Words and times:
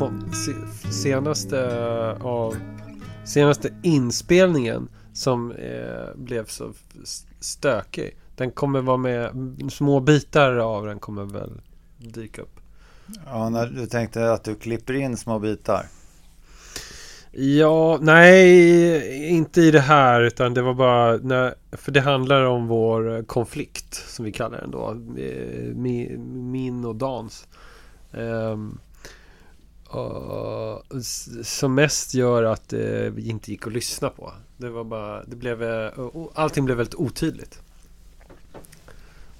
om 0.00 0.32
se- 0.32 0.90
senaste 0.92 1.68
av 2.20 2.56
senaste 3.24 3.74
inspelningen 3.82 4.88
som 5.12 5.52
eh, 5.52 6.14
blev 6.16 6.46
så 6.46 6.72
stökig. 7.40 8.16
Den 8.36 8.50
kommer 8.50 8.80
vara 8.80 8.96
med, 8.96 9.32
små 9.72 10.00
bitar 10.00 10.56
av 10.56 10.86
den 10.86 10.98
kommer 10.98 11.24
väl 11.24 11.60
dyka 11.98 12.42
upp. 12.42 12.60
Ja, 13.26 13.48
när 13.48 13.66
du 13.66 13.86
tänkte 13.86 14.32
att 14.32 14.44
du 14.44 14.54
klipper 14.54 14.92
in 14.94 15.16
små 15.16 15.38
bitar. 15.38 15.86
Ja, 17.32 17.98
nej, 18.00 19.26
inte 19.28 19.60
i 19.60 19.70
det 19.70 19.80
här 19.80 20.20
utan 20.20 20.54
det 20.54 20.62
var 20.62 20.74
bara 20.74 21.16
när, 21.16 21.54
för 21.72 21.92
det 21.92 22.00
handlar 22.00 22.44
om 22.44 22.66
vår 22.66 23.22
konflikt 23.22 23.94
som 23.94 24.24
vi 24.24 24.32
kallar 24.32 24.60
den 24.60 24.70
då. 24.70 24.94
Min 26.24 26.84
och 26.84 26.96
Dans. 26.96 27.48
Um, 28.12 28.78
och 29.88 30.82
som 31.42 31.74
mest 31.74 32.14
gör 32.14 32.42
att 32.42 32.72
eh, 32.72 32.78
det 32.78 33.22
inte 33.22 33.50
gick 33.50 33.66
att 33.66 33.72
lyssna 33.72 34.10
på. 34.10 34.32
Det 34.56 34.70
var 34.70 34.84
bara, 34.84 35.24
det 35.24 35.36
blev, 35.36 35.62
eh, 35.62 35.92
allting 36.34 36.64
blev 36.64 36.76
väldigt 36.76 36.94
otydligt. 36.94 37.62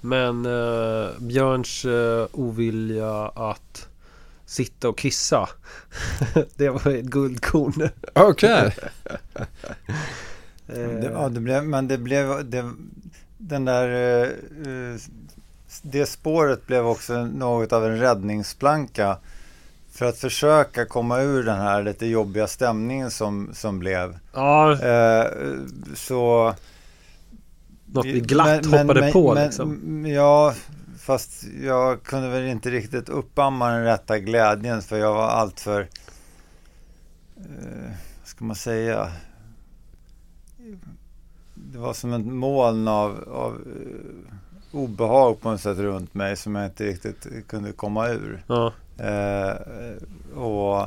Men 0.01 0.45
uh, 0.45 1.09
Björns 1.19 1.85
uh, 1.85 2.25
ovilja 2.31 3.27
att 3.27 3.87
sitta 4.51 4.89
och 4.89 4.97
kissa 4.97 5.49
det 6.55 6.69
var 6.69 6.87
ett 6.87 7.05
guldkorn. 7.05 7.89
Okej. 8.13 8.75
Det, 10.65 11.11
ja, 11.13 11.29
det 11.29 11.39
blev, 11.39 11.63
men 11.63 11.87
det 11.87 11.97
blev, 11.97 12.49
det, 12.49 12.71
den 13.37 13.65
där, 13.65 13.87
eh, 13.89 14.27
eh, 14.73 14.99
det 15.81 16.05
spåret 16.05 16.67
blev 16.67 16.87
också 16.87 17.25
något 17.25 17.73
av 17.73 17.85
en 17.85 17.99
räddningsplanka 17.99 19.17
för 19.91 20.05
att 20.05 20.17
försöka 20.17 20.85
komma 20.85 21.21
ur 21.21 21.43
den 21.43 21.59
här 21.59 21.83
lite 21.83 22.05
jobbiga 22.05 22.47
stämningen 22.47 23.11
som, 23.11 23.49
som 23.53 23.79
blev. 23.79 24.17
Ja, 24.33 24.71
Eh, 24.71 25.25
så... 25.95 26.55
något 27.85 28.05
vi 28.05 28.19
glatt 28.19 28.65
hoppade 28.65 29.11
på 29.11 29.33
liksom. 29.33 29.79
men, 29.83 30.11
Ja, 30.11 30.53
fast 31.01 31.43
jag 31.63 32.03
kunde 32.03 32.29
väl 32.29 32.47
inte 32.47 32.69
riktigt 32.69 33.09
uppamma 33.09 33.69
den 33.69 33.83
rätta 33.83 34.19
glädjen 34.19 34.81
för 34.81 34.97
jag 34.97 35.13
var 35.13 35.27
alltför, 35.27 35.81
eh, 37.37 37.91
vad 38.19 38.27
ska 38.27 38.45
man 38.45 38.55
säga, 38.55 39.11
det 41.53 41.77
var 41.77 41.93
som 41.93 42.13
ett 42.13 42.25
moln 42.25 42.87
av, 42.87 43.29
av 43.31 43.53
eh, 43.53 44.75
obehag 44.75 45.41
på 45.41 45.51
något 45.51 45.61
sätt 45.61 45.77
runt 45.77 46.13
mig 46.13 46.35
som 46.37 46.55
jag 46.55 46.65
inte 46.65 46.83
riktigt 46.83 47.47
kunde 47.47 47.71
komma 47.71 48.07
ur. 48.07 48.43
Ja, 48.47 48.73
Eh, 49.01 49.55
och, 50.35 50.81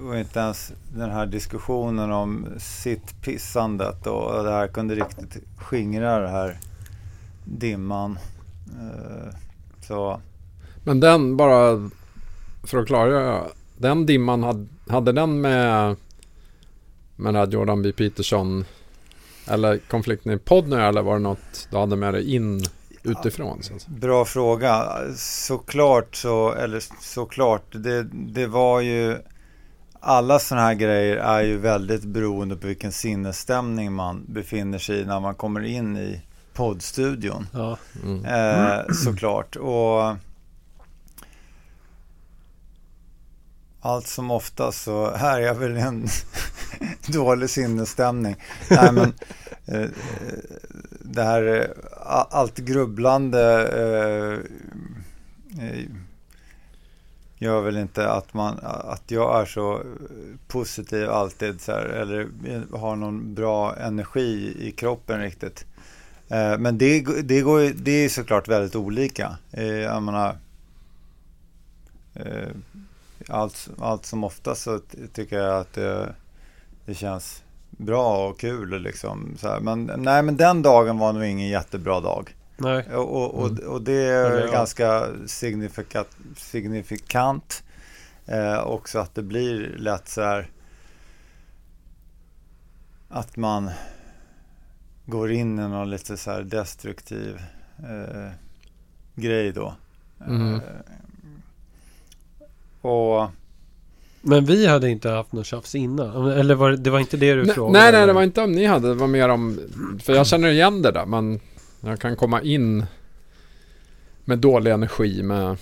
och 0.00 0.18
inte 0.18 0.40
ens 0.40 0.72
den 0.94 1.10
här 1.10 1.26
diskussionen 1.26 2.12
om 2.12 2.46
sittpissandet 2.58 4.06
och 4.06 4.44
det 4.44 4.50
här 4.50 4.68
kunde 4.68 4.94
riktigt 4.94 5.44
skingra 5.56 6.18
det 6.18 6.28
här 6.28 6.58
dimman. 7.44 8.18
Eh, 8.74 9.34
så 9.80 10.20
Men 10.84 11.00
den 11.00 11.36
bara 11.36 11.90
för 12.62 12.78
att 12.78 12.86
klargöra. 12.86 13.42
Den 13.76 14.06
dimman 14.06 14.42
hade, 14.42 14.66
hade 14.88 15.12
den 15.12 15.40
med 15.40 15.96
med 17.16 17.34
här 17.34 17.46
Jordan 17.46 17.82
B. 17.82 17.92
Peterson 17.92 18.64
eller 19.48 19.78
konflikten 19.78 20.32
i 20.32 20.38
podden 20.38 20.80
eller 20.80 21.02
var 21.02 21.14
det 21.14 21.20
något 21.20 21.68
du 21.70 21.76
hade 21.76 21.96
med 21.96 22.14
dig 22.14 22.34
in 22.34 22.62
utifrån? 23.02 23.62
Säga? 23.62 23.78
bra 23.86 24.24
fråga. 24.24 24.86
Såklart 25.16 26.16
så, 26.16 26.52
eller 26.52 26.82
såklart, 27.00 27.64
det, 27.72 28.02
det 28.12 28.46
var 28.46 28.80
ju 28.80 29.18
alla 30.00 30.38
sådana 30.38 30.66
här 30.66 30.74
grejer 30.74 31.16
är 31.16 31.42
ju 31.42 31.58
väldigt 31.58 32.04
beroende 32.04 32.56
på 32.56 32.66
vilken 32.66 32.92
sinnesstämning 32.92 33.92
man 33.92 34.24
befinner 34.28 34.78
sig 34.78 35.00
i 35.00 35.04
när 35.04 35.20
man 35.20 35.34
kommer 35.34 35.64
in 35.64 35.96
i 35.96 36.20
poddstudion. 36.54 37.46
ja. 37.52 37.78
Mm. 38.04 38.24
Eh, 38.24 38.92
såklart. 39.04 39.56
Och 39.56 40.16
allt 43.80 44.06
som 44.06 44.30
ofta 44.30 44.72
så 44.72 45.10
här 45.10 45.40
är 45.40 45.46
jag 45.46 45.54
väl 45.54 45.76
en 45.76 46.08
dålig 47.06 47.50
sinnesstämning. 47.50 48.36
Nej, 48.70 48.92
men, 48.92 49.14
eh, 49.66 49.88
det 51.00 51.22
här 51.22 51.60
eh, 51.60 51.66
allt 52.30 52.58
grubblande 52.58 53.68
eh, 53.68 54.38
eh, 55.64 55.84
gör 57.38 57.60
väl 57.60 57.76
inte 57.76 58.10
att, 58.10 58.34
man, 58.34 58.58
att 58.62 59.10
jag 59.10 59.40
är 59.40 59.46
så 59.46 59.82
positiv 60.48 61.10
alltid 61.10 61.60
så 61.60 61.72
här, 61.72 61.84
eller 61.84 62.28
har 62.76 62.96
någon 62.96 63.34
bra 63.34 63.76
energi 63.76 64.56
i 64.60 64.70
kroppen 64.70 65.20
riktigt. 65.20 65.66
Eh, 66.28 66.58
Men 66.58 66.78
det, 66.78 67.00
det, 67.22 67.40
går, 67.40 67.60
det 67.74 67.90
är 68.04 68.08
såklart 68.08 68.48
väldigt 68.48 68.76
olika. 68.76 69.36
Eh, 69.52 69.64
Jag 69.64 70.02
menar, 70.02 70.36
eh, 72.14 72.48
allt, 73.28 73.68
allt 73.78 74.06
som 74.06 74.24
ofta 74.24 74.54
så 74.54 74.80
tycker 75.12 75.38
jag 75.38 75.60
att 75.60 75.72
det, 75.72 76.14
det 76.86 76.94
känns 76.94 77.42
bra 77.70 78.28
och 78.28 78.38
kul. 78.40 78.82
Liksom. 78.82 79.36
Men, 79.60 79.90
nej, 79.96 80.22
men 80.22 80.36
den 80.36 80.62
dagen 80.62 80.98
var 80.98 81.12
nog 81.12 81.24
ingen 81.24 81.48
jättebra 81.48 82.00
dag. 82.00 82.36
Nej. 82.56 82.94
Och, 82.94 83.34
och, 83.34 83.48
Mm. 83.50 83.66
och 83.68 83.82
det 83.82 83.92
är 84.06 84.40
ja. 84.46 84.52
ganska 84.52 85.06
signifikat, 85.26 86.08
signifikant. 86.36 87.62
Eh, 88.26 88.58
också 88.66 88.98
att 88.98 89.14
det 89.14 89.22
blir 89.22 89.76
lätt 89.78 90.08
så 90.08 90.22
här 90.22 90.50
att 93.08 93.36
man 93.36 93.70
går 95.06 95.32
in 95.32 95.58
i 95.58 95.62
någon 95.68 95.90
lite 95.90 96.16
så 96.16 96.30
här 96.30 96.42
destruktiv 96.42 97.38
eh, 97.78 98.32
grej 99.14 99.52
då. 99.52 99.74
Mm. 100.26 100.54
Eh, 100.54 100.60
och 102.80 103.30
Men 104.20 104.44
vi 104.44 104.66
hade 104.66 104.90
inte 104.90 105.10
haft 105.10 105.32
någon 105.32 105.44
tjafs 105.44 105.74
innan. 105.74 106.30
Eller 106.30 106.54
var 106.54 106.70
det, 106.70 106.76
det 106.76 106.90
var 106.90 106.98
inte 107.00 107.16
det 107.16 107.34
du 107.34 107.44
Nej, 107.44 107.54
frågade? 107.54 107.78
nej, 107.78 107.92
nej, 107.92 108.06
det 108.06 108.12
var 108.12 108.22
inte 108.22 108.40
om 108.42 108.52
ni 108.52 108.64
hade. 108.64 108.88
Det 108.88 108.94
var 108.94 109.06
mer 109.06 109.28
om... 109.28 109.60
För 110.02 110.12
jag 110.14 110.26
känner 110.26 110.48
igen 110.48 110.82
det 110.82 110.90
där. 110.90 111.06
Men 111.06 111.40
jag 111.80 112.00
kan 112.00 112.16
komma 112.16 112.42
in 112.42 112.86
med 114.24 114.38
dålig 114.38 114.70
energi 114.70 115.22
med 115.22 115.56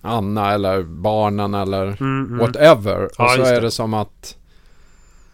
Anna 0.00 0.52
eller 0.52 0.82
barnen 0.82 1.54
eller 1.54 1.82
Mm, 1.86 2.24
mm. 2.26 2.38
whatever. 2.38 3.04
Och 3.04 3.10
Ja, 3.18 3.28
så 3.36 3.42
är 3.42 3.54
det. 3.54 3.60
det 3.60 3.70
som 3.70 3.94
att 3.94 4.36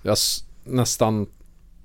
jag 0.03 0.17
nästan 0.65 1.27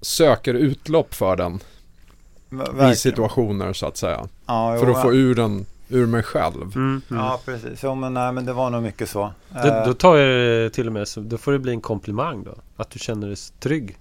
söker 0.02 0.54
utlopp 0.54 1.14
för 1.14 1.36
den 1.36 1.56
i 1.56 2.56
verkligen. 2.56 2.96
situationer 2.96 3.74
så 3.74 3.86
att 3.86 3.98
säga. 3.98 4.28
Ja, 4.46 4.74
jo, 4.76 4.80
För 4.80 4.92
att 4.92 5.02
få 5.02 5.14
ur 5.14 5.36
den 5.36 5.66
ur 5.90 6.06
mig 6.06 6.24
själv. 6.24 6.62
Mm, 6.76 7.02
mm. 7.10 7.24
Ja, 7.24 7.40
precis. 7.46 7.80
Jo, 7.84 7.96
men, 7.96 8.14
nej, 8.14 8.32
men 8.32 8.46
det 8.46 8.54
var 8.54 8.70
nog 8.70 8.84
mycket 8.84 9.10
så. 9.10 9.34
Då, 9.50 9.60
Eh, 9.68 9.86
då 9.86 9.94
tar 9.94 10.16
jag 10.18 10.28
det 10.30 10.70
till 10.70 10.88
och 10.88 10.94
med 10.94 11.08
så, 11.08 11.20
då 11.20 11.38
får 11.38 11.52
det 11.52 11.60
bli 11.60 11.72
en 11.72 11.82
komplimang 11.82 12.44
då. 12.44 12.54
Att 12.78 12.90
du 12.90 13.00
känner 13.00 13.28
dig 13.28 13.38
trygg. 13.60 13.98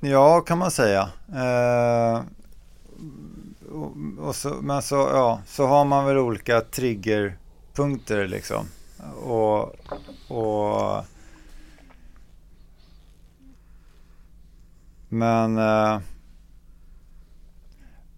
Ja, 0.00 0.40
kan 0.40 0.58
man 0.58 0.70
säga. 0.70 1.08
Eh, 1.34 2.20
och, 3.72 3.92
och 4.18 4.36
så, 4.36 4.48
men 4.48 4.82
så, 4.82 4.94
ja, 4.94 5.40
så 5.46 5.66
har 5.66 5.84
man 5.84 6.06
väl 6.06 6.18
olika 6.18 6.60
triggerpunkter 6.60 8.28
liksom. 8.28 8.66
Och, 9.22 9.74
och 10.28 11.04
men, 15.18 15.58
eh, 15.58 16.00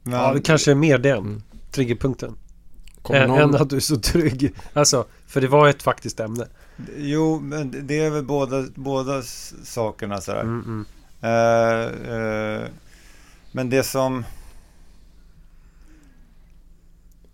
men 0.03 0.21
Ja, 0.21 0.33
det 0.35 0.41
kanske 0.41 0.71
är 0.71 0.75
mer 0.75 0.99
den. 0.99 1.43
Triggerpunkten. 1.71 2.37
Än, 3.11 3.29
någon... 3.29 3.41
än 3.41 3.55
att 3.55 3.71
du 3.71 3.77
är 3.77 3.81
så 3.81 3.97
trygg. 3.97 4.55
Alltså, 4.73 5.06
för 5.27 5.41
det 5.41 5.49
var 5.49 5.69
ett 5.69 5.83
faktiskt 5.83 6.21
ämne. 6.21 6.47
Jo, 6.97 7.41
men 7.41 7.87
det 7.87 8.00
är 8.00 8.11
väl 8.11 8.25
båda, 8.25 8.65
båda 8.75 9.23
sakerna 9.62 10.21
sådär. 10.21 10.41
Mm, 10.41 10.65
mm. 10.67 10.87
Eh, 11.21 12.15
eh, 12.15 12.69
men 13.53 13.71
det 13.71 13.83
som 13.83 14.25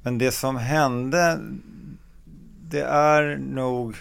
Men 0.04 0.18
det 0.18 0.32
som 0.32 0.56
hände 0.56 1.40
Det 2.74 2.82
är 2.84 3.36
nog 3.36 3.96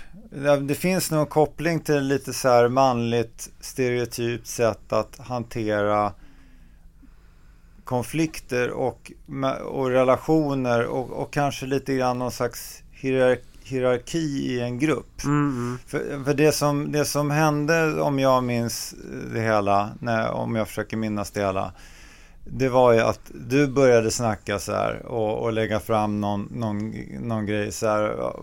det- 0.62 0.76
finns 0.76 1.12
nog 1.12 1.20
en 1.20 1.26
koppling 1.26 1.80
till 1.80 2.04
lite 2.04 2.34
så 2.34 2.48
här 2.50 2.68
manligt 2.70 3.50
stereotypt 3.60 4.48
sätt 4.48 4.94
att 4.94 5.18
hantera 5.18 6.14
konflikter 7.84 8.70
och, 8.70 9.12
och 9.66 9.90
relationer 9.90 10.86
och, 10.86 11.10
och 11.12 11.34
kanske 11.34 11.66
lite 11.66 11.96
grann 11.96 12.20
någon 12.20 12.32
slags 12.32 12.84
hierar- 12.92 13.38
hierarki 13.64 14.18
i 14.54 14.60
en 14.60 14.80
grupp. 14.80 15.24
Mm, 15.24 15.50
mm. 15.50 15.80
För, 15.88 16.24
för 16.24 16.34
det, 16.34 16.52
som, 16.52 16.92
det 16.92 17.06
som 17.06 17.32
hände, 17.32 18.02
om 18.02 18.20
jag 18.20 18.44
minns 18.44 18.96
det 19.34 19.42
hela, 19.42 19.90
när, 20.00 20.32
om 20.32 20.56
jag 20.56 20.68
försöker 20.68 20.98
minnas 20.98 21.32
det 21.32 21.40
hela, 21.42 21.72
det 22.46 22.70
var 22.70 22.92
ju 22.94 23.00
att 23.00 23.32
du 23.34 23.68
började 23.68 24.12
snacka 24.12 24.60
så 24.60 24.72
här 24.72 25.06
och, 25.06 25.44
och 25.44 25.54
lägga 25.54 25.80
fram 25.80 26.22
någon, 26.22 26.50
någon, 26.56 26.90
någon 27.20 27.46
grej 27.46 27.72
så 27.72 27.88
här. 27.88 28.34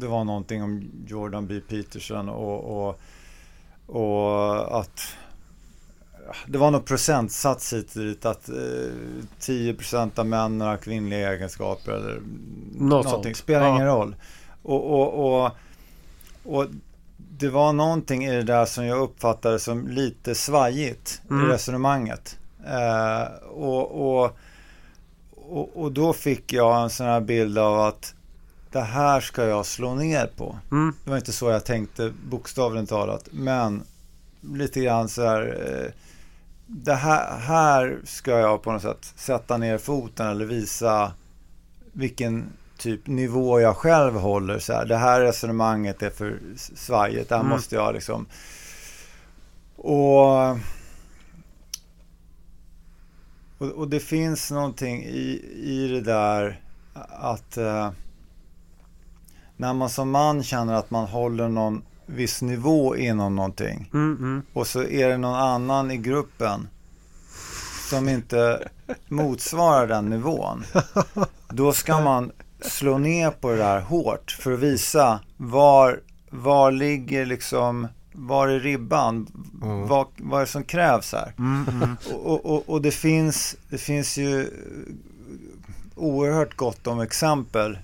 Det 0.00 0.06
var 0.06 0.24
någonting 0.24 0.62
om 0.62 0.90
Jordan 1.06 1.46
B. 1.46 1.60
Peterson 1.68 2.28
och, 2.28 2.86
och, 2.88 3.00
och 3.86 4.80
att 4.80 5.00
det 6.46 6.58
var 6.58 6.70
någon 6.70 6.82
procentsats 6.82 7.72
hit 7.72 7.96
och 7.96 8.02
dit 8.02 8.26
att 8.26 8.48
eh, 8.48 8.54
10% 9.40 10.18
av 10.18 10.26
männen 10.26 10.60
har 10.68 10.76
kvinnliga 10.76 11.32
egenskaper 11.32 11.92
eller 11.92 12.14
Något 12.74 13.04
någonting. 13.04 13.22
sånt. 13.34 13.36
Spelar 13.36 13.66
Ja. 13.66 13.74
ingen 13.74 13.86
roll. 13.86 14.16
Och, 14.62 14.90
och, 15.00 15.44
och, 15.44 15.50
och 16.44 16.66
det 17.16 17.48
var 17.48 17.72
någonting 17.72 18.24
i 18.24 18.30
det 18.30 18.42
där 18.42 18.64
som 18.64 18.86
jag 18.86 18.98
uppfattade 19.00 19.58
som 19.58 19.88
lite 19.88 20.34
svajigt 20.34 21.22
Mm. 21.30 21.44
i 21.50 21.52
resonemanget. 21.52 22.38
Eh, 22.66 23.22
och, 23.48 24.18
och, 24.22 24.36
och, 25.30 25.76
och 25.82 25.92
då 25.92 26.12
fick 26.12 26.52
jag 26.52 26.82
en 26.82 26.90
sån 26.90 27.06
här 27.06 27.20
bild 27.20 27.58
av 27.58 27.80
att 27.80 28.14
det 28.72 28.80
här 28.80 29.20
ska 29.20 29.44
jag 29.44 29.66
slå 29.66 29.94
ner 29.94 30.26
på. 30.36 30.58
Mm. 30.70 30.94
Det 31.04 31.10
var 31.10 31.16
inte 31.16 31.32
så 31.32 31.50
jag 31.50 31.64
tänkte 31.64 32.12
bokstavligt 32.24 32.88
talat. 32.88 33.28
Men 33.30 33.82
lite 34.40 34.80
grann 34.80 35.08
så 35.08 35.22
här. 35.22 35.58
Eh, 35.66 35.92
det 36.66 36.94
här, 36.94 37.38
här 37.38 37.98
ska 38.04 38.30
jag 38.30 38.62
på 38.62 38.72
något 38.72 38.82
sätt 38.82 39.12
sätta 39.16 39.56
ner 39.56 39.78
foten 39.78 40.26
eller 40.26 40.44
visa 40.44 41.12
vilken 41.92 42.52
typ 42.78 43.06
nivå 43.06 43.60
jag 43.60 43.76
själv 43.76 44.14
håller. 44.14 44.58
Så 44.58 44.72
här. 44.72 44.84
Det 44.84 44.96
här 44.96 45.20
resonemanget 45.20 46.02
är 46.02 46.10
för 46.10 46.38
svajigt. 46.74 47.28
Det 47.28 47.34
här 47.34 47.42
Mm. 47.42 47.52
måste 47.56 47.74
jag 47.74 47.94
liksom... 47.94 48.26
Och, 49.76 50.58
och, 53.58 53.68
och 53.68 53.88
det 53.88 54.00
finns 54.00 54.50
någonting 54.50 55.04
i, 55.04 55.42
i 55.56 55.88
det 55.88 56.00
där 56.00 56.60
att 57.10 57.56
eh, 57.56 57.90
när 59.56 59.72
man 59.72 59.90
som 59.90 60.10
man 60.10 60.42
känner 60.42 60.74
att 60.74 60.90
man 60.90 61.06
håller 61.06 61.48
någon 61.48 61.82
viss 62.06 62.42
nivå 62.42 62.96
inom 62.96 63.36
någonting 63.36 63.90
Mm, 63.94 64.16
mm. 64.16 64.42
och 64.52 64.66
så 64.66 64.82
är 64.82 65.08
det 65.08 65.16
någon 65.16 65.34
annan 65.34 65.90
i 65.90 65.96
gruppen 65.96 66.68
som 67.90 68.08
inte 68.08 68.68
motsvarar 69.08 69.86
den 69.86 70.10
nivån. 70.10 70.64
Då 71.48 71.72
ska 71.72 72.00
man 72.00 72.32
slå 72.60 72.98
ner 72.98 73.30
på 73.30 73.50
det 73.50 73.56
där 73.56 73.80
hårt 73.80 74.36
för 74.40 74.52
att 74.52 74.58
visa 74.60 75.20
var, 75.36 76.00
var 76.30 76.70
ligger 76.70 77.26
liksom, 77.26 77.88
var 78.16 78.48
är 78.48 78.60
ribban? 78.60 79.26
Mm. 79.62 79.86
Vad, 79.86 80.06
vad 80.16 80.40
är 80.40 80.44
det 80.44 80.50
som 80.50 80.64
krävs 80.64 81.12
här? 81.12 81.32
Mm, 81.38 81.66
mm. 81.68 81.96
Och, 82.14 82.46
och, 82.46 82.68
och 82.68 82.82
det, 82.82 82.90
finns, 82.90 83.56
det 83.70 83.78
finns 83.78 84.18
ju 84.18 84.50
oerhört 85.94 86.56
gott 86.56 86.86
om 86.86 87.00
exempel 87.00 87.78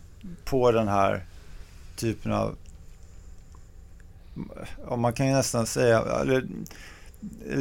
på 0.45 0.73
den 0.73 0.89
här 0.89 1.25
typen 1.97 2.33
av 2.33 2.57
Ja, 4.89 4.97
man 4.97 5.13
kan 5.13 5.27
ju 5.27 5.33
nästan 5.33 5.67
säga, 5.67 6.03
eller, 6.21 6.47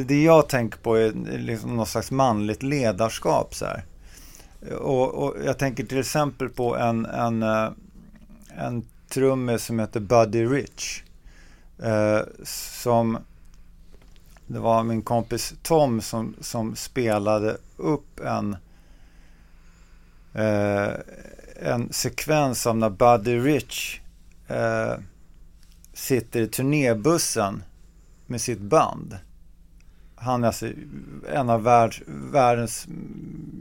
det 0.06 0.22
jag 0.22 0.48
tänker 0.48 0.78
på 0.78 0.96
är 0.96 1.12
liksom 1.38 1.76
någon 1.76 1.86
slags 1.86 2.10
manligt 2.10 2.62
ledarskap. 2.62 3.54
Så 3.54 3.64
här. 3.64 3.84
Och, 4.76 5.14
och 5.14 5.36
jag 5.44 5.58
tänker 5.58 5.84
till 5.84 5.98
exempel 5.98 6.48
på 6.48 6.76
en, 6.76 7.06
en, 7.06 7.42
eh, 7.42 7.68
en 8.56 8.84
trummis 9.08 9.64
som 9.64 9.78
heter 9.78 10.00
Buddy 10.00 10.44
Rich. 10.44 11.02
Eh, 11.82 12.20
som 12.44 13.18
det 14.46 14.58
var 14.58 14.82
min 14.82 15.02
kompis 15.02 15.54
Tom 15.62 16.00
som, 16.00 16.34
som 16.40 16.76
spelade 16.76 17.56
upp 17.76 18.20
en 18.20 18.56
eh, 20.34 20.92
en 21.62 21.92
sekvens 21.92 22.66
av 22.66 22.76
när 22.76 22.90
Buddy 22.90 23.38
Rich 23.38 24.00
eh, 24.48 24.94
sitter 25.92 26.40
i 26.40 26.48
turnébussen 26.48 27.62
med 28.26 28.40
sitt 28.40 28.60
band. 28.60 29.18
Han 30.14 30.42
är 30.42 30.46
alltså 30.46 30.68
en 31.32 31.50
av 31.50 31.62
världs, 31.62 32.02
världens 32.06 32.86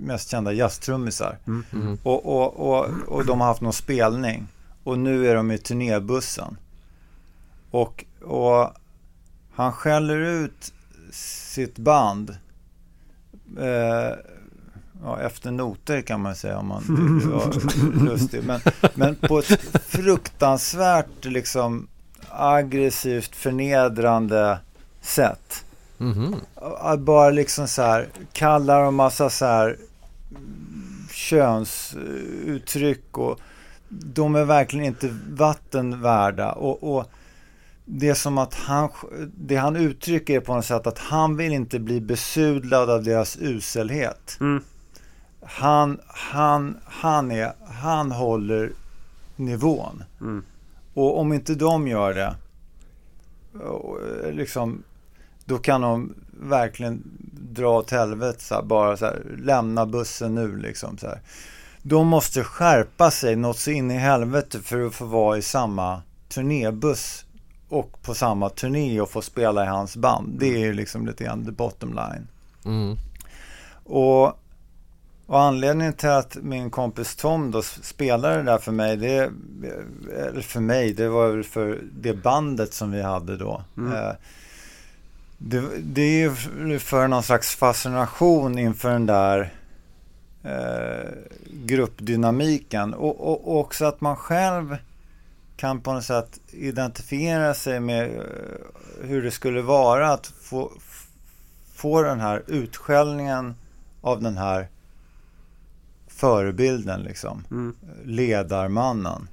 mest 0.02 0.30
kända 0.30 0.54
jazztrummisar. 0.54 1.38
Mm. 1.48 1.64
Mm. 1.74 1.98
Och, 2.04 2.26
och, 2.26 2.70
och, 2.70 2.86
och 3.08 3.26
de 3.26 3.42
har 3.42 3.48
haft 3.48 3.62
någon 3.62 3.74
spelning. 3.74 4.48
Och 4.84 5.00
nu 5.00 5.28
är 5.28 5.36
de 5.36 5.52
i 5.52 5.58
turnébussen. 5.58 6.58
Och, 7.72 8.06
och 8.24 8.74
han 9.54 9.74
skäller 9.74 10.18
ut 10.18 10.74
sitt 11.12 11.78
band. 11.78 12.38
Eh, 13.60 14.16
ja, 15.04 15.20
efter 15.20 15.52
noter 15.52 16.02
kan 16.02 16.22
man 16.22 16.36
säga 16.36 16.58
om 16.58 16.68
man 16.68 16.84
vara 17.32 17.52
lustig. 18.06 18.44
Men, 18.44 18.62
men 18.96 19.16
på 19.16 19.40
ett 19.40 19.60
fruktansvärt 19.88 21.26
liksom 21.26 21.88
aggressivt 22.30 23.36
förnedrande 23.36 24.60
sätt. 25.02 25.66
Mhm. 25.98 26.36
Att 26.80 27.00
bara 27.00 27.30
liksom 27.30 27.68
så 27.68 27.82
här 27.82 28.08
kallar 28.34 28.84
dem 28.84 28.96
massa 28.96 29.30
så 29.30 29.46
här 29.46 29.78
mm, 30.30 31.08
könsuttryck 31.12 33.18
och 33.18 33.40
de 33.90 34.36
är 34.36 34.46
verkligen 34.46 34.86
inte 34.86 35.16
vatten 35.30 36.02
värda. 36.02 36.52
Och, 36.52 36.96
och 36.96 37.06
det 37.86 38.10
är 38.10 38.14
som 38.14 38.38
att 38.38 38.54
han, 38.54 38.90
det 39.36 39.56
han 39.56 39.76
uttrycker 39.76 40.36
är 40.36 40.40
på 40.40 40.56
något 40.56 40.66
sätt 40.66 40.88
att 40.88 41.00
han 41.00 41.38
vill 41.38 41.54
inte 41.54 41.80
bli 41.80 42.02
besudlad 42.02 42.90
av 42.90 43.04
deras 43.04 43.38
uselhet. 43.38 44.38
Mm. 44.40 44.64
Han, 45.42 46.00
han, 46.08 46.78
han, 46.86 47.32
är, 47.32 47.54
han 47.68 48.12
håller 48.12 48.72
nivån. 49.36 50.04
Mm. 50.22 50.44
Och 50.94 51.20
om 51.20 51.34
inte 51.34 51.56
de 51.56 51.88
gör 51.88 52.14
det, 52.14 52.36
liksom, 54.32 54.84
då 55.46 55.58
kan 55.58 55.82
de 55.82 56.14
verkligen 56.32 57.04
dra 57.54 57.78
åt 57.78 57.92
helvete. 57.92 58.44
Så 58.44 58.56
här, 58.56 58.62
bara 58.62 58.98
så 58.98 59.06
här, 59.06 59.24
lämna 59.38 59.86
bussen 59.86 60.36
nu 60.36 60.58
liksom. 60.58 60.98
Så 60.98 61.08
här. 61.08 61.20
De 61.82 62.08
måste 62.08 62.44
skärpa 62.44 63.12
sig 63.12 63.36
något 63.36 63.58
så 63.58 63.72
in 63.72 63.92
i 63.92 63.98
helvete 63.98 64.60
för 64.60 64.86
att 64.86 64.96
få 64.96 65.06
vara 65.06 65.38
i 65.38 65.42
samma 65.42 66.02
turnébuss 66.30 67.26
och 67.72 68.02
på 68.02 68.14
samma 68.14 68.50
turné 68.50 69.02
och 69.02 69.10
få 69.10 69.22
spela 69.22 69.64
i 69.64 69.68
hans 69.68 69.96
band. 69.96 70.40
Det 70.40 70.54
är 70.54 70.60
ju 70.60 70.74
liksom 70.74 71.08
lite 71.08 71.24
grann 71.24 71.46
the 71.46 71.52
bottom 71.52 71.90
line. 71.90 72.28
Mm. 72.66 72.98
Och, 73.84 74.26
och 75.26 75.42
anledningen 75.42 75.94
till 75.94 76.10
att 76.10 76.38
min 76.42 76.70
kompis 76.70 77.16
Tom 77.16 77.52
då 77.52 77.62
spelade 77.62 78.36
det 78.36 78.44
där 78.44 78.58
för 78.58 78.72
mig, 78.72 78.98
det, 78.98 79.32
eller 80.30 80.42
för 80.42 80.60
mig, 80.60 80.94
det 80.94 81.10
var 81.10 81.30
väl 81.30 81.44
för 81.44 81.80
det 82.02 82.14
bandet 82.14 82.74
som 82.74 82.92
vi 82.92 83.02
hade 83.02 83.38
då. 83.38 83.64
Mm. 83.78 83.94
Eh, 83.94 84.14
Det, 85.44 85.64
det 85.84 86.02
är 86.02 86.30
ju 86.70 86.80
för 86.80 87.08
någon 87.08 87.24
slags 87.24 87.56
fascination 87.56 88.60
inför 88.60 88.90
den 88.90 89.06
där 89.06 89.54
eh, 90.44 91.10
gruppdynamiken 91.66 92.94
och, 92.94 93.20
och, 93.20 93.48
och 93.48 93.60
också 93.60 93.86
att 93.86 94.02
man 94.02 94.16
själv 94.16 94.78
kan 95.62 95.82
på 95.82 95.94
något 95.94 96.04
sätt 96.04 96.40
identifiera 96.52 97.54
sig 97.54 97.80
med 97.80 98.16
eh, 98.16 98.24
hur 99.02 99.24
det 99.24 99.32
skulle 99.32 99.62
vara 99.62 100.14
att 100.14 100.28
få, 100.28 100.72
få 101.74 102.02
den 102.02 102.20
här 102.20 102.44
utskällningen 102.48 103.56
av 104.02 104.22
den 104.22 104.38
här 104.38 104.68
förebilden 106.08 107.02
liksom, 107.02 107.44
Mm. 107.52 107.76
ledarmannen. 108.04 109.28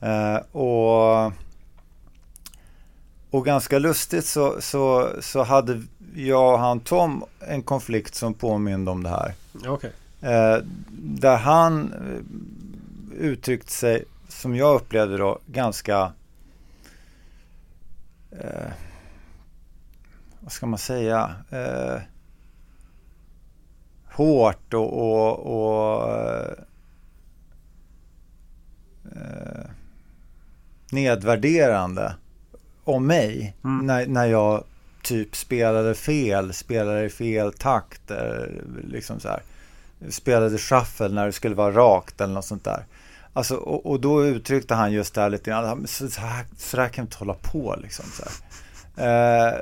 Eh, 0.00 0.36
och, 0.52 1.32
och 3.30 3.44
ganska 3.44 3.78
lustigt 3.78 4.26
så, 4.26 4.60
så, 4.60 5.10
så 5.20 5.42
hade 5.42 5.82
jag 6.14 6.52
och 6.52 6.58
han 6.58 6.80
Tom 6.80 7.24
en 7.40 7.62
konflikt 7.62 8.14
som 8.14 8.34
påminde 8.34 8.90
om 8.90 9.02
det 9.02 9.08
här. 9.08 9.34
Okej. 9.66 9.92
Eh, 10.20 10.58
där 10.98 11.36
han 11.36 11.92
eh, 11.92 13.20
uttryckte 13.20 13.72
sig, 13.72 14.04
som 14.36 14.56
jag 14.56 14.74
upplevde 14.76 15.16
då, 15.16 15.38
ganska... 15.46 16.12
Eh, 18.30 18.70
vad 20.40 20.52
ska 20.52 20.66
man 20.66 20.78
säga? 20.78 21.34
Eh, 21.50 22.00
hårt 24.12 24.74
och... 24.74 24.92
och, 24.92 25.38
och 25.38 26.10
eh, 26.12 26.52
eh, 29.04 29.70
nedvärderande 30.90 32.14
om 32.84 33.06
mig 33.06 33.56
Mm. 33.64 33.86
när, 33.86 34.06
när 34.06 34.26
jag 34.26 34.64
typ 35.02 35.36
spelade 35.36 35.94
fel, 35.94 36.52
spelade 36.52 37.04
i 37.04 37.10
fel 37.10 37.52
takt, 37.52 38.10
eller 38.10 38.64
liksom 38.88 39.20
så 39.20 39.28
här 39.28 39.42
spelade 40.10 40.58
shuffle 40.58 41.08
när 41.08 41.26
det 41.26 41.32
skulle 41.32 41.54
vara 41.54 41.72
rakt 41.72 42.20
eller 42.20 42.34
något 42.34 42.44
sånt 42.44 42.64
där. 42.64 42.84
Alltså, 43.36 43.56
och, 43.56 43.86
och 43.86 44.00
då 44.00 44.24
uttryckte 44.26 44.74
han 44.74 44.92
just 44.92 45.14
det 45.14 45.20
här 45.20 45.30
lite 45.30 45.50
grann. 45.50 45.64
"Ja, 45.64 45.74
men 45.74 45.86
Så, 45.86 46.08
så, 46.08 46.20
här, 46.20 46.46
så 46.58 46.76
där 46.76 46.88
kan 46.88 47.04
vi 47.04 47.06
inte 47.06 47.18
hålla 47.18 47.34
på 47.34 47.76
liksom. 47.82 48.04
Så 48.04 48.22
här. 48.96 49.48
Eh, 49.48 49.60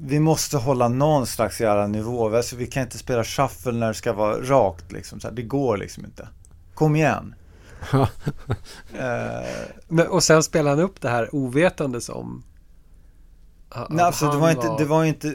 vi 0.00 0.20
måste 0.20 0.56
hålla 0.56 0.88
någon 0.88 1.26
slags 1.26 1.60
jävla 1.60 1.86
nivå. 1.86 2.36
Alltså, 2.36 2.56
vi 2.56 2.66
kan 2.66 2.82
inte 2.82 2.98
spela 2.98 3.24
shuffle 3.24 3.72
när 3.72 3.88
det 3.88 3.94
ska 3.94 4.12
vara 4.12 4.36
rakt. 4.42 4.92
Liksom. 4.92 5.20
Så 5.20 5.28
här, 5.28 5.34
det 5.34 5.42
går 5.42 5.76
liksom 5.76 6.04
inte. 6.04 6.28
Kom 6.74 6.96
igen. 6.96 7.34
eh, 7.92 8.08
Men, 9.88 10.06
och 10.06 10.22
sen 10.22 10.42
spelar 10.42 10.70
han 10.70 10.80
upp 10.80 11.00
det 11.00 11.08
här 11.08 11.34
ovetandes 11.34 12.08
om... 12.08 12.42
nej, 13.88 14.04
alltså, 14.04 14.24
det 14.24 14.30
han 14.30 14.40
var 14.40 14.50
inte... 14.50 14.74
Det 14.78 14.84
var 14.84 15.04
inte 15.04 15.34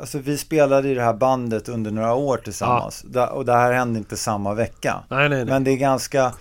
alltså, 0.00 0.18
vi 0.18 0.38
spelade 0.38 0.88
i 0.88 0.94
det 0.94 1.02
här 1.02 1.14
bandet 1.14 1.68
under 1.68 1.90
några 1.90 2.14
år 2.14 2.36
tillsammans. 2.36 3.02
Da- 3.02 3.28
Och 3.30 3.44
det 3.44 3.52
här 3.52 3.72
hände 3.72 3.98
inte 3.98 4.16
samma 4.16 4.54
vecka. 4.54 5.02
Nej, 5.08 5.28
nej, 5.28 5.38
nej. 5.38 5.44
Men 5.46 5.64
det 5.64 5.70
är 5.70 5.76
ganska 5.76 6.32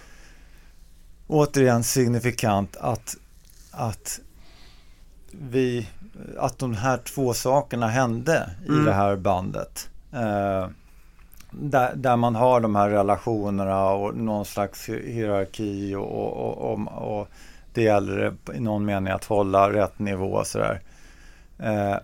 återigen 1.27 1.83
signifikant 1.83 2.77
att, 2.77 3.15
att 3.71 4.19
vi 5.31 5.88
att 6.38 6.59
de 6.59 6.74
här 6.74 6.97
två 6.97 7.33
sakerna 7.33 7.88
hände 7.88 8.50
i 8.65 8.69
Mm. 8.69 8.85
det 8.85 8.93
här 8.93 9.15
bandet. 9.15 9.89
Eh, 10.13 10.67
där, 11.51 11.95
där 11.95 12.15
man 12.15 12.35
har 12.35 12.59
de 12.59 12.75
här 12.75 12.89
relationerna 12.89 13.85
och 13.89 14.15
någon 14.17 14.45
slags 14.45 14.89
hi- 14.89 15.12
hierarki 15.13 15.95
och, 15.95 16.12
och, 16.12 16.57
och, 16.57 16.79
och, 16.97 17.19
och 17.19 17.27
det 17.74 17.81
gäller 17.81 18.33
i 18.55 18.59
någon 18.59 18.85
mening 18.85 19.13
att 19.13 19.25
hålla 19.25 19.74
rätt 19.74 20.00
nivå 20.00 20.31
och 20.33 20.47
sådär. 20.47 20.81
Eh, 21.59 21.95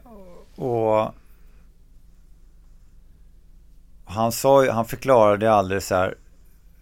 och 0.63 1.12
han, 4.12 4.32
sa, 4.32 4.72
han 4.72 4.86
förklarade 4.86 5.51
alldeles 5.51 5.88
så 5.88 5.96
här. 5.96 6.15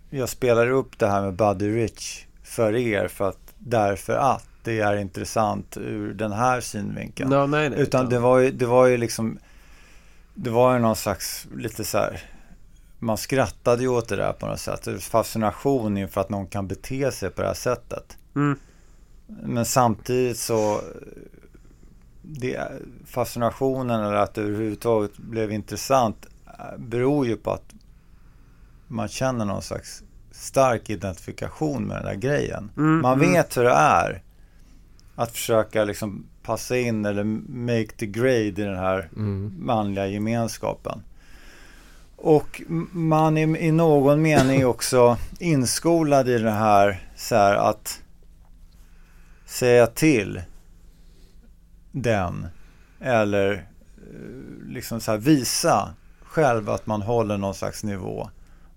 Jag 0.10 0.30
spelar 0.30 0.70
upp 0.70 1.00
det 1.00 1.08
här 1.08 1.22
med 1.22 1.34
Buddy 1.34 1.76
Rich 1.76 2.26
för 2.44 2.76
er 2.76 3.08
för 3.08 3.30
att 3.30 3.54
därför 3.58 4.14
att 4.14 4.46
det 4.64 4.80
är 4.80 4.96
intressant 4.96 5.78
ur 5.78 6.14
den 6.14 6.32
här 6.32 6.62
synvinkeln. 6.62 7.32
Ja, 7.32 7.46
nej, 7.46 7.70
nej. 7.70 7.80
Utan 7.80 8.10
det 8.10 8.20
var 8.20 8.38
ju, 8.38 8.52
det 8.52 8.66
var 8.66 8.86
ju 8.86 8.98
liksom 8.98 9.40
Det 10.34 10.50
var 10.50 10.74
ju 10.74 10.80
någon 10.80 10.96
slags 10.96 11.48
lite 11.56 11.84
så 11.84 11.98
här 11.98 12.24
Man 13.00 13.18
skrattade 13.18 13.82
ju 13.82 13.88
åt 13.88 14.10
det 14.10 14.16
där 14.16 14.34
på 14.34 14.48
något 14.48 14.60
sätt. 14.60 15.04
Fascination 15.04 15.98
inför 15.98 16.22
att 16.22 16.30
någon 16.30 16.48
kan 16.48 16.68
bete 16.68 17.12
sig 17.12 17.30
på 17.30 17.42
det 17.42 17.48
här 17.48 17.54
sättet. 17.54 18.18
Mm. 18.36 18.60
Men 19.28 19.66
samtidigt 19.66 20.38
så 20.38 20.82
det, 22.22 22.72
Fascinationen 23.06 24.00
eller 24.00 24.16
att 24.16 24.34
det 24.34 24.42
överhuvudtaget 24.42 25.18
blev 25.18 25.52
intressant 25.52 26.26
beror 26.78 27.28
ju 27.28 27.38
på 27.38 27.52
att 27.52 27.74
man 28.88 29.08
känner 29.08 29.46
någon 29.46 29.62
slags 29.62 30.04
stark 30.32 30.90
identifikation 30.90 31.84
med 31.84 31.98
den 31.98 32.06
där 32.06 32.16
grejen. 32.16 32.72
Mm, 32.78 33.02
Man 33.02 33.14
mm. 33.20 33.32
vet 33.32 33.58
hur 33.58 33.64
det 33.64 33.72
är 33.72 34.22
att 35.16 35.32
försöka 35.32 35.84
liksom 35.84 36.26
passa 36.44 36.78
in 36.78 37.06
eller 37.06 37.24
make 37.50 37.88
the 37.98 38.06
grade 38.06 38.38
i 38.40 38.52
den 38.52 38.78
här 38.78 39.10
Mm. 39.16 39.54
manliga 39.60 40.08
gemenskapen. 40.08 41.04
Och 42.16 42.62
man 42.92 43.38
är 43.38 43.58
i 43.58 43.72
någon 43.72 44.22
mening 44.22 44.66
också 44.66 45.18
inskolad 45.40 46.30
i 46.30 46.38
det 46.38 46.52
här, 46.52 47.10
så 47.16 47.36
här 47.36 47.56
att 47.56 48.02
säga 49.46 49.88
till 49.88 50.42
den 51.92 52.48
eller 53.00 53.52
eh, 53.54 54.68
liksom 54.68 55.02
så 55.02 55.12
här 55.12 55.18
visa 55.18 55.94
själv 56.30 56.70
att 56.70 56.86
man 56.86 57.02
håller 57.02 57.38
någon 57.38 57.54
slags 57.54 57.84
nivå. 57.84 58.30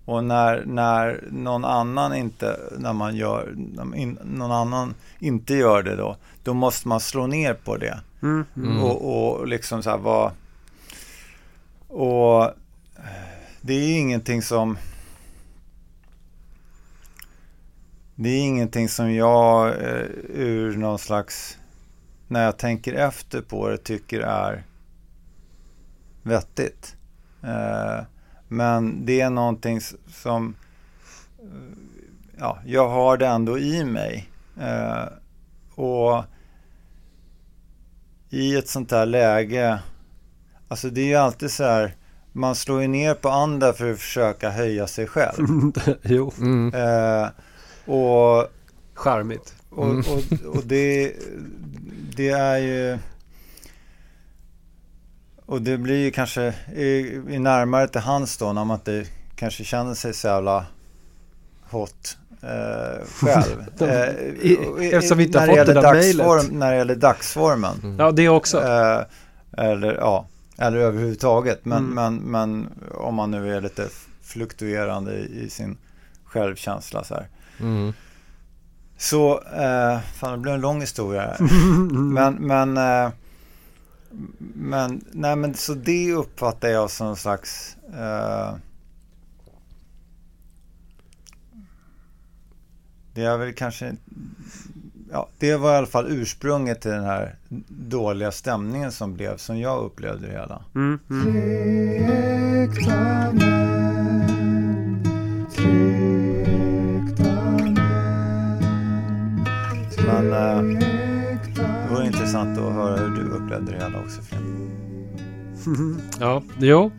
Och 0.05 0.23
när, 0.23 0.65
när 0.65 1.23
någon 1.31 1.65
annan 1.65 2.15
inte, 2.15 2.59
när 2.77 2.93
man 2.93 3.15
gör, 3.15 3.53
när 3.55 3.95
in, 3.95 4.19
någon 4.23 4.51
annan 4.51 4.95
inte 5.19 5.53
gör 5.53 5.83
det 5.83 5.95
då, 5.95 6.17
då 6.43 6.53
måste 6.53 6.87
man 6.87 6.99
slå 6.99 7.27
ner 7.27 7.53
på 7.53 7.77
det. 7.77 7.99
Mm. 8.21 8.45
Mm. 8.55 8.69
Mm. 8.69 8.83
Och, 8.83 9.37
och 9.39 9.47
liksom 9.47 9.83
så 9.83 9.89
här 9.89 9.97
vara... 9.97 10.31
Och 11.87 12.51
det 13.61 13.73
är 13.73 13.99
ingenting 13.99 14.41
som... 14.41 14.77
Det 18.15 18.29
är 18.29 18.39
ingenting 18.39 18.89
som 18.89 19.13
jag 19.13 19.67
eh, 19.67 20.07
ur 20.29 20.77
någon 20.77 20.99
slags... 20.99 21.57
När 22.27 22.45
jag 22.45 22.57
tänker 22.57 22.93
efter 22.93 23.41
på 23.41 23.69
det 23.69 23.77
tycker 23.77 24.21
är 24.21 24.63
vettigt. 26.23 26.95
Eh, 27.43 28.03
men 28.47 29.05
det 29.05 29.21
är 29.21 29.29
någonting 29.29 29.81
som... 30.07 30.55
eh, 31.39 31.77
Ja, 32.39 32.59
jag 32.65 32.89
har 32.89 33.17
det 33.17 33.27
ändå 33.27 33.59
i 33.59 33.85
mig. 33.85 34.29
Eh, 34.61 35.05
och 35.75 36.23
i 38.29 38.55
ett 38.55 38.67
sånt 38.67 38.91
här 38.91 39.05
läge, 39.05 39.79
alltså 40.67 40.89
det 40.89 41.01
är 41.01 41.05
ju 41.05 41.15
alltid 41.15 41.51
så 41.51 41.63
här, 41.63 41.95
man 42.31 42.55
slår 42.55 42.81
ju 42.81 42.87
ner 42.87 43.13
på 43.13 43.29
andra 43.29 43.73
för 43.73 43.91
att 43.91 43.99
försöka 43.99 44.49
höja 44.49 44.87
sig 44.87 45.07
själv. 45.07 45.47
jo, 46.03 46.31
Mm. 46.39 46.73
Eh, 46.73 47.27
och 47.93 48.47
charmigt. 48.93 49.55
och, 49.69 49.85
Mm. 49.85 49.99
och, 49.99 50.55
och 50.55 50.63
det, 50.65 51.13
det 52.15 52.29
är 52.29 52.57
ju... 52.57 52.97
Och 55.53 55.61
det 55.61 55.77
blir 55.77 55.95
ju 56.03 56.11
kanske 56.11 56.53
i, 56.75 57.21
i 57.29 57.39
närmare 57.39 57.87
till 57.87 58.01
hands 58.01 58.37
då 58.37 58.53
när 58.53 58.65
man 58.65 58.77
inte 58.77 59.05
kanske 59.35 59.63
känner 59.63 59.93
sig 59.93 60.13
så 60.13 60.27
jävla 60.27 60.65
hot 61.69 62.17
eh, 62.41 63.05
själv. 63.07 63.65
Eh, 63.81 64.87
eftersom 64.93 65.17
vi 65.17 65.23
inte 65.23 65.39
har 65.39 65.47
när 65.47 65.55
fått 65.57 65.65
det 65.67 65.73
där 65.73 65.81
dagsform- 65.81 66.35
mejlet. 66.35 66.51
När 66.53 66.71
det 66.71 66.77
gäller 66.77 66.95
dagsformen. 66.95 67.79
Mm. 67.83 67.99
Ja, 67.99 68.11
det 68.11 68.29
också. 68.29 68.61
Eh, 68.63 69.01
eller 69.57 69.93
ja, 69.93 70.27
eller 70.57 70.77
överhuvudtaget. 70.77 71.65
Men, 71.65 71.77
Mm. 71.77 71.93
men, 71.95 72.15
men 72.31 72.69
om 72.97 73.15
man 73.15 73.31
nu 73.31 73.55
är 73.55 73.61
lite 73.61 73.87
fluktuerande 74.23 75.13
i, 75.13 75.43
i 75.45 75.49
sin 75.49 75.77
självkänsla 76.25 77.03
så 77.03 77.13
här. 77.15 77.27
Mm. 77.59 77.93
Så, 78.97 79.41
eh, 79.41 79.99
fan 80.15 80.31
det 80.31 80.37
blev 80.37 80.55
en 80.55 80.61
lång 80.61 80.81
historia 80.81 81.21
här. 81.21 81.37
Men, 81.93 82.33
men, 82.33 82.77
eh, 82.77 83.11
men, 84.53 85.05
nej 85.11 85.35
men 85.35 85.53
så 85.53 85.73
det 85.73 86.13
uppfattar 86.13 86.69
jag 86.69 86.91
som 86.91 87.07
en 87.07 87.15
slags 87.15 87.77
eh, 87.93 88.55
Det 93.13 93.23
är 93.23 93.37
väl 93.37 93.53
kanske 93.53 93.95
Ja, 95.11 95.27
det 95.37 95.57
var 95.57 95.73
i 95.73 95.77
alla 95.77 95.87
fall 95.87 96.05
ursprunget 96.09 96.81
till 96.81 96.91
den 96.91 97.03
här 97.03 97.35
dåliga 97.67 98.31
stämningen 98.31 98.91
som 98.91 99.13
blev, 99.13 99.37
som 99.37 99.59
jag 99.59 99.83
upplevde 99.83 100.27
det 100.27 100.33
hela. 100.33 100.65
Mm. 100.75 100.99
Mm. 101.09 101.33
Men, 110.07 110.33
eh, 110.33 110.79
Det 111.55 111.89
vore 111.89 112.05
intressant 112.05 112.57
att 112.57 112.73
höra 112.73 112.97
hur 112.97 113.09
du 113.09 113.21
upplevde 113.53 113.71
det 113.71 113.83
hela 113.83 113.99
också, 113.99 114.21
Ja, 116.19 116.43
jo. 116.59 116.91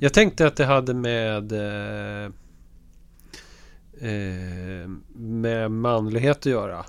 Jag 0.00 0.14
tänkte 0.14 0.46
att 0.46 0.56
det 0.56 0.64
hade 0.64 0.94
med 0.94 1.52
eh, 1.52 2.24
eh, 4.10 4.88
med 5.16 5.70
manlighet 5.70 6.38
att 6.38 6.46
göra. 6.46 6.84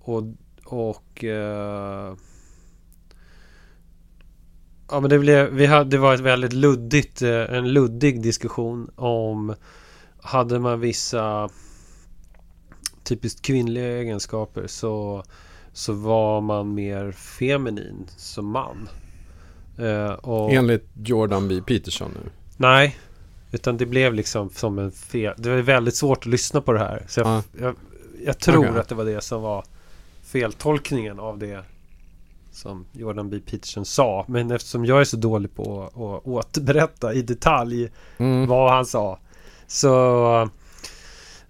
Och, 0.00 0.22
och 0.64 1.24
eh, 1.24 2.14
Ja 4.90 5.00
men 5.00 5.10
det 5.10 5.18
blev, 5.18 5.50
vi 5.50 5.66
hade, 5.66 5.90
det 5.90 5.98
var 5.98 6.14
ett 6.14 6.20
väldigt 6.20 6.52
luddigt, 6.52 7.22
eh, 7.22 7.54
en 7.54 7.72
luddig 7.72 8.22
diskussion 8.22 8.90
om 8.96 9.54
Hade 10.20 10.58
man 10.58 10.80
vissa 10.80 11.48
typiskt 13.04 13.42
kvinnliga 13.42 13.86
egenskaper 13.86 14.66
så 14.66 15.24
så 15.76 15.92
var 15.92 16.40
man 16.40 16.74
mer 16.74 17.12
feminin 17.12 18.06
som 18.16 18.46
man. 18.46 18.88
Eh, 19.78 20.10
och, 20.12 20.52
Enligt 20.52 20.88
Jordan 21.04 21.48
B. 21.48 21.60
Peterson 21.66 22.10
nu. 22.14 22.30
Nej. 22.56 22.96
Utan 23.52 23.76
det 23.76 23.86
blev 23.86 24.14
liksom 24.14 24.50
som 24.50 24.78
en 24.78 24.92
fel. 24.92 25.34
Det 25.36 25.48
var 25.50 25.56
väldigt 25.56 25.96
svårt 25.96 26.18
att 26.18 26.26
lyssna 26.26 26.60
på 26.60 26.72
det 26.72 26.78
här. 26.78 27.02
Så 27.08 27.20
jag, 27.20 27.26
Ja. 27.28 27.42
jag, 27.60 27.74
jag 28.24 28.38
tror 28.38 28.68
Okej. 28.68 28.80
att 28.80 28.88
det 28.88 28.94
var 28.94 29.04
det 29.04 29.20
som 29.20 29.42
var 29.42 29.64
feltolkningen 30.22 31.20
av 31.20 31.38
det 31.38 31.62
som 32.52 32.86
Jordan 32.92 33.30
B. 33.30 33.38
Peterson 33.50 33.84
sa. 33.84 34.24
Men 34.28 34.50
eftersom 34.50 34.84
jag 34.84 35.00
är 35.00 35.04
så 35.04 35.16
dålig 35.16 35.54
på 35.54 35.82
att 35.84 36.26
återberätta 36.26 37.12
i 37.14 37.22
detalj 37.22 37.90
Mm. 38.18 38.46
vad 38.48 38.72
han 38.72 38.86
sa. 38.86 39.18
Så... 39.66 40.48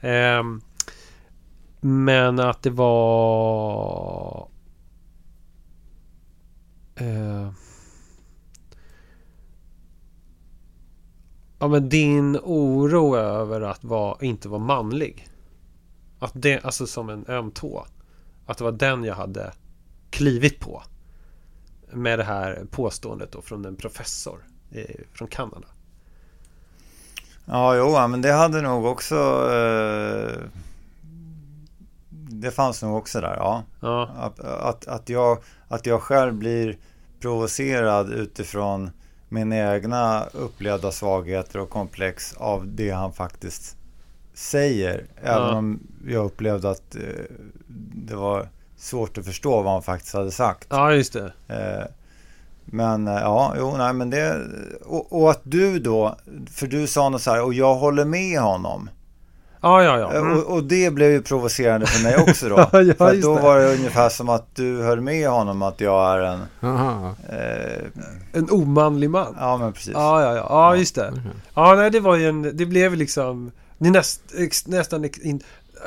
ehm, 0.01 0.61
men 1.87 2.41
att 2.41 2.63
det 2.63 2.71
var... 2.71 4.49
Eh, 6.95 7.51
Ja 11.59 11.69
men 11.69 11.89
din 11.89 12.39
oro 12.43 13.17
över 13.17 13.61
att 13.61 13.85
var, 13.85 14.19
inte 14.21 14.49
vara 14.49 14.61
manlig. 14.61 15.29
Att 16.19 16.33
det, 16.35 16.65
alltså 16.65 16.87
som 16.87 17.09
en 17.09 17.25
öm 17.29 17.51
tå. 17.51 17.87
Att 18.47 18.59
det 18.59 18.65
var 18.65 18.73
den 18.73 19.05
jag 19.05 19.15
hade 19.15 19.53
klivit 20.11 20.61
på. 20.61 20.83
Med 21.93 22.19
det 22.19 22.25
här 22.25 22.67
påståendet 22.71 23.33
då 23.33 23.43
från 23.43 23.65
en 23.65 23.77
professor 23.77 24.39
i, 24.71 24.85
från 25.13 25.29
Kanada. 25.29 25.69
Ja, 27.45 27.77
jo, 27.77 28.09
men 28.09 28.23
det 28.23 28.33
hade 28.33 28.63
nog 28.63 28.85
också... 28.85 29.17
Eh, 29.53 30.66
det 32.31 32.51
fanns 32.51 32.83
nog 32.83 32.97
också 32.97 33.21
där, 33.21 33.37
ja. 33.37 33.63
Ja, 33.81 34.09
Att, 34.19 34.41
att, 34.41 34.89
att, 34.89 35.09
jag, 35.09 35.39
att 35.69 35.87
jag 35.87 36.03
själv 36.03 36.35
blir 36.35 36.77
provocerad 37.21 38.13
utifrån 38.13 38.91
mina 39.29 39.75
egna 39.75 40.25
upplevda 40.33 40.93
svagheter 40.93 41.59
och 41.61 41.71
komplex 41.71 42.35
av 42.37 42.67
det 42.69 42.91
han 42.91 43.13
faktiskt 43.13 43.77
säger. 44.35 45.07
Även 45.23 45.43
Ja. 45.43 45.55
om 45.57 45.81
jag 46.09 46.25
upplevde 46.25 46.71
att 46.71 46.97
eh, 46.97 47.03
det 47.95 48.15
var 48.15 48.49
svårt 48.77 49.19
att 49.19 49.25
förstå 49.27 49.63
vad 49.63 49.73
han 49.73 49.83
faktiskt 49.83 50.15
hade 50.15 50.31
sagt. 50.31 50.67
ja 50.71 50.93
just 50.93 51.13
det. 51.13 51.33
Eh, 51.49 51.87
men 52.65 53.09
eh, 53.09 53.15
ja, 53.15 53.55
jo, 53.59 53.75
nej, 53.77 53.93
men 53.93 54.11
det... 54.11 54.41
Och, 54.85 55.23
och 55.23 55.31
att 55.31 55.41
du 55.43 55.79
då, 55.79 56.17
för 56.51 56.67
du 56.67 56.87
sa 56.87 57.09
något 57.09 57.23
så 57.23 57.31
här, 57.31 57.43
och 57.45 57.55
jag 57.55 57.75
håller 57.75 58.05
med 58.05 58.41
honom. 58.41 58.91
Ja, 59.61 59.83
ja, 59.83 59.99
ja. 59.99 60.13
Eh, 60.15 60.21
Mm. 60.21 60.39
Och, 60.39 60.53
och 60.55 60.65
det 60.65 60.91
blev 60.91 61.11
ju 61.11 61.23
provocerande 61.23 61.87
för 61.87 62.03
mig 62.03 62.17
också 62.17 62.49
då. 62.49 62.57
Ja, 62.59 62.67
för 62.71 63.23
då 63.23 63.35
det. 63.37 63.43
var 63.43 63.59
det 63.59 63.75
ungefär 63.75 64.09
som 64.09 64.29
att 64.29 64.47
du 64.57 64.83
höll 64.83 65.01
med 65.01 65.29
honom 65.29 65.63
att 65.63 65.81
jag 65.81 66.13
är 66.15 66.19
en... 66.19 66.41
Eh, 67.29 67.85
En 68.33 68.51
omanlig 68.51 69.11
man. 69.11 69.37
ja, 69.39 69.57
men 69.57 69.73
precis. 69.73 69.93
Ja, 69.95 70.23
ja, 70.23 70.35
ja. 70.37 70.47
Ja, 70.49 70.77
just 70.77 70.95
det. 70.95 71.13
Ja, 71.55 71.75
nej, 71.75 71.91
det 71.91 72.01
var 72.01 72.17
ju 72.17 72.29
en... 72.29 72.43
Det 72.57 72.67
blev 72.67 72.95
liksom... 72.97 73.51
Det 73.79 73.91
näst, 73.91 74.21
ex, 74.39 74.67
nästan... 74.67 75.05
ex- 75.05 75.19
In, 75.19 75.41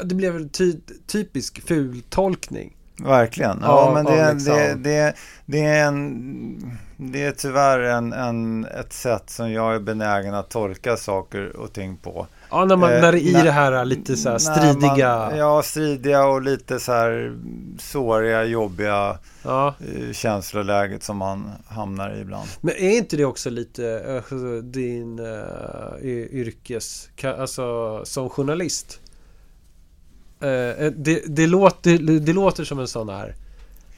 det 0.04 0.16
blev 0.16 0.36
en 0.36 0.50
ty, 0.50 0.74
typisk 1.08 1.68
fultolkning. 1.68 2.76
Verkligen. 3.04 3.60
Ja, 3.62 3.86
Ja, 3.86 3.92
men 3.94 4.06
det, 4.06 4.18
ja, 4.18 4.32
liksom. 4.32 4.54
det, 4.56 4.76
det, 4.76 5.14
det 5.46 5.66
är 5.66 5.86
en... 5.88 6.80
Det 6.98 7.24
är 7.26 7.32
tyvärr 7.32 7.80
en, 7.80 8.14
en, 8.14 8.66
ett 8.66 8.94
sätt 8.94 9.30
som 9.30 9.52
jag 9.52 9.76
är 9.76 9.80
benägen 9.80 10.34
att 10.34 10.50
tolka 10.50 10.98
saker 10.98 11.56
och 11.56 11.74
ting 11.74 11.98
på. 11.98 12.28
Ja, 12.52 12.66
när, 12.66 12.76
man, 12.76 12.94
Eh, 12.94 13.02
när 13.02 13.12
det 13.12 13.18
är 13.18 13.30
i 13.30 13.34
när- 13.34 13.44
det 13.44 13.52
här 13.52 13.86
lite 13.86 14.16
så 14.16 14.30
här 14.30 14.38
stridiga... 14.38 15.18
Man, 15.18 15.38
ja, 15.38 15.62
stridiga 15.64 16.26
och 16.26 16.42
lite 16.42 16.80
så 16.80 16.92
här 16.92 17.38
såriga, 17.80 18.44
jobbiga 18.44 19.18
ja. 19.44 19.76
eh, 19.80 20.14
känsloläget 20.14 21.04
som 21.04 21.18
man 21.18 21.52
hamnar 21.68 22.16
i 22.16 22.20
ibland. 22.20 22.50
Men 22.62 22.76
är 22.76 22.98
inte 22.98 23.18
det 23.18 23.26
också 23.26 23.50
lite 23.50 23.86
eh, 24.30 24.38
din 24.64 25.20
uh, 25.20 26.06
yrkes... 26.32 27.10
Alltså 27.24 28.02
som 28.06 28.30
journalist? 28.30 29.00
Eh, 30.42 30.92
det, 30.96 31.24
det, 31.28 31.48
låter, 31.48 31.98
det, 31.98 32.20
det 32.20 32.34
låter 32.34 32.64
som 32.64 32.80
en 32.80 32.88
sån 32.88 33.10
här... 33.10 33.36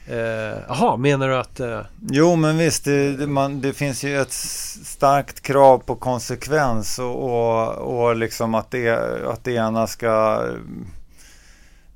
eh, 0.06 0.58
Jaha, 0.68 0.96
menar 0.96 1.28
du 1.28 1.36
att... 1.36 1.60
eh, 1.60 1.80
Jo, 2.10 2.36
men 2.36 2.58
visst, 2.58 2.84
det, 2.84 3.26
man, 3.26 3.60
det 3.60 3.72
finns 3.72 4.04
ju 4.04 4.20
ett 4.20 4.32
starkt 4.32 5.40
krav 5.40 5.78
på 5.78 5.96
konsekvens 5.96 6.98
och, 6.98 7.24
och, 7.24 7.68
och 7.76 8.16
liksom 8.16 8.54
att 8.54 8.70
det, 8.70 8.90
att 9.26 9.44
det 9.44 9.52
ena 9.52 9.86
ska, 9.86 10.42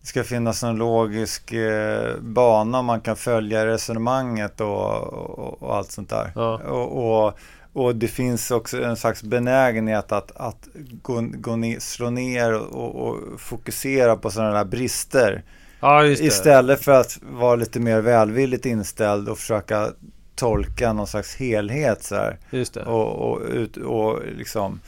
ska 0.02 0.24
finnas 0.24 0.62
en 0.62 0.76
logisk 0.76 1.52
eh, 1.52 2.16
bana 2.20 2.82
man 2.82 3.00
kan 3.00 3.16
följa 3.16 3.66
resonemanget 3.66 4.60
och, 4.60 5.02
och, 5.02 5.62
och 5.62 5.76
allt 5.76 5.90
sånt 5.92 6.10
där. 6.10 6.32
Ja. 6.34 6.56
Och, 6.56 7.26
och, 7.26 7.38
och 7.72 7.96
det 7.96 8.08
finns 8.08 8.50
också 8.50 8.82
en 8.82 8.96
slags 8.96 9.22
benägenhet 9.22 10.12
att, 10.12 10.36
att 10.36 10.68
gå, 11.02 11.20
gå 11.20 11.56
ner, 11.56 11.80
slå 11.80 12.10
ner 12.10 12.54
och, 12.54 13.08
och 13.08 13.40
fokusera 13.40 14.16
på 14.16 14.30
sådana 14.30 14.52
där 14.52 14.64
brister. 14.64 15.42
Ja. 15.86 16.06
Istället 16.06 16.84
för 16.84 16.92
att 16.92 17.18
vara 17.22 17.56
lite 17.56 17.80
mer 17.80 18.00
välvilligt 18.00 18.66
inställd 18.66 19.28
och 19.28 19.38
försöka 19.38 19.92
tolka 20.34 20.92
någon 20.92 21.06
slags 21.06 21.36
helhet 21.36 22.02
så 22.04 22.14
här. 22.14 22.38
Och, 22.86 23.30
och, 23.30 23.40
ut, 23.50 23.76
och 23.76 24.20
liksom, 24.36 24.80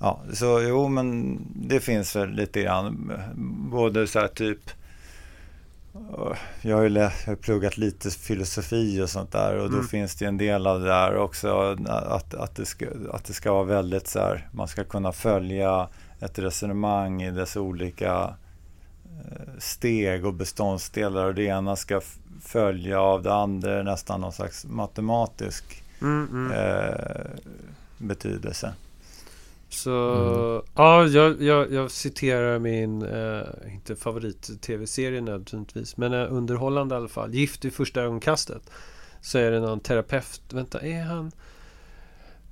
ja, 0.00 0.20
så 0.32 0.60
jo 0.62 0.88
men 0.88 1.38
det 1.54 1.80
finns 1.80 2.16
väl 2.16 2.30
lite 2.30 2.62
grann. 2.62 3.12
Både 3.70 4.06
så 4.06 4.18
här 4.18 4.28
typ, 4.28 4.58
jag 6.60 6.76
har 6.76 6.82
ju 6.82 6.88
jag 6.98 7.10
har 7.26 7.34
pluggat 7.34 7.78
lite 7.78 8.10
filosofi 8.10 9.00
och 9.02 9.10
sånt 9.10 9.32
där 9.32 9.54
och 9.56 9.70
då 9.70 9.76
Mm. 9.76 9.88
finns 9.88 10.14
det 10.16 10.24
en 10.26 10.36
del 10.38 10.66
av 10.66 10.80
det 10.80 10.86
där 10.86 11.16
också. 11.16 11.76
Att, 11.86 12.34
att, 12.34 12.56
det, 12.56 12.66
ska, 12.66 12.86
att 13.12 13.24
det 13.24 13.32
ska 13.32 13.52
vara 13.52 13.64
väldigt 13.64 14.08
så 14.08 14.18
här, 14.18 14.48
man 14.52 14.68
ska 14.68 14.84
kunna 14.84 15.12
följa 15.12 15.88
ett 16.20 16.38
resonemang 16.38 17.22
i 17.22 17.30
dess 17.30 17.56
olika 17.56 18.34
steg 19.58 20.26
och 20.26 20.34
beståndsdelar 20.34 21.24
och 21.24 21.34
det 21.34 21.44
ena 21.44 21.76
ska 21.76 22.00
följa 22.42 23.00
av 23.00 23.22
det 23.22 23.34
andra 23.34 23.82
nästan 23.82 24.20
någon 24.20 24.32
slags 24.32 24.64
matematisk 24.66 25.82
Mm, 26.02 26.28
mm. 26.32 26.52
eh, 26.52 27.26
betydelse. 27.98 28.74
Så, 29.68 29.90
Mm. 29.90 30.62
ja, 30.74 31.06
jag, 31.06 31.42
jag, 31.42 31.72
jag 31.72 31.90
citerar 31.90 32.58
min, 32.58 33.02
eh, 33.02 33.74
inte 33.74 33.96
favorit-tv-serie 33.96 35.20
nödvändigtvis, 35.20 35.96
men 35.96 36.12
eh, 36.14 36.32
underhållande 36.32 36.94
i 36.94 36.98
alla 36.98 37.08
fall. 37.08 37.34
Gift 37.34 37.64
i 37.64 37.70
första 37.70 38.00
ögonkastet. 38.02 38.70
Så 39.20 39.38
är 39.38 39.50
det 39.50 39.60
någon 39.60 39.80
terapeut, 39.80 40.42
vänta, 40.52 40.80
är 40.80 41.02
han? 41.02 41.32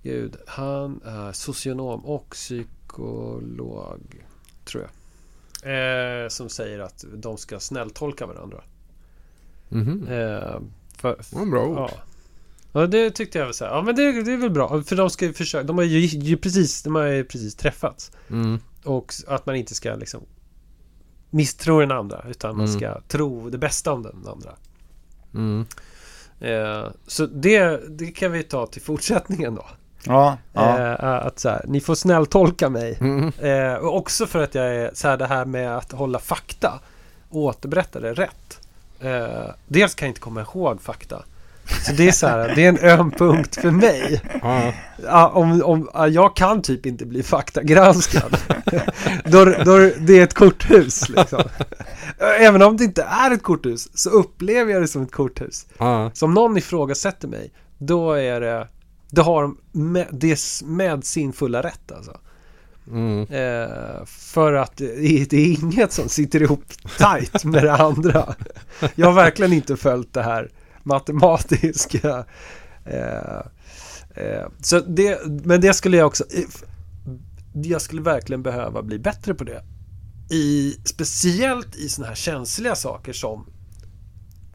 Gud, 0.02 0.36
han 0.46 1.00
är 1.04 1.32
socionom 1.32 2.04
och 2.04 2.30
psykolog, 2.30 4.00
tror 4.64 4.82
jag. 4.82 4.90
Eh, 5.62 6.28
som 6.28 6.48
säger 6.48 6.78
att 6.78 7.04
de 7.14 7.36
ska 7.36 7.60
snälltolka 7.60 8.26
varandra. 8.26 8.64
Mhm. 9.68 10.08
Eh, 10.08 10.60
för, 10.98 11.16
en 11.40 11.50
bra 11.50 11.66
ord. 11.66 11.78
Ja. 11.78 11.90
Ja, 12.72 12.86
det 12.86 13.10
tyckte 13.10 13.38
jag 13.38 13.46
var 13.46 13.52
så 13.52 13.64
här. 13.64 13.72
Ja, 13.72 13.82
men 13.82 13.96
det, 13.96 14.22
det 14.22 14.32
är 14.32 14.36
väl 14.36 14.50
bra. 14.50 14.82
För 14.82 14.96
de 14.96 15.10
ska 15.10 15.32
försöka. 15.32 15.64
De 15.66 15.78
har 15.78 15.84
ju, 15.84 15.98
ju 16.00 16.36
precis, 16.36 16.82
de 16.82 16.94
har 16.94 17.06
ju 17.06 17.24
precis 17.24 17.54
träffats. 17.54 18.12
Mm. 18.30 18.58
Och 18.84 19.12
att 19.26 19.46
man 19.46 19.56
inte 19.56 19.74
ska 19.74 19.94
liksom 19.94 20.22
misstro 21.30 21.80
den 21.80 21.90
andra. 21.90 22.24
Utan 22.28 22.56
man 22.56 22.66
Mm. 22.66 22.78
ska 22.78 23.00
tro 23.00 23.50
det 23.50 23.58
bästa 23.58 23.92
om 23.92 24.02
den 24.02 24.26
andra. 24.26 24.54
Mm. 25.34 25.66
Eh, 26.40 26.90
så 27.06 27.26
det, 27.26 27.80
det 27.98 28.06
kan 28.06 28.32
vi 28.32 28.42
ta 28.42 28.66
till 28.66 28.82
fortsättningen 28.82 29.54
då. 29.54 29.66
Ja, 30.04 30.38
ja. 30.52 30.78
Eh, 30.78 31.26
att 31.26 31.38
så 31.38 31.48
här, 31.48 31.64
ni 31.66 31.80
får 31.80 31.94
snälltolka 31.94 32.68
mig. 32.68 32.98
Mm. 33.00 33.32
Eh, 33.38 33.74
och 33.74 33.96
också 33.96 34.26
för 34.26 34.42
att 34.42 34.54
jag 34.54 34.74
är 34.74 34.90
så 34.94 35.08
här 35.08 35.16
det 35.16 35.26
här 35.26 35.44
med 35.44 35.76
att 35.76 35.92
hålla 35.92 36.18
fakta 36.18 36.80
och 37.28 37.40
återberätta 37.40 38.00
det 38.00 38.14
rätt. 38.14 38.60
Eh, 39.00 39.50
dels 39.66 39.94
kan 39.94 40.06
jag 40.06 40.10
inte 40.10 40.20
komma 40.20 40.40
ihåg 40.40 40.82
fakta. 40.82 41.22
Så 41.86 41.92
det 41.92 42.08
är 42.08 42.12
så 42.12 42.26
här, 42.26 42.52
det 42.54 42.64
är 42.64 42.68
en 42.68 43.00
öm 43.00 43.10
punkt 43.10 43.54
för 43.60 43.70
mig. 43.70 44.22
Ja. 45.02 45.28
Om, 45.28 45.62
om, 45.62 45.90
ja, 45.94 46.08
jag 46.08 46.36
kan 46.36 46.62
typ 46.62 46.86
inte 46.86 47.06
bli 47.06 47.22
faktagranskad. 47.22 48.36
då, 49.24 49.44
då, 49.44 49.90
det 49.98 50.18
är 50.18 50.22
ett 50.22 50.34
korthus 50.34 51.08
liksom. 51.08 51.42
Även 52.40 52.62
om 52.62 52.76
det 52.76 52.84
inte 52.84 53.02
är 53.02 53.30
ett 53.30 53.42
korthus 53.42 53.88
så 53.94 54.10
upplever 54.10 54.72
jag 54.72 54.82
det 54.82 54.88
som 54.88 55.02
ett 55.02 55.12
korthus. 55.12 55.66
Ja. 55.78 56.10
Så 56.14 56.26
om 56.26 56.34
någon 56.34 56.56
ifrågasätter 56.56 57.28
mig, 57.28 57.50
då 57.78 58.12
är 58.12 58.40
det, 58.40 58.68
då 59.10 59.22
har 59.22 59.42
de 59.42 59.58
med, 59.72 60.06
det 60.12 60.62
med 60.64 61.04
sin 61.04 61.32
fulla 61.32 61.62
rätt 61.62 61.92
alltså. 61.92 62.18
Mm. 62.90 63.20
Eh, 63.20 64.04
för 64.06 64.52
att 64.52 64.76
det, 64.76 65.30
det 65.30 65.36
är 65.36 65.64
inget 65.64 65.92
som 65.92 66.08
sitter 66.08 66.42
ihop 66.42 66.64
tight 66.98 67.44
med 67.44 67.62
det 67.62 67.74
andra. 67.74 68.34
Jag 68.94 69.06
har 69.06 69.14
verkligen 69.14 69.52
inte 69.52 69.76
följt 69.76 70.14
det 70.14 70.22
här 70.22 70.50
matematiska. 70.82 72.24
Eh, 72.84 73.38
eh, 74.14 74.46
så 74.62 74.80
det, 74.80 75.18
men 75.26 75.60
det 75.60 75.74
skulle 75.74 75.96
jag 75.96 76.06
också, 76.06 76.24
jag 77.52 77.82
skulle 77.82 78.02
verkligen 78.02 78.42
behöva 78.42 78.82
bli 78.82 78.98
bättre 78.98 79.34
på 79.34 79.44
det. 79.44 79.62
I, 80.30 80.76
speciellt 80.84 81.76
i 81.76 81.88
sådana 81.88 82.08
här 82.08 82.14
känsliga 82.16 82.74
saker 82.74 83.12
som 83.12 83.46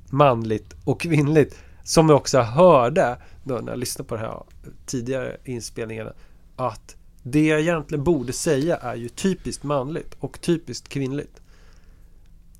manligt 0.09 0.75
och 0.83 1.01
kvinnligt. 1.01 1.55
Som 1.83 2.09
jag 2.09 2.17
också 2.17 2.39
hörde 2.39 3.17
då 3.43 3.55
när 3.55 3.71
jag 3.71 3.79
lyssnade 3.79 4.07
på 4.07 4.15
det 4.15 4.21
här 4.21 4.43
tidigare 4.85 5.37
inspelningarna. 5.43 6.13
Att 6.55 6.95
det 7.23 7.47
jag 7.47 7.59
egentligen 7.59 8.03
borde 8.03 8.33
säga 8.33 8.77
är 8.77 8.95
ju 8.95 9.09
typiskt 9.09 9.63
manligt 9.63 10.15
och 10.19 10.41
typiskt 10.41 10.89
kvinnligt. 10.89 11.41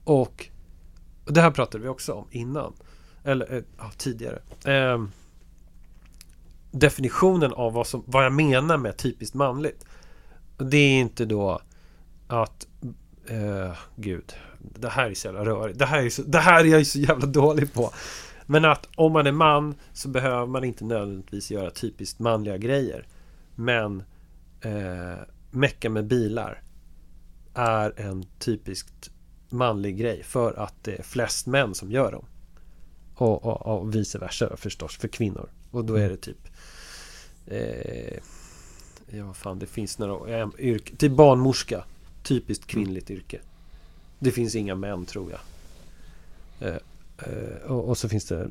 Och 0.04 0.50
och 1.26 1.34
det 1.34 1.42
här 1.42 1.52
pratade 1.52 1.84
vi 1.84 1.90
också 1.90 2.14
om 2.14 2.28
innan. 2.32 2.74
Eller 3.24 3.54
eh, 3.54 3.64
ja, 3.78 3.92
tidigare. 3.98 4.42
Ehm, 4.66 5.12
definitionen 6.72 7.54
av 7.54 7.74
vad, 7.74 7.88
som, 7.88 8.04
vad 8.06 8.26
jag 8.26 8.34
menar 8.34 8.78
med 8.78 8.98
typiskt 8.98 9.36
manligt. 9.36 9.86
Det 10.58 10.78
är 10.78 11.00
inte 11.00 11.26
då 11.26 11.62
att 12.28 12.68
eh, 13.28 13.78
Gud, 13.96 14.34
det 14.60 14.90
här 14.90 15.10
är 15.10 15.14
så 15.14 15.28
jävla 15.28 15.46
rörigt. 15.46 15.80
Det 15.80 15.86
här 15.86 16.04
är, 16.04 16.10
så, 16.10 16.22
det 16.22 16.40
här 16.40 16.64
är 16.64 16.68
jag 16.68 16.88
så 16.88 17.00
jävla 17.00 17.26
dålig 17.26 17.74
på. 17.74 17.92
Men 18.46 18.66
att 18.66 18.90
om 18.96 19.12
man 19.12 19.28
är 19.28 19.32
man 19.32 19.76
så 19.94 20.10
behöver 20.10 20.46
man 20.46 20.64
inte 20.64 20.86
nödvändigtvis 20.86 21.52
göra 21.52 21.72
typiskt 21.72 22.20
manliga 22.20 22.58
grejer. 22.58 23.08
Men 23.56 24.04
eh, 24.62 25.20
mecka 25.52 25.90
med 25.90 26.06
bilar 26.06 26.62
är 27.54 28.00
en 28.00 28.26
typiskt 28.40 29.12
manlig 29.50 29.98
grej 29.98 30.24
för 30.24 30.54
att 30.54 30.84
det 30.84 30.96
är 30.96 31.04
flest 31.04 31.48
män 31.48 31.76
som 31.76 31.92
gör 31.92 32.12
dem. 32.12 32.26
Och, 33.16 33.46
och, 33.46 33.82
och 33.82 33.96
vice 33.96 34.20
versa 34.20 34.58
förstås 34.58 34.98
för 34.98 35.08
kvinnor. 35.08 35.50
Och 35.72 35.86
då 35.86 35.96
är 35.96 36.10
det 36.10 36.18
typ 36.18 36.48
eh, 37.48 38.20
Ja 39.16 39.26
vad 39.26 39.36
fan 39.36 39.60
det 39.60 39.66
finns 39.66 40.00
några 40.00 40.40
eh, 40.40 40.48
yrke, 40.58 40.96
Typ 40.96 41.12
barnmorska 41.12 41.84
Typiskt 42.24 42.68
kvinnligt 42.68 43.12
yrke 43.12 43.40
Det 44.20 44.32
finns 44.32 44.56
inga 44.56 44.76
män 44.76 45.06
tror 45.06 45.32
jag 45.32 45.40
eh, 46.70 46.82
och, 47.68 47.90
och 47.90 47.98
så 47.98 48.10
finns 48.10 48.26
det 48.26 48.42
eh, 48.42 48.50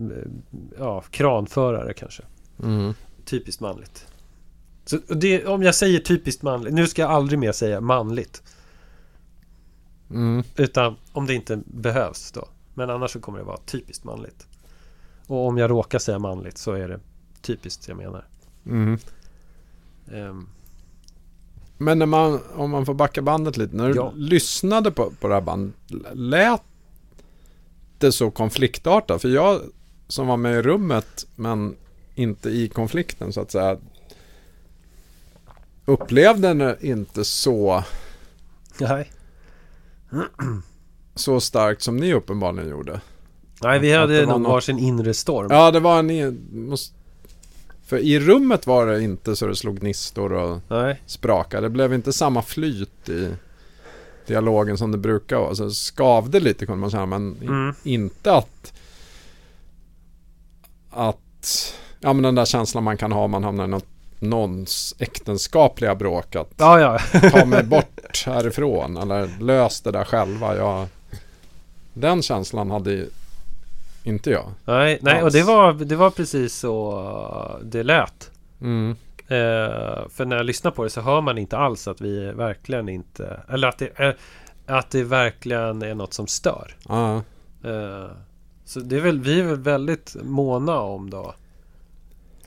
Ja 0.79 1.01
kranförare 1.11 1.92
kanske 1.94 2.22
Mm. 2.62 2.94
Typiskt 3.25 3.61
manligt 3.61 4.07
så 4.85 4.96
det, 4.96 5.46
Om 5.46 5.62
jag 5.62 5.75
säger 5.75 5.98
typiskt 6.01 6.42
manligt 6.42 6.75
Nu 6.75 6.87
ska 6.87 7.03
jag 7.03 7.11
aldrig 7.11 7.38
mer 7.38 7.53
säga 7.53 7.81
manligt 7.81 8.42
Mm. 10.11 10.42
Utan 10.57 10.96
om 11.12 11.27
det 11.27 11.35
inte 11.35 11.61
behövs 11.66 12.33
då 12.33 12.48
Men 12.75 12.90
annars 12.90 13.11
så 13.11 13.20
kommer 13.20 13.38
det 13.38 13.44
vara 13.44 13.57
typiskt 13.66 14.05
manligt 14.05 14.46
Och 15.27 15.46
om 15.46 15.59
jag 15.59 15.70
råkar 15.70 15.98
säga 15.98 16.18
manligt 16.18 16.59
så 16.59 16.72
är 16.72 16.88
det 16.88 17.01
typiskt 17.42 17.88
jag 17.88 17.96
menar 17.96 18.25
Mm. 18.66 18.98
Ehm, 20.12 20.48
Men 21.79 21.98
när 21.98 22.07
man, 22.07 22.40
om 22.57 22.70
man 22.70 22.87
får 22.87 22.94
backa 22.94 23.22
bandet 23.22 23.57
lite. 23.57 23.77
När 23.77 23.88
du 23.88 23.94
Ja. 23.94 24.12
lyssnade 24.16 24.90
på, 24.90 25.12
på 25.20 25.29
det 25.29 25.35
här 25.35 25.40
bandet, 25.40 25.75
lät 26.14 26.62
det 28.06 28.12
så 28.12 28.30
konfliktartat? 28.30 29.22
För 29.22 29.28
jag 29.28 29.60
som 30.08 30.26
var 30.26 30.36
med 30.36 30.58
i 30.58 30.62
rummet 30.62 31.26
men 31.36 31.76
inte 32.14 32.50
i 32.50 32.68
konflikten 32.68 33.32
så 33.32 33.40
att 33.40 33.50
säga 33.50 33.76
upplevde 35.84 36.54
det 36.54 36.76
inte 36.80 37.24
så, 37.24 37.84
Nej 38.80 39.10
så 41.14 41.40
starkt 41.40 41.82
som 41.82 41.96
ni 41.96 42.14
uppenbarligen 42.14 42.68
gjorde. 42.70 43.00
Nej 43.62 43.78
vi 43.78 43.92
hade 43.92 44.26
nog 44.26 44.40
något- 44.40 44.50
varsin 44.52 44.78
inre 44.78 45.14
storm 45.14 45.46
Ja, 45.50 45.70
det 45.70 45.80
var 45.80 45.98
en... 45.98 46.76
För 47.86 47.98
i 47.98 48.20
rummet 48.20 48.66
var 48.66 48.86
det 48.86 49.02
inte 49.02 49.36
så 49.36 49.46
det 49.46 49.56
slog 49.56 49.80
gnistor 49.80 50.32
och 50.32 50.60
Nej 50.68 51.02
sprakade. 51.06 51.62
Det 51.66 51.70
blev 51.70 51.94
inte 51.94 52.12
samma 52.12 52.42
flyt 52.42 53.08
i 53.08 53.28
dialogen 54.26 54.78
som 54.78 54.92
det 54.92 54.98
brukar 54.98 55.37
vara. 55.37 55.54
Så 55.54 55.70
skavde 55.70 56.40
lite 56.40 56.66
kunde 56.66 56.80
man 56.80 56.90
säga, 56.90 57.06
men 57.06 57.37
Mm. 57.42 57.74
inte 57.82 58.35
att... 58.35 58.72
Att... 60.90 61.74
Ja, 62.00 62.12
men 62.12 62.22
den 62.22 62.35
där 62.35 62.44
känslan 62.44 62.85
man 62.85 62.96
kan 62.96 63.12
ha 63.12 63.24
om 63.24 63.30
man 63.30 63.44
hamnar 63.44 63.64
i 63.64 63.68
något 63.68 63.87
någons 64.18 64.94
äktenskapliga 64.98 65.94
bråk. 65.94 66.37
Att 66.37 66.50
Ja 66.56 66.80
ja 66.80 67.20
ta 67.30 67.44
mig 67.44 67.62
bort 67.62 68.24
härifrån 68.26 68.96
eller 68.96 69.28
lös 69.40 69.80
det 69.80 69.90
där 69.90 70.04
själva. 70.04 70.56
Jag, 70.56 70.87
den 71.94 72.22
känslan 72.22 72.70
hade 72.70 73.06
inte 74.02 74.30
jag. 74.30 74.50
Nej, 74.64 74.98
nej 75.02 75.22
och 75.22 75.32
det 75.32 75.42
var, 75.42 75.72
det 75.72 75.96
var 75.96 76.11
precis 76.11 76.54
så 76.54 77.61
det 77.64 77.82
lät 77.82 78.30
Mm. 78.61 78.96
Eh, 79.28 80.08
För 80.08 80.24
när 80.24 80.37
jag 80.37 80.46
lyssnar 80.46 80.70
på 80.70 80.85
det 80.85 80.90
så 80.90 81.00
hör 81.00 81.20
man 81.20 81.38
inte 81.38 81.56
alls 81.58 81.88
att 81.88 82.00
vi 82.00 82.32
verkligen 82.32 82.88
inte 82.88 83.40
Eller 83.48 83.68
att 83.68 83.78
det, 83.78 83.88
är, 83.96 84.16
att 84.66 84.90
det 84.90 85.02
verkligen 85.04 85.82
är 85.82 85.94
något 85.94 86.14
som 86.14 86.26
stör 86.26 86.76
Ja. 86.88 87.14
Eh, 87.64 88.11
Så 88.64 88.80
det 88.80 88.96
är 88.96 89.00
väl, 89.00 89.20
vi 89.20 89.40
är 89.40 89.44
väl 89.44 89.61
väldigt 89.61 90.16
måna 90.22 90.80
om 90.80 91.11
då 91.11 91.35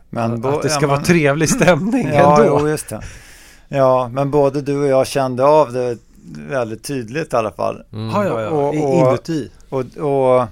Men 0.09 0.41
bo- 0.41 0.49
Att 0.49 0.61
det 0.61 0.69
ska 0.69 0.81
ja, 0.81 0.87
vara 0.87 0.97
men- 0.97 1.05
trevlig 1.05 1.49
stämning 1.49 2.07
Ja, 2.13 2.41
ändå 2.41 2.59
jo, 2.61 2.67
just 2.69 2.89
det. 2.89 3.01
Ja, 3.67 4.07
men 4.13 4.31
både 4.31 4.61
du 4.61 4.77
och 4.81 4.87
jag 4.87 5.07
kände 5.07 5.45
av 5.45 5.73
det 5.73 5.97
väldigt 6.49 6.83
tydligt 6.83 7.33
i 7.33 7.35
alla 7.35 7.51
fall. 7.51 7.83
Mm. 7.93 8.09
Ja, 8.09 8.25
ja, 8.25 8.41
ja. 8.41 8.49
Och- 8.49 8.67
och- 8.67 9.09
Inuti. 9.09 9.51
Och, 9.69 9.83
och, 9.97 10.47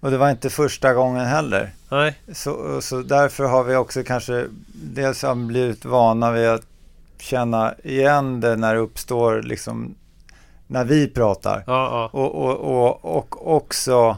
och 0.00 0.10
det 0.10 0.18
var 0.18 0.30
inte 0.30 0.50
första 0.50 0.94
gången 0.94 1.26
heller. 1.26 1.70
Nej. 1.92 2.18
Så, 2.32 2.80
så 2.82 3.02
därför 3.02 3.44
har 3.44 3.64
vi 3.64 3.76
också 3.76 4.02
kanske 4.02 4.46
dels 4.74 5.22
har 5.22 5.34
blivit 5.34 5.84
vana 5.84 6.32
vid 6.32 6.48
att 6.48 6.66
känna 7.18 7.74
igen 7.84 8.40
det 8.40 8.56
när 8.56 8.74
det 8.74 8.80
uppstår 8.80 9.42
liksom 9.42 9.94
när 10.66 10.84
vi 10.84 11.08
pratar. 11.08 11.64
Ja, 11.66 12.10
ja. 12.12 12.20
Och, 12.20 12.34
och, 12.34 12.56
och, 12.60 13.16
och 13.16 13.56
också 13.56 14.16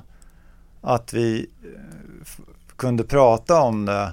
att 0.81 1.13
vi 1.13 1.47
eh, 1.63 2.45
kunde 2.77 3.05
prata 3.05 3.61
om 3.61 3.85
det 3.85 4.13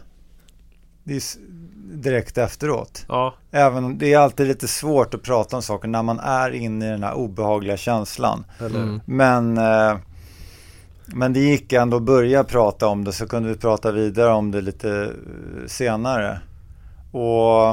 direkt 1.94 2.38
efteråt. 2.38 3.06
Ja. 3.08 3.34
Även 3.52 3.84
om 3.84 3.98
det 3.98 4.14
är 4.14 4.20
alltid 4.20 4.48
lite 4.48 4.68
svårt 4.68 5.14
att 5.14 5.24
prata 5.24 5.56
om 5.56 5.62
saker 5.62 5.88
när 5.88 6.04
man 6.04 6.20
är 6.20 6.52
inne 6.52 6.88
i 6.88 6.90
den 6.90 7.04
här 7.04 7.14
obehagliga 7.14 7.78
känslan. 7.78 8.46
Mm. 8.60 9.02
Men, 9.06 9.58
eh, 9.58 9.98
men 11.14 11.34
det 11.34 11.40
gick 11.40 11.74
ändå 11.74 11.98
att 11.98 12.04
börja 12.04 12.44
prata 12.44 12.88
om 12.88 13.04
det 13.04 13.12
så 13.12 13.28
kunde 13.28 13.50
vi 13.50 13.56
prata 13.56 13.92
vidare 13.92 14.32
om 14.34 14.52
det 14.52 14.62
lite 14.62 14.92
eh, 15.02 15.68
senare. 15.68 16.40
Och, 17.12 17.70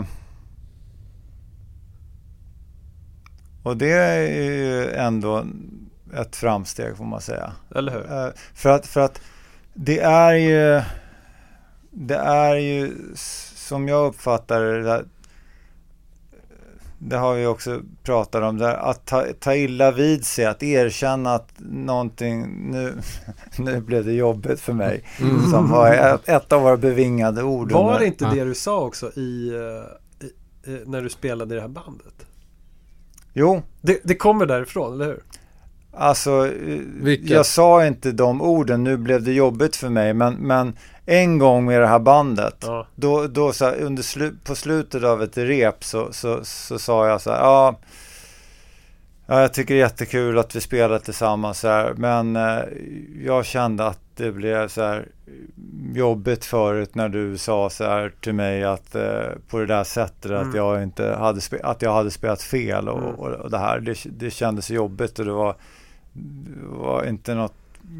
och 3.63 3.77
det 3.77 3.93
är 3.93 4.21
ju 4.21 4.91
ändå 4.91 5.45
ett 6.15 6.37
framsteg 6.37 6.97
får 6.97 7.05
man 7.05 7.21
säga. 7.21 7.53
Eller 7.75 7.93
hur? 7.93 8.13
Eh, 8.13 8.29
För 8.55 8.69
att, 8.69 8.87
för 8.87 9.01
att 9.01 9.21
det 9.75 10.01
är 10.01 10.35
ju 10.35 10.83
Det 11.91 12.17
är 12.17 12.55
ju 12.57 12.93
som 13.55 13.89
jag 13.89 14.07
uppfattar 14.07 14.63
det 14.63 15.05
Det 16.99 17.17
har 17.17 17.35
vi 17.35 17.47
också 17.47 17.81
pratat 18.03 18.43
om 18.43 18.59
där, 18.59 18.75
att 18.75 19.07
ta, 19.07 19.25
ta 19.41 19.55
illa 19.55 19.91
vid 19.93 20.25
sig, 20.25 20.45
att 20.45 20.63
erkänna 20.63 21.35
att 21.35 21.53
någonting, 21.59 22.47
nu, 22.71 22.95
nu 23.59 23.81
blev 23.81 24.05
det 24.05 24.13
jobbigt 24.13 24.61
för 24.61 24.73
mig, 24.73 25.05
Mm. 25.21 25.51
som 25.51 25.71
var 25.71 25.93
ett, 25.93 26.29
ett 26.29 26.53
av 26.53 26.63
våra 26.63 26.77
bevingade 26.77 27.43
ord. 27.43 27.73
Var 27.73 27.85
under- 27.87 27.99
det 28.01 28.07
inte 28.07 28.25
Ja. 28.25 28.31
det 28.31 28.45
du 28.45 28.55
sa 28.55 28.81
också 28.85 29.11
i, 29.17 29.49
eh, 29.49 30.27
i, 30.27 30.31
i 30.73 30.83
när 30.87 31.03
du 31.03 31.09
spelade 31.09 31.55
i 31.55 31.57
det 31.57 31.61
här 31.61 31.69
bandet? 31.69 32.27
Jo, 33.33 33.63
Det, 33.81 34.01
det 34.05 34.15
kommer 34.15 34.47
därifrån, 34.47 34.93
eller 34.95 35.07
hur? 35.07 35.23
Alltså, 35.93 36.47
eh, 36.47 36.79
Vilket? 37.03 37.31
jag 37.31 37.47
sa 37.47 37.87
inte 37.87 38.13
de 38.13 38.43
orden, 38.43 38.85
nu 38.85 38.97
blev 38.97 39.23
det 39.23 39.33
jobbigt 39.33 39.77
för 39.77 39.89
mig, 39.89 40.15
men, 40.15 40.35
men 40.35 40.77
en 41.11 41.39
gång 41.39 41.65
med 41.65 41.81
det 41.81 41.87
här 41.87 41.99
bandet, 41.99 42.57
Ja. 42.61 42.87
då, 42.95 43.27
då 43.27 43.53
så 43.53 43.65
här, 43.65 43.81
under 43.81 44.03
slu, 44.03 44.33
på 44.45 44.55
slutet 44.55 45.05
av 45.05 45.23
ett 45.23 45.39
rep 45.39 45.85
så, 45.85 46.13
så, 46.13 46.41
så 46.45 46.79
sa 46.79 47.09
jag 47.09 47.21
så 47.21 47.31
här, 47.31 47.39
ja, 47.39 47.75
ja, 49.27 49.41
jag 49.41 49.53
tycker 49.55 49.75
det 49.75 49.81
är 49.81 49.85
jättekul 49.85 50.39
att 50.39 50.57
vi 50.57 50.61
spelar 50.61 50.99
tillsammans 50.99 51.61
så 51.61 51.69
här, 51.69 51.95
men 51.97 52.37
eh, 52.37 52.59
jag 53.25 53.45
kände 53.47 53.87
att 53.87 54.01
det 54.17 54.33
blev 54.33 54.69
så 54.69 54.83
här 54.83 55.09
jobbigt 55.95 56.45
förut 56.45 56.95
när 56.95 57.09
du 57.09 57.39
sa 57.39 57.71
så 57.71 57.85
här 57.85 58.13
till 58.21 58.33
mig 58.35 58.65
att 58.65 58.95
eh, 58.95 59.21
på 59.51 59.59
det 59.59 59.67
där 59.67 59.85
sättet 59.85 60.31
Mm. 60.31 60.49
att 60.49 60.55
jag 60.57 60.83
inte 60.83 61.15
hade, 61.19 61.41
att 61.63 61.83
jag 61.83 61.93
hade 61.93 62.11
spelat 62.11 62.43
fel 62.43 62.89
och, 62.89 62.99
Mm. 62.99 63.15
och, 63.15 63.29
och 63.29 63.51
det 63.51 63.59
här, 63.59 63.81
det, 63.81 63.97
det 64.05 64.31
kändes 64.31 64.71
jobbigt 64.71 65.19
och 65.19 65.25
det 65.25 65.33
var, 65.33 65.55
det 66.13 66.77
var 66.77 67.05
inte 67.09 67.35
något, 67.35 67.55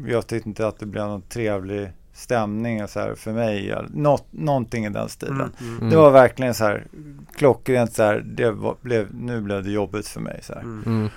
jag 0.07 0.27
tyckte 0.27 0.49
inte 0.49 0.67
att 0.67 0.79
det 0.79 0.85
blev 0.85 1.03
någon 1.07 1.21
trevlig 1.21 1.91
stämning 2.19 2.87
så 2.87 2.99
här 2.99 3.15
för 3.15 3.33
mig, 3.33 3.71
eller 3.71 3.89
något, 3.93 4.25
någonting 4.31 4.85
i 4.85 4.89
den 4.89 5.09
stilen. 5.09 5.35
Mm, 5.35 5.51
mm, 5.59 5.77
Mm. 5.77 5.89
Det 5.89 5.95
var 5.95 6.11
verkligen 6.11 6.53
så 6.53 6.63
här 6.63 6.87
klockrent 7.35 7.93
så 7.93 8.03
här, 8.03 8.19
det 8.19 8.51
var, 8.51 8.75
blev, 8.81 9.13
nu 9.13 9.41
blev 9.41 9.63
det 9.63 9.71
jobbigt 9.71 10.07
för 10.07 10.21
mig 10.21 10.39
så 10.43 10.53
här. 10.53 10.61
mm. 10.61 10.83
Mm. 10.85 11.09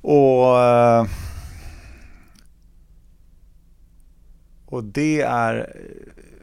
Och, 0.00 0.60
eh, 0.60 1.06
och 4.66 4.84
det 4.84 5.20
är 5.20 5.76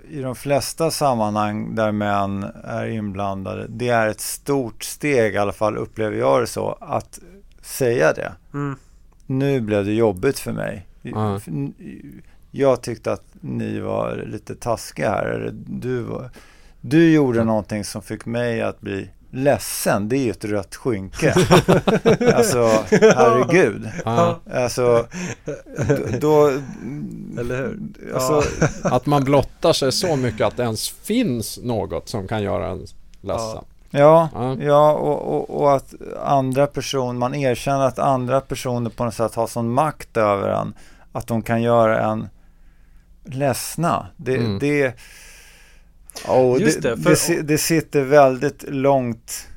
i 0.10 0.22
de 0.22 0.36
flesta 0.36 0.92
sammanhang 0.92 1.76
där 1.76 1.92
män 1.92 2.44
är 2.64 2.86
inblandade, 2.88 3.66
det 3.70 3.90
är 3.90 4.08
ett 4.08 4.22
stort 4.22 4.84
steg 4.84 5.34
i 5.34 5.38
alla 5.38 5.54
fall 5.54 5.78
upplever 5.78 6.18
jag 6.18 6.42
det 6.42 6.48
så, 6.48 6.78
att 6.82 7.20
säga 7.62 8.14
det. 8.14 8.32
Mm. 8.54 8.76
Nu 9.26 9.62
blev 9.62 9.86
det 9.86 9.94
jobbigt 9.94 10.40
för 10.40 10.52
mig. 10.52 10.86
Ja. 12.56 12.70
Jag 12.70 12.82
tyckte 12.82 13.12
att 13.12 13.24
ni 13.41 13.80
var 13.80 14.24
lite 14.28 14.56
taskiga 14.56 15.10
här. 15.10 15.52
Du, 15.54 16.08
du 16.82 17.13
gjorde 17.13 17.44
någonting 17.44 17.84
som 17.84 18.02
fick 18.02 18.26
mig 18.26 18.62
att 18.62 18.82
bli 18.82 19.10
ledsen. 19.32 20.10
Det 20.10 20.18
är 20.18 20.24
ju 20.24 20.32
ett 20.32 20.46
rött 20.46 20.76
skynke. 20.76 21.34
alltså, 22.36 22.70
herregud. 22.91 23.89
Ja. 24.06 24.39
Alltså, 24.54 25.08
då... 26.20 26.48
Eller 27.39 27.58
hur? 27.58 27.80
Alltså, 28.13 28.44
Att 28.84 29.06
man 29.06 29.24
blottar 29.24 29.74
sig 29.74 29.91
så 29.91 30.15
mycket 30.15 30.48
att 30.48 30.58
det 30.58 30.63
ens 30.63 30.89
finns 30.89 31.60
något 31.63 32.10
som 32.10 32.28
kan 32.28 32.44
göra 32.44 32.68
en 32.68 32.80
ledsen. 33.22 33.63
ja, 33.89 34.30
Ja. 34.34 34.56
ja 34.60 34.91
och, 34.94 35.36
och, 35.36 35.62
och 35.62 35.76
att 35.76 35.94
andra 36.24 36.68
personer, 36.68 37.13
man 37.20 37.36
erkänner 37.36 37.86
att 37.86 38.00
andra 38.00 38.41
personer 38.41 38.89
på 38.89 39.04
något 39.06 39.13
sätt 39.13 39.36
har 39.36 39.48
sån 39.48 39.70
makt 39.70 40.18
över 40.18 40.50
en. 40.50 40.74
Att 41.12 41.28
de 41.28 41.41
kan 41.41 41.62
göra 41.62 42.12
en 42.12 42.28
ledsna. 43.26 44.08
Det, 44.18 44.36
Mm. 44.38 44.60
det, 44.60 44.94
oh, 46.28 46.58
det, 46.58 46.82
det, 46.82 46.98
för- 47.18 47.44
det 47.44 47.58
sitter 47.58 48.02
väldigt 48.04 48.64
långt 48.68 49.48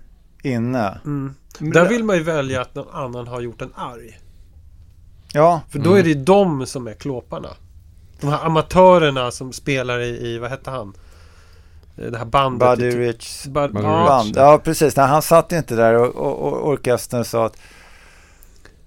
inne. 0.42 1.00
Mm. 1.04 1.34
Där 1.58 1.88
vill 1.88 2.04
man 2.04 2.16
ju 2.16 2.22
välja 2.22 2.60
att 2.60 2.74
någon 2.74 2.94
annan 2.94 3.26
har 3.26 3.40
gjort 3.40 3.62
en 3.62 3.72
arg. 3.74 4.18
Ja, 5.32 5.60
För 5.70 5.78
då 5.78 5.94
är 5.94 6.02
det 6.02 6.08
ju 6.08 6.14
de 6.24 6.66
som 6.66 6.86
är 6.86 6.94
klåparna. 6.94 7.48
De 8.20 8.26
här 8.30 8.44
amatörerna 8.46 9.30
som 9.30 9.52
spelar 9.52 10.00
i, 10.00 10.26
i 10.28 10.38
vad 10.38 10.50
hette 10.50 10.70
han? 10.70 10.92
Eh, 11.98 12.04
Det 12.10 12.18
här 12.18 12.24
bandet. 12.24 12.78
Buddy 12.78 12.90
Rich 12.98 13.44
Bud, 13.46 13.52
Buddy 13.72 13.86
ja, 13.86 14.06
band. 14.08 14.32
Ja, 14.36 14.60
precis. 14.64 14.96
Nej, 14.96 15.06
han 15.06 15.22
satt 15.22 15.52
inte 15.52 15.74
där 15.76 15.94
och, 15.94 16.14
och, 16.16 16.52
och 16.52 16.68
orkestern 16.68 17.24
sa 17.24 17.46
att 17.46 17.56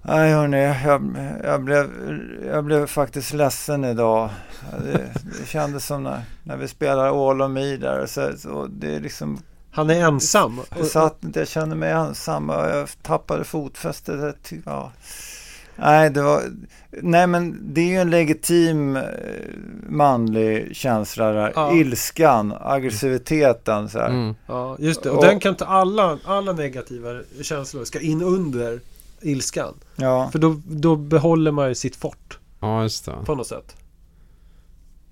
Nej 0.04 0.32
hörni, 0.34 0.64
jag, 0.86 1.02
jag, 1.44 1.64
blev, 1.64 1.90
jag 2.46 2.64
blev 2.64 2.88
faktiskt 2.88 3.34
ledsen 3.34 3.84
idag. 3.86 4.30
Det, 4.84 5.10
det 5.40 5.48
kändes 5.48 5.86
som 5.86 6.04
när, 6.04 6.22
när 6.44 6.58
vi 6.58 6.68
spelar 6.68 7.30
All 7.30 7.42
of 7.42 7.52
Me 7.52 7.78
där. 7.78 8.06
Så, 8.06 8.32
så 8.38 8.68
det 8.68 8.96
är 8.96 9.00
liksom, 9.00 9.38
Han 9.72 9.90
är 9.90 10.04
ensam. 10.04 10.60
jag 10.78 10.86
satt 10.86 11.18
jag 11.34 11.48
kände 11.48 11.76
mig 11.76 11.92
ensam 11.92 12.50
och 12.50 12.56
jag 12.56 12.90
tappade 13.02 13.44
fotfästet. 13.44 14.52
Ja. 14.66 14.92
Nej, 15.76 16.10
det 16.10 16.22
var, 16.22 16.42
nej, 16.90 17.28
men 17.28 17.60
det 17.74 17.82
är 17.82 17.86
ju 17.86 17.96
en 17.98 18.10
legitim 18.10 18.96
eh, 18.96 19.04
manlig 19.90 20.76
känsla 20.76 21.32
där. 21.32 21.52
Ja. 21.56 21.74
Ilskan, 21.76 22.54
aggressiviteten 22.62 23.90
så. 23.90 24.00
Mm. 24.00 24.36
Ja, 24.48 24.76
just 24.80 25.04
det. 25.04 25.10
Och 25.10 25.18
Och- 25.18 25.24
den 25.26 25.40
kan 25.40 25.50
inte 25.52 25.66
alla, 25.66 26.18
alla 26.26 26.54
negativa 26.54 27.10
känslor 27.42 27.86
ska 27.86 28.00
in 28.00 28.22
under 28.22 28.80
ilskan. 29.22 29.74
Ja. 29.96 30.30
För 30.32 30.40
då, 30.40 30.62
då 30.66 30.96
behåller 30.96 31.52
man 31.52 31.68
ju 31.70 31.76
sitt 31.76 31.96
fort 31.96 32.40
Ja, 32.60 32.84
just 32.84 33.06
det. 33.06 33.16
på 33.26 33.36
något 33.36 33.48
sätt. 33.48 33.76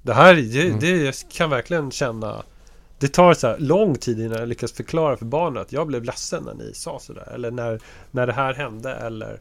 Det 0.02 0.14
här, 0.14 0.36
det, 0.36 0.68
Mm. 0.68 0.80
det 0.80 0.90
jag 0.98 1.14
kan 1.32 1.50
verkligen 1.50 1.92
känna 1.92 2.44
Det 3.00 3.08
tar 3.08 3.34
så 3.34 3.48
här 3.48 3.58
lång 3.60 3.96
tid 3.96 4.20
innan 4.20 4.40
jag 4.40 4.48
lyckas 4.48 4.72
förklara 4.72 5.18
för 5.18 5.26
barnen 5.26 5.62
att 5.62 5.72
jag 5.72 5.88
blev 5.88 6.04
ledsen 6.04 6.44
när 6.44 6.54
ni 6.54 6.72
sa 6.74 7.00
sådär. 7.00 7.30
Eller 7.34 7.52
när, 7.52 7.80
när 8.12 8.28
det 8.28 8.34
här 8.34 8.54
hände 8.54 8.94
eller 8.94 9.40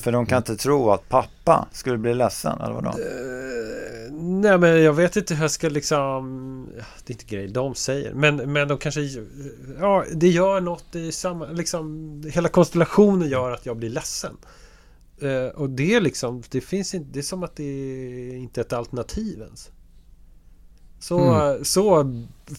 För 0.00 0.12
de 0.12 0.26
kan 0.26 0.38
inte 0.38 0.56
tro 0.56 0.90
att 0.90 1.08
pappa 1.08 1.68
skulle 1.72 1.98
bli 1.98 2.14
ledsen, 2.14 2.60
eller 2.60 2.72
vadå? 2.74 2.88
Eh, 2.88 4.12
Nej 4.12 4.58
men 4.58 4.82
jag 4.82 4.92
vet 4.92 5.16
inte 5.16 5.34
hur 5.34 5.42
jag 5.42 5.50
ska 5.50 5.68
liksom 5.68 6.66
Det 7.04 7.12
är 7.12 7.14
inte 7.14 7.24
grejer 7.24 7.48
de 7.48 7.74
säger 7.74 8.14
men, 8.14 8.36
men 8.52 8.68
de 8.68 8.78
kanske 8.78 9.00
Ja 9.80 10.04
det 10.12 10.28
gör 10.28 10.60
något 10.60 10.94
i 10.94 11.12
samma 11.12 11.46
liksom 11.46 12.22
Hela 12.32 12.48
konstellationen 12.48 13.28
gör 13.28 13.50
att 13.50 13.66
jag 13.66 13.76
blir 13.76 13.90
ledsen 13.90 14.36
eh, 15.20 15.46
Och 15.46 15.70
det 15.70 15.94
är 15.94 16.00
liksom 16.00 16.42
Det 16.50 16.60
finns 16.60 16.94
inte 16.94 17.10
Det 17.12 17.18
är 17.18 17.22
som 17.22 17.42
att 17.42 17.56
det 17.56 17.64
är 17.64 18.34
inte 18.36 18.60
är 18.60 18.64
ett 18.64 18.72
alternativ 18.72 19.40
ens 19.40 19.70
Så, 21.00 21.18
Mm. 21.20 21.64
så 21.64 22.12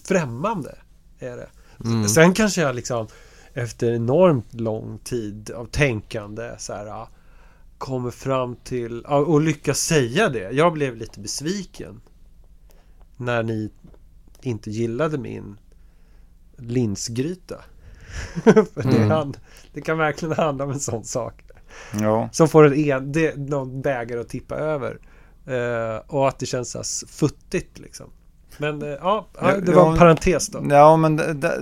främmande 0.03 0.75
är 1.19 1.38
det 1.38 1.49
Mm. 1.85 2.07
Sen 2.07 2.33
kanske 2.33 2.61
jag 2.61 2.75
liksom 2.75 3.07
efter 3.53 3.93
enormt 3.93 4.53
lång 4.53 4.97
tid 5.03 5.51
av 5.51 5.65
tänkande 5.65 6.51
så 6.57 6.73
här 6.73 7.05
kommer 7.77 8.11
fram 8.11 8.55
till 8.55 9.01
och 9.05 9.41
lyckas 9.41 9.79
säga 9.79 10.29
det. 10.29 10.51
Jag 10.51 10.73
blev 10.73 10.95
lite 10.95 11.19
besviken 11.19 12.01
när 13.17 13.43
ni 13.43 13.71
inte 14.41 14.71
gillade 14.71 15.17
min 15.17 15.57
linsgryta. 16.57 17.55
För 18.43 18.83
det, 18.83 18.97
Mm. 18.97 19.11
hand, 19.11 19.38
det 19.73 19.81
kan 19.81 19.97
verkligen 19.97 20.35
handla 20.35 20.63
om 20.63 20.71
en 20.71 20.79
sån 20.79 21.03
sak. 21.03 21.43
Ja. 22.01 22.29
Som 22.31 22.47
får 22.47 22.65
en, 22.67 22.73
en, 22.73 23.11
det, 23.11 23.38
någon 23.38 23.81
bägare 23.81 24.19
att 24.19 24.29
tippa 24.29 24.55
över. 24.55 24.99
Eh, 25.45 25.97
och 26.07 26.27
att 26.27 26.39
det 26.39 26.45
känns 26.45 26.71
så 26.71 26.77
här 26.77 27.07
futtigt 27.07 27.79
liksom. 27.79 28.09
Men 28.57 28.81
eh, 28.81 28.88
ja, 28.89 29.27
det 29.65 29.71
var 29.71 29.91
en 29.91 29.97
parentes 29.97 30.47
då. 30.49 30.65
Ja, 30.69 30.97
men 30.97 31.15
d- 31.15 31.33
d- 31.33 31.59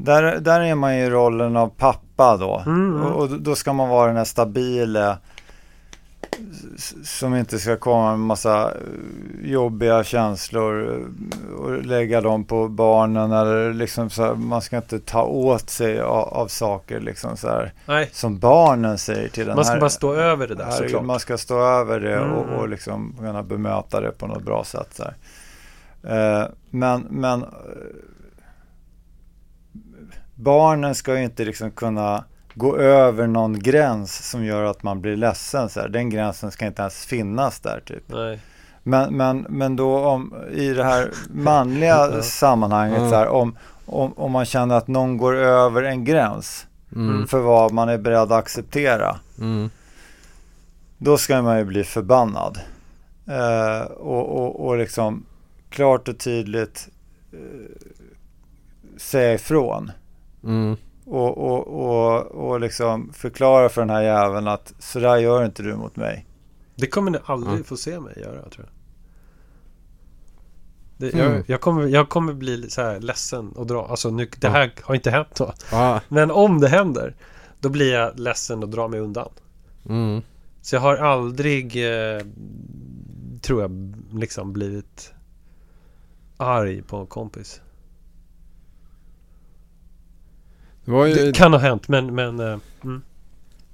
där, 0.00 0.40
där 0.40 0.60
är 0.60 0.74
man 0.74 0.96
ju 0.96 1.04
i 1.04 1.10
rollen 1.10 1.56
av 1.56 1.68
pappa 1.68 2.36
då. 2.36 2.62
Mm, 2.66 2.96
mm. 2.96 3.06
Och, 3.06 3.22
och 3.22 3.40
då 3.40 3.54
ska 3.54 3.72
man 3.72 3.88
vara 3.88 4.06
den 4.06 4.16
här 4.16 4.24
stabile 4.24 5.16
som 7.04 7.34
inte 7.34 7.58
ska 7.58 7.76
komma 7.76 8.10
med 8.10 8.26
massa 8.26 8.64
eh, 8.64 9.50
jobbiga 9.50 10.04
känslor 10.04 10.88
eh, 10.90 11.54
och 11.54 11.84
lägga 11.84 12.20
dem 12.20 12.44
på 12.44 12.68
barnen 12.68 13.32
eller 13.32 13.72
liksom 13.72 14.10
så 14.10 14.22
här, 14.22 14.34
man 14.34 14.62
ska 14.62 14.76
inte 14.76 14.98
ta 14.98 15.22
åt 15.22 15.70
sig 15.70 16.00
av, 16.00 16.28
av 16.28 16.48
saker 16.48 17.00
liksom 17.00 17.36
så 17.36 17.48
här 17.48 17.72
som 18.12 18.38
barnen 18.38 18.98
säger 18.98 19.28
till 19.28 19.46
den 19.46 19.56
man 19.56 19.64
ska 19.64 19.72
här 19.72 19.80
bara 19.80 19.90
stå 19.90 20.14
över 20.14 20.48
det 20.48 20.54
där 20.54 20.64
Herregud, 20.64 20.90
såklart. 20.90 21.06
man 21.06 21.20
ska 21.20 21.38
stå 21.38 21.60
över 21.60 22.00
det 22.00 22.16
Mm, 22.16 22.32
och, 22.32 22.44
mm. 22.44 22.58
och 22.58 22.68
liksom 22.68 23.14
kunna 23.18 23.42
bemöta 23.42 24.00
det 24.00 24.10
på 24.10 24.26
något 24.26 24.42
bra 24.42 24.64
sätt. 24.64 24.88
Så 24.94 25.04
här. 25.04 25.14
Eh, 26.40 26.48
men 26.70 27.06
men 27.10 27.42
eh, 27.42 27.48
barnen 30.38 30.94
ska 30.94 31.18
ju 31.18 31.24
inte 31.24 31.44
liksom 31.44 31.70
kunna 31.70 32.24
gå 32.54 32.76
över 32.76 33.26
någon 33.26 33.58
gräns 33.58 34.30
som 34.30 34.44
gör 34.44 34.62
att 34.64 34.82
man 34.82 35.00
blir 35.00 35.16
ledsen. 35.16 35.68
Så 35.68 35.80
här. 35.80 35.88
Den 35.88 36.10
gränsen 36.10 36.50
ska 36.50 36.66
inte 36.66 36.82
ens 36.82 37.04
finnas 37.06 37.60
där. 37.60 37.80
Typ. 37.86 38.02
Nej. 38.06 38.40
Men, 38.82 39.16
men, 39.16 39.46
men 39.48 39.76
då 39.76 39.98
om, 39.98 40.34
i 40.52 40.68
det 40.72 40.84
här 40.84 41.10
manliga 41.30 42.22
sammanhanget, 42.22 43.00
Ja. 43.02 43.10
så 43.10 43.16
här, 43.16 43.28
om, 43.28 43.56
om, 43.86 44.12
om 44.12 44.32
man 44.32 44.44
känner 44.44 44.74
att 44.74 44.88
någon 44.88 45.16
går 45.16 45.34
över 45.36 45.82
en 45.82 46.04
gräns 46.04 46.64
Mm. 46.96 47.26
för 47.26 47.38
vad 47.40 47.72
man 47.72 47.88
är 47.88 47.98
beredd 47.98 48.18
att 48.18 48.30
acceptera. 48.30 49.16
Mm. 49.38 49.70
Då 50.98 51.18
ska 51.18 51.42
man 51.42 51.58
ju 51.58 51.64
bli 51.64 51.84
förbannad. 51.84 52.58
Eh, 53.26 53.80
och, 53.90 54.38
och, 54.38 54.66
och 54.66 54.78
liksom 54.78 55.24
klart 55.70 56.08
och 56.08 56.18
tydligt 56.18 56.88
eh, 57.32 57.38
säga 58.96 59.34
ifrån. 59.34 59.92
Mm. 60.44 60.76
Och, 61.04 61.38
och, 61.38 61.66
och, 61.68 62.26
och 62.26 62.60
liksom 62.60 63.12
förklara 63.12 63.68
för 63.68 63.80
den 63.80 63.90
här 63.90 64.02
jäveln 64.02 64.48
att 64.48 64.74
sådär 64.78 65.16
gör 65.16 65.44
inte 65.44 65.62
du 65.62 65.76
mot 65.76 65.96
mig. 65.96 66.26
Det 66.76 66.86
kommer 66.86 67.10
ni 67.10 67.18
aldrig 67.24 67.58
Ja. 67.60 67.64
få 67.64 67.76
se 67.76 68.00
mig 68.00 68.14
göra 68.20 68.48
tror 68.48 68.66
jag. 68.66 68.68
Det, 70.96 71.14
Mm. 71.14 71.32
jag, 71.34 71.42
jag, 71.46 71.60
kommer, 71.60 71.86
jag 71.86 72.08
kommer 72.08 72.32
bli 72.32 72.70
så 72.70 72.82
här 72.82 73.00
ledsen 73.00 73.52
och 73.52 73.66
dra. 73.66 73.86
Alltså 73.86 74.10
nu, 74.10 74.28
det 74.38 74.48
här 74.48 74.72
har 74.82 74.94
inte 74.94 75.10
hänt 75.10 75.34
då. 75.36 75.52
Ja. 75.72 76.00
Men 76.08 76.30
om 76.30 76.60
det 76.60 76.68
händer, 76.68 77.14
då 77.60 77.68
blir 77.68 77.92
jag 77.94 78.18
ledsen 78.18 78.62
och 78.62 78.68
drar 78.68 78.88
mig 78.88 79.00
undan. 79.00 79.28
Mm. 79.88 80.22
Så 80.62 80.76
jag 80.76 80.80
har 80.80 80.96
aldrig, 80.96 81.76
eh, 82.16 82.22
tror 83.40 83.62
jag, 83.62 83.94
liksom 84.12 84.52
blivit 84.52 85.12
arg 86.36 86.82
på 86.82 86.96
en 86.96 87.06
kompis. 87.06 87.60
Det 90.88 90.94
var 90.94 91.06
ju 91.06 91.14
Det 91.14 91.32
kan 91.32 91.52
ha 91.52 91.60
hänt, 91.60 91.88
men, 91.88 92.14
men 92.14 92.40
eh, 92.40 92.58
mm. 92.84 93.02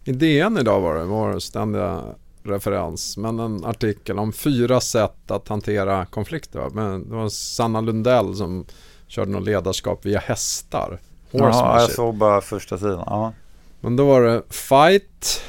i 0.05 0.13
DN 0.13 0.59
idag 0.59 0.81
var 0.81 0.95
det, 0.95 1.05
var 1.05 1.35
det 1.35 1.41
ständiga 1.41 2.03
referens, 2.43 3.17
men 3.17 3.39
en 3.39 3.65
artikel 3.65 4.19
om 4.19 4.33
fyra 4.33 4.81
sätt 4.81 5.31
att 5.31 5.49
hantera 5.49 6.07
konflikter. 6.07 6.59
va? 6.59 6.71
Men 6.73 7.09
det 7.09 7.15
var 7.15 7.29
Sanna 7.29 7.81
Lundell 7.81 8.35
som 8.35 8.67
körde 9.07 9.31
något 9.31 9.45
ledarskap 9.45 10.07
via 10.07 10.19
hästar. 10.19 11.01
Jaha, 11.31 11.81
jag 11.81 11.91
såg 11.91 12.15
bara 12.15 12.41
första 12.41 12.79
sidan. 12.79 13.05
Ja. 13.07 13.33
Men 13.81 13.97
då 13.97 14.07
var 14.07 14.23
det 14.23 14.43
fight, 14.51 15.43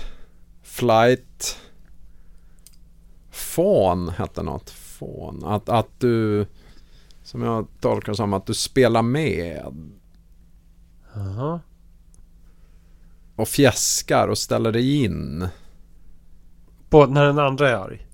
flight, 0.63 1.58
fawn 3.32 4.10
hette 4.10 4.43
något. 4.43 4.69
Fawn. 4.69 5.43
Att, 5.45 5.69
att 5.69 5.89
du, 5.99 6.45
som 7.23 7.41
jag 7.41 7.67
tolkar 7.82 8.13
som 8.13 8.34
att 8.34 8.45
du 8.45 8.54
spelar 8.54 9.01
med 9.01 9.62
Jaha. 11.15 11.60
och 13.36 13.47
fjäskar 13.47 14.28
och 14.28 14.38
ställer 14.38 14.71
dig 14.71 15.04
in. 15.04 15.47
På, 16.89 17.06
när 17.06 17.25
den 17.25 17.39
andra 17.39 17.69
är 17.69 17.73
arg. 17.75 18.08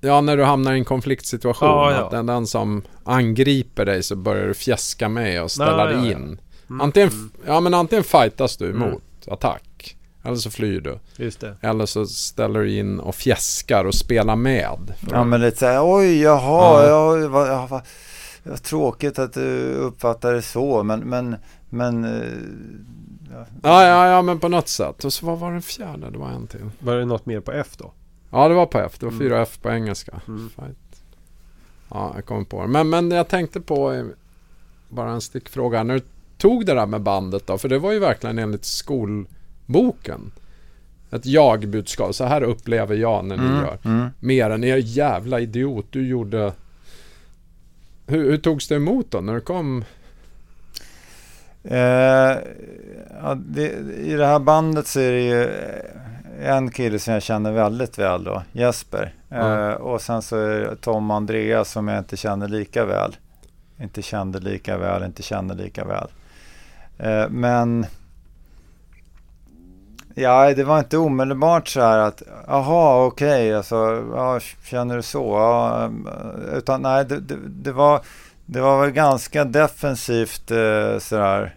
Ja, 0.00 0.20
när 0.20 0.36
du 0.36 0.44
hamnar 0.44 0.72
i 0.74 0.78
en 0.78 0.84
konfliktsituation. 0.84 1.68
Ja, 1.68 1.92
ja. 1.92 2.04
Att 2.04 2.10
den, 2.10 2.26
den 2.26 2.46
som 2.46 2.82
angriper 3.04 3.84
dig 3.84 4.02
så 4.02 4.16
börjar 4.16 4.46
du 4.46 4.54
fjäska 4.54 5.08
med 5.08 5.42
och 5.42 5.50
ställa 5.50 5.78
Ja, 5.78 5.84
dig 5.86 5.94
ja, 5.96 6.04
ja. 6.04 6.10
in. 6.12 6.38
Mm. 6.70 6.80
Antingen, 6.80 7.10
ja, 7.46 7.60
men 7.60 7.74
antingen 7.74 8.04
fightas 8.04 8.56
du 8.56 8.70
Mm. 8.70 8.82
emot 8.82 9.02
attack. 9.26 9.96
Eller 10.24 10.36
så 10.36 10.50
flyr 10.50 10.80
du. 10.80 10.98
Just 11.16 11.40
det. 11.40 11.56
Eller 11.60 11.86
så 11.86 12.06
ställer 12.06 12.60
du 12.60 12.72
in 12.78 13.00
och 13.00 13.14
fjäskar 13.14 13.84
och 13.84 13.94
spelar 13.94 14.36
med. 14.36 14.94
ja, 15.10 15.24
men 15.24 15.40
lite 15.40 15.56
så 15.58 15.66
här, 15.66 15.80
oj, 15.96 16.20
jaha, 16.22 16.86
Ja. 16.86 17.18
ja. 17.18 17.28
vad, 17.28 17.82
ja, 18.44 18.56
tråkigt 18.56 19.18
att 19.18 19.32
du 19.32 19.72
uppfattar 19.74 20.32
det 20.32 20.42
så, 20.42 20.82
men, 20.82 21.00
men, 21.00 21.36
men 21.70 22.04
eh, 22.04 22.28
ja. 23.32 23.46
Ja, 23.62 23.84
ja, 23.86 24.06
ja, 24.08 24.22
men 24.22 24.38
på 24.38 24.48
något 24.48 24.68
sätt. 24.68 25.04
Och 25.04 25.12
så 25.12 25.26
vad 25.26 25.38
var 25.38 25.52
den 25.52 25.62
fjärde? 25.62 26.10
Det 26.10 26.18
var 26.18 26.28
en 26.30 26.46
till. 26.46 26.60
Var 26.78 26.94
det 26.96 27.04
något 27.04 27.26
mer 27.26 27.40
på 27.40 27.52
F 27.52 27.68
då? 27.78 27.92
Ja, 28.30 28.48
det 28.48 28.54
var 28.54 28.66
på 28.66 28.78
F. 28.78 28.92
Det 28.98 29.06
var 29.06 29.12
Mm. 29.12 29.20
fyra 29.20 29.42
F 29.42 29.58
på 29.62 29.70
engelska. 29.70 30.20
Mm. 30.28 30.50
Fight. 30.56 31.02
Ja, 31.90 32.12
jag 32.14 32.24
kommer 32.26 32.44
på 32.44 32.62
det. 32.62 32.68
Men, 32.68 32.88
men 32.88 33.10
jag 33.10 33.28
tänkte 33.28 33.60
på 33.60 33.92
eh, 33.92 34.04
bara 34.88 35.10
en 35.10 35.20
stickfråga. 35.20 35.82
När 35.82 35.94
du 35.94 36.00
tog 36.38 36.66
det 36.66 36.74
där 36.74 36.86
med 36.86 37.00
bandet 37.00 37.46
då? 37.46 37.58
För 37.58 37.68
det 37.68 37.78
var 37.78 37.92
ju 37.92 37.98
verkligen 37.98 38.38
enligt 38.38 38.64
skolboken. 38.64 40.32
Ett 41.10 41.26
jag-budskap. 41.26 42.14
Så 42.14 42.24
här 42.24 42.42
upplever 42.42 42.94
jag 42.96 43.24
när 43.24 43.36
ni 43.36 43.44
Mm, 43.46 43.56
gör. 43.56 43.78
mm. 43.84 44.08
Mer 44.20 44.50
än 44.50 44.64
er 44.64 44.76
jävla 44.76 45.40
idiot. 45.40 45.86
Du 45.90 46.06
gjorde... 46.06 46.52
Hur, 48.06 48.30
hur 48.30 48.38
togs 48.38 48.68
det 48.68 48.74
emot 48.74 49.10
då 49.10 49.20
när 49.20 49.34
du 49.34 49.40
kom? 49.40 49.84
Eh, 51.64 52.38
ja, 53.22 53.34
det, 53.34 53.68
I 53.96 54.14
det 54.14 54.26
här 54.26 54.38
bandet 54.38 54.86
så 54.86 55.00
är 55.00 55.12
det 55.12 55.22
ju 55.22 55.48
en 56.42 56.70
kille 56.70 56.98
som 56.98 57.14
jag 57.14 57.22
känner 57.22 57.52
väldigt 57.52 57.98
väl 57.98 58.24
då, 58.24 58.42
Jesper. 58.52 59.14
Ja. 59.28 59.70
Eh, 59.70 59.74
och 59.74 60.02
sen 60.02 60.22
så 60.22 60.36
är 60.36 60.60
det 60.60 60.76
Tom 60.76 61.10
och 61.10 61.16
Andreas 61.16 61.70
som 61.70 61.88
jag 61.88 61.98
inte 61.98 62.16
känner 62.16 62.48
lika 62.48 62.84
väl. 62.84 63.16
Inte 63.80 64.02
kände 64.02 64.40
lika 64.40 64.78
väl, 64.78 65.04
inte 65.04 65.22
känner 65.22 65.54
lika 65.54 65.84
väl. 65.84 66.08
Eh, 66.98 67.28
men 67.28 67.86
ja, 70.14 70.54
det 70.54 70.64
var 70.64 70.78
inte 70.78 70.98
omedelbart 70.98 71.68
så 71.68 71.80
här 71.80 71.98
att 71.98 72.22
jaha, 72.46 73.04
okej, 73.06 73.54
alltså, 73.54 74.04
ja, 74.14 74.40
känner 74.64 74.96
du 74.96 75.02
så? 75.02 75.24
Ja, 75.34 75.90
utan 76.52 76.82
nej, 76.82 77.04
det, 77.04 77.20
det, 77.20 77.36
det 77.48 77.72
var 77.72 78.00
det 78.46 78.60
var 78.60 78.80
väl 78.80 78.90
ganska 78.90 79.44
defensivt 79.44 80.50
eh, 80.50 80.98
sådär. 80.98 81.56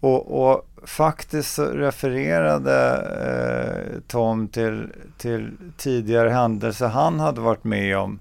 Och, 0.00 0.50
och 0.50 0.66
faktiskt 0.84 1.54
så 1.54 1.64
refererade 1.64 2.96
eh, 3.26 4.00
Tom 4.08 4.48
till, 4.48 4.88
till 5.18 5.50
tidigare 5.76 6.30
händelser 6.30 6.88
han 6.88 7.20
hade 7.20 7.40
varit 7.40 7.64
med 7.64 7.98
om. 7.98 8.18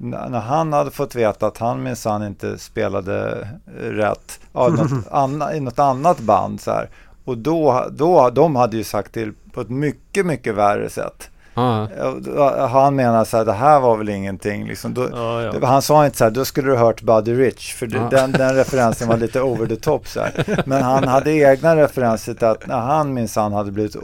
N- 0.00 0.16
när 0.28 0.40
han 0.40 0.72
hade 0.72 0.90
fått 0.90 1.14
veta 1.14 1.46
att 1.46 1.58
han 1.58 1.82
minsann 1.82 2.22
inte 2.22 2.58
spelade 2.58 3.48
eh, 3.80 3.82
rätt 3.82 4.40
ja, 4.52 4.68
något 4.68 5.06
anna, 5.10 5.54
i 5.54 5.60
något 5.60 5.78
annat 5.78 6.20
band. 6.20 6.60
Så 6.60 6.70
här. 6.70 6.88
Och 7.30 7.38
då, 7.38 7.86
då, 7.92 8.30
de 8.30 8.56
hade 8.56 8.76
ju 8.76 8.84
sagt 8.84 9.12
till 9.12 9.32
på 9.52 9.60
ett 9.60 9.70
mycket, 9.70 10.26
mycket 10.26 10.54
värre 10.54 10.90
sätt. 10.90 11.30
Ja, 11.54 12.68
Han 12.72 12.96
menar 12.96 13.24
så 13.24 13.36
här, 13.36 13.44
det 13.44 13.52
här 13.52 13.80
var 13.80 13.96
väl 13.96 14.08
ingenting. 14.08 14.66
Liksom. 14.66 14.94
Då, 14.94 15.08
Ja, 15.12 15.42
ja. 15.42 15.66
Han 15.66 15.82
sa 15.82 16.04
inte 16.06 16.18
så 16.18 16.24
här, 16.24 16.30
då 16.30 16.44
skulle 16.44 16.70
du 16.70 16.76
hört 16.76 17.02
Buddy 17.02 17.34
Rich, 17.34 17.74
för 17.74 17.88
Ja. 17.94 18.08
den, 18.10 18.32
den 18.32 18.54
referensen 18.54 19.08
var 19.08 19.16
lite 19.16 19.40
over 19.40 19.66
the 19.66 19.76
top. 19.76 20.08
Så 20.08 20.20
här. 20.20 20.62
Men 20.66 20.82
han 20.82 21.08
hade 21.08 21.32
egna 21.32 21.76
referenser 21.76 22.34
till 22.34 22.46
att 22.46 22.66
när 22.66 22.78
han 22.80 23.14
minsann 23.14 23.52
hade 23.52 23.70
blivit 23.72 23.96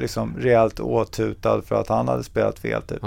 liksom, 0.00 0.34
rejält 0.38 0.80
åtutad 0.80 1.62
för 1.62 1.80
att 1.80 1.88
han 1.88 2.08
hade 2.08 2.24
spelat 2.24 2.58
fel. 2.58 2.82
Typ. 2.82 3.02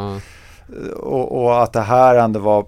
Och, 0.98 1.44
och 1.44 1.64
att 1.64 1.74
det 1.74 1.82
här 1.82 2.16
ändå 2.16 2.40
var 2.40 2.66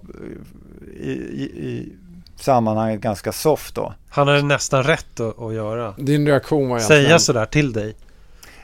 i, 1.00 1.12
i 1.42 1.92
sammanhanget 2.42 3.00
ganska 3.00 3.32
soft 3.32 3.74
då. 3.74 3.94
Han 4.10 4.28
hade 4.28 4.42
nästan 4.42 4.82
rätt 4.82 5.20
att, 5.20 5.42
att 5.42 5.54
göra. 5.54 5.94
Din 5.98 6.26
reaktion 6.26 6.68
var 6.68 6.76
egentligen... 6.76 7.04
Säga 7.06 7.18
sådär 7.18 7.46
till 7.46 7.72
dig. 7.72 7.94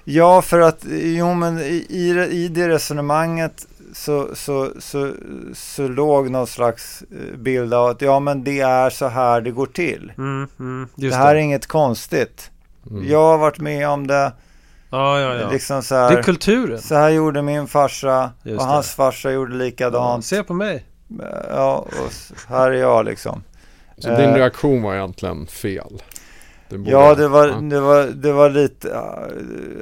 Ja, 0.04 0.42
för 0.42 0.60
att 0.60 0.84
jo, 0.90 1.34
men 1.34 1.58
i, 1.58 1.86
i, 1.88 2.12
det- 2.12 2.26
i 2.28 2.48
det 2.48 2.68
resonemanget 2.68 3.66
så, 3.94 4.28
så, 4.34 4.68
så, 4.78 5.12
så 5.54 5.88
låg 5.88 6.30
någon 6.30 6.46
slags 6.46 7.02
eh, 7.02 7.38
bild 7.38 7.74
av 7.74 7.86
att 7.86 8.02
ja, 8.02 8.20
men 8.20 8.44
det 8.44 8.60
är 8.60 8.90
så 8.90 9.06
här 9.08 9.40
det 9.40 9.50
går 9.50 9.66
till. 9.66 10.12
Mm, 10.18 10.48
mm, 10.58 10.88
Det 10.94 11.14
här 11.14 11.34
det. 11.34 11.40
är 11.40 11.44
inget 11.44 11.66
konstigt. 11.66 12.50
Mm. 12.90 13.08
Jag 13.08 13.22
har 13.22 13.38
varit 13.38 13.58
med 13.60 13.88
om 13.88 14.06
det. 14.06 14.32
Ja, 14.90 15.20
ja, 15.20 15.34
ja. 15.34 15.50
Liksom 15.50 15.82
så 15.82 15.94
Det 15.94 16.00
är 16.00 16.10
här, 16.10 16.22
kulturen. 16.22 16.80
så 16.80 16.94
här 16.94 17.08
gjorde 17.10 17.42
min 17.42 17.66
farsa 17.66 18.30
Just 18.42 18.60
och 18.60 18.66
det. 18.66 18.72
hans 18.72 18.90
farsa 18.94 19.30
gjorde 19.32 19.52
Ja, 19.54 19.58
likadant. 19.64 20.24
se 20.24 20.42
på 20.42 20.54
mig. 20.54 20.84
Ja, 21.50 21.76
och 21.76 22.12
här 22.48 22.70
är 22.70 22.74
jag 22.80 23.04
liksom. 23.04 23.42
Så 23.98 24.08
din 24.08 24.18
Eh. 24.30 24.34
reaktion 24.34 24.82
var 24.82 24.94
egentligen 24.94 25.46
fel? 25.46 26.02
Ja, 26.86 27.14
det 27.14 27.28
var, 27.28 27.48
ja. 27.48 27.54
det 27.60 27.80
var, 27.80 28.06
det 28.06 28.32
var 28.32 28.50
lite, 28.50 28.88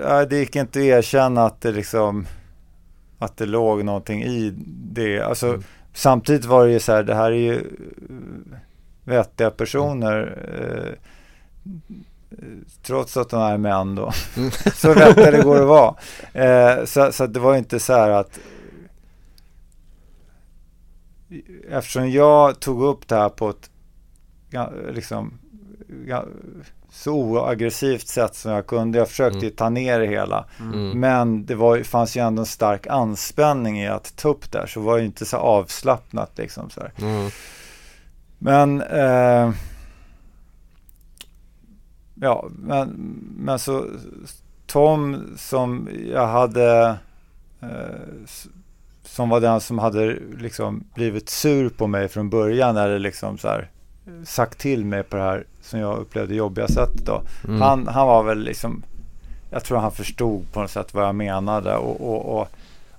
ja, 0.02 0.24
det 0.24 0.38
gick 0.38 0.56
inte 0.56 0.78
att 0.78 0.84
erkänna 0.84 1.44
att 1.46 1.60
det 1.60 1.72
liksom, 1.72 2.26
att 3.18 3.36
det 3.36 3.46
låg 3.46 3.84
någonting 3.84 4.22
i 4.24 4.54
det. 4.92 5.20
Alltså, 5.20 5.46
Mm. 5.48 5.62
samtidigt 5.94 6.44
var 6.44 6.66
det 6.66 6.72
ju 6.72 6.80
så 6.80 6.92
här, 6.92 7.02
det 7.02 7.14
här 7.14 7.30
är 7.32 7.36
ju 7.36 7.60
vettiga 9.04 9.50
personer, 9.50 10.38
eh, 10.60 10.92
trots 12.82 13.16
att 13.16 13.30
de 13.30 13.40
är 13.42 13.56
män 13.58 13.94
då. 13.94 14.12
Mm. 14.36 14.50
så 14.74 14.94
vettiga 14.94 15.30
det 15.30 15.42
går 15.42 15.60
att 15.62 15.68
vara. 15.68 15.94
Eh, 16.44 16.84
så, 16.84 17.12
så 17.12 17.24
att 17.24 17.34
det 17.34 17.40
var 17.40 17.56
inte 17.56 17.80
så 17.80 17.92
här 17.92 18.10
att 18.10 18.38
eftersom 21.70 22.10
jag 22.10 22.60
tog 22.60 22.82
upp 22.82 23.08
det 23.08 23.14
här 23.16 23.28
på 23.28 23.50
ett 23.50 23.70
liksom, 24.92 25.38
så 26.90 27.12
oaggressivt 27.12 28.08
sätt 28.08 28.34
som 28.34 28.50
jag 28.52 28.66
kunde. 28.66 28.98
Jag 28.98 29.08
försökte 29.08 29.38
Mm. 29.38 29.56
ta 29.56 29.68
ner 29.68 30.00
det 30.00 30.06
hela. 30.06 30.44
Mm. 30.60 31.00
Men 31.00 31.46
det 31.46 31.54
var, 31.54 31.82
fanns 31.82 32.16
ju 32.16 32.20
ändå 32.20 32.42
en 32.42 32.46
stark 32.46 32.86
anspänning 32.86 33.80
i 33.82 33.88
att 33.88 34.16
ta 34.16 34.28
upp 34.28 34.52
det 34.52 34.58
här. 34.58 34.66
Så 34.66 34.80
var 34.80 34.98
ju 34.98 35.04
inte 35.04 35.24
så 35.26 35.36
avslappnat 35.36 36.38
liksom. 36.38 36.70
Så. 36.70 36.80
Ja. 36.96 37.30
Men 38.38 38.82
eh, 38.82 39.50
ja, 42.14 42.48
men, 42.58 42.88
men 43.38 43.58
så 43.58 43.86
Tom 44.66 45.24
som 45.36 45.88
jag 46.12 46.26
hade 46.26 46.96
eh, 47.60 47.68
som 49.02 49.28
var 49.28 49.40
den 49.40 49.60
som 49.60 49.78
hade 49.78 50.18
liksom 50.38 50.84
blivit 50.94 51.28
sur 51.28 51.68
på 51.68 51.86
mig 51.86 52.08
från 52.08 52.30
början 52.30 52.76
eller 52.76 52.98
liksom 52.98 53.38
så 53.38 53.48
här 53.48 53.70
sagt 54.24 54.58
till 54.58 54.84
mig 54.84 55.02
på 55.02 55.16
det 55.16 55.22
här 55.22 55.44
som 55.62 55.80
jag 55.80 55.98
upplevde 55.98 56.34
jobbiga 56.34 56.68
sättet 56.68 57.06
då. 57.06 57.22
Mm. 57.48 57.60
Han, 57.62 57.86
han 57.88 58.06
var 58.06 58.22
väl 58.22 58.38
liksom, 58.38 58.82
jag 59.50 59.64
tror 59.64 59.78
han 59.78 59.92
förstod 59.92 60.52
på 60.52 60.60
något 60.60 60.70
sätt 60.70 60.94
vad 60.94 61.04
jag 61.04 61.14
menade 61.14 61.76
och, 61.76 62.00
och, 62.14 62.40
och, 62.40 62.48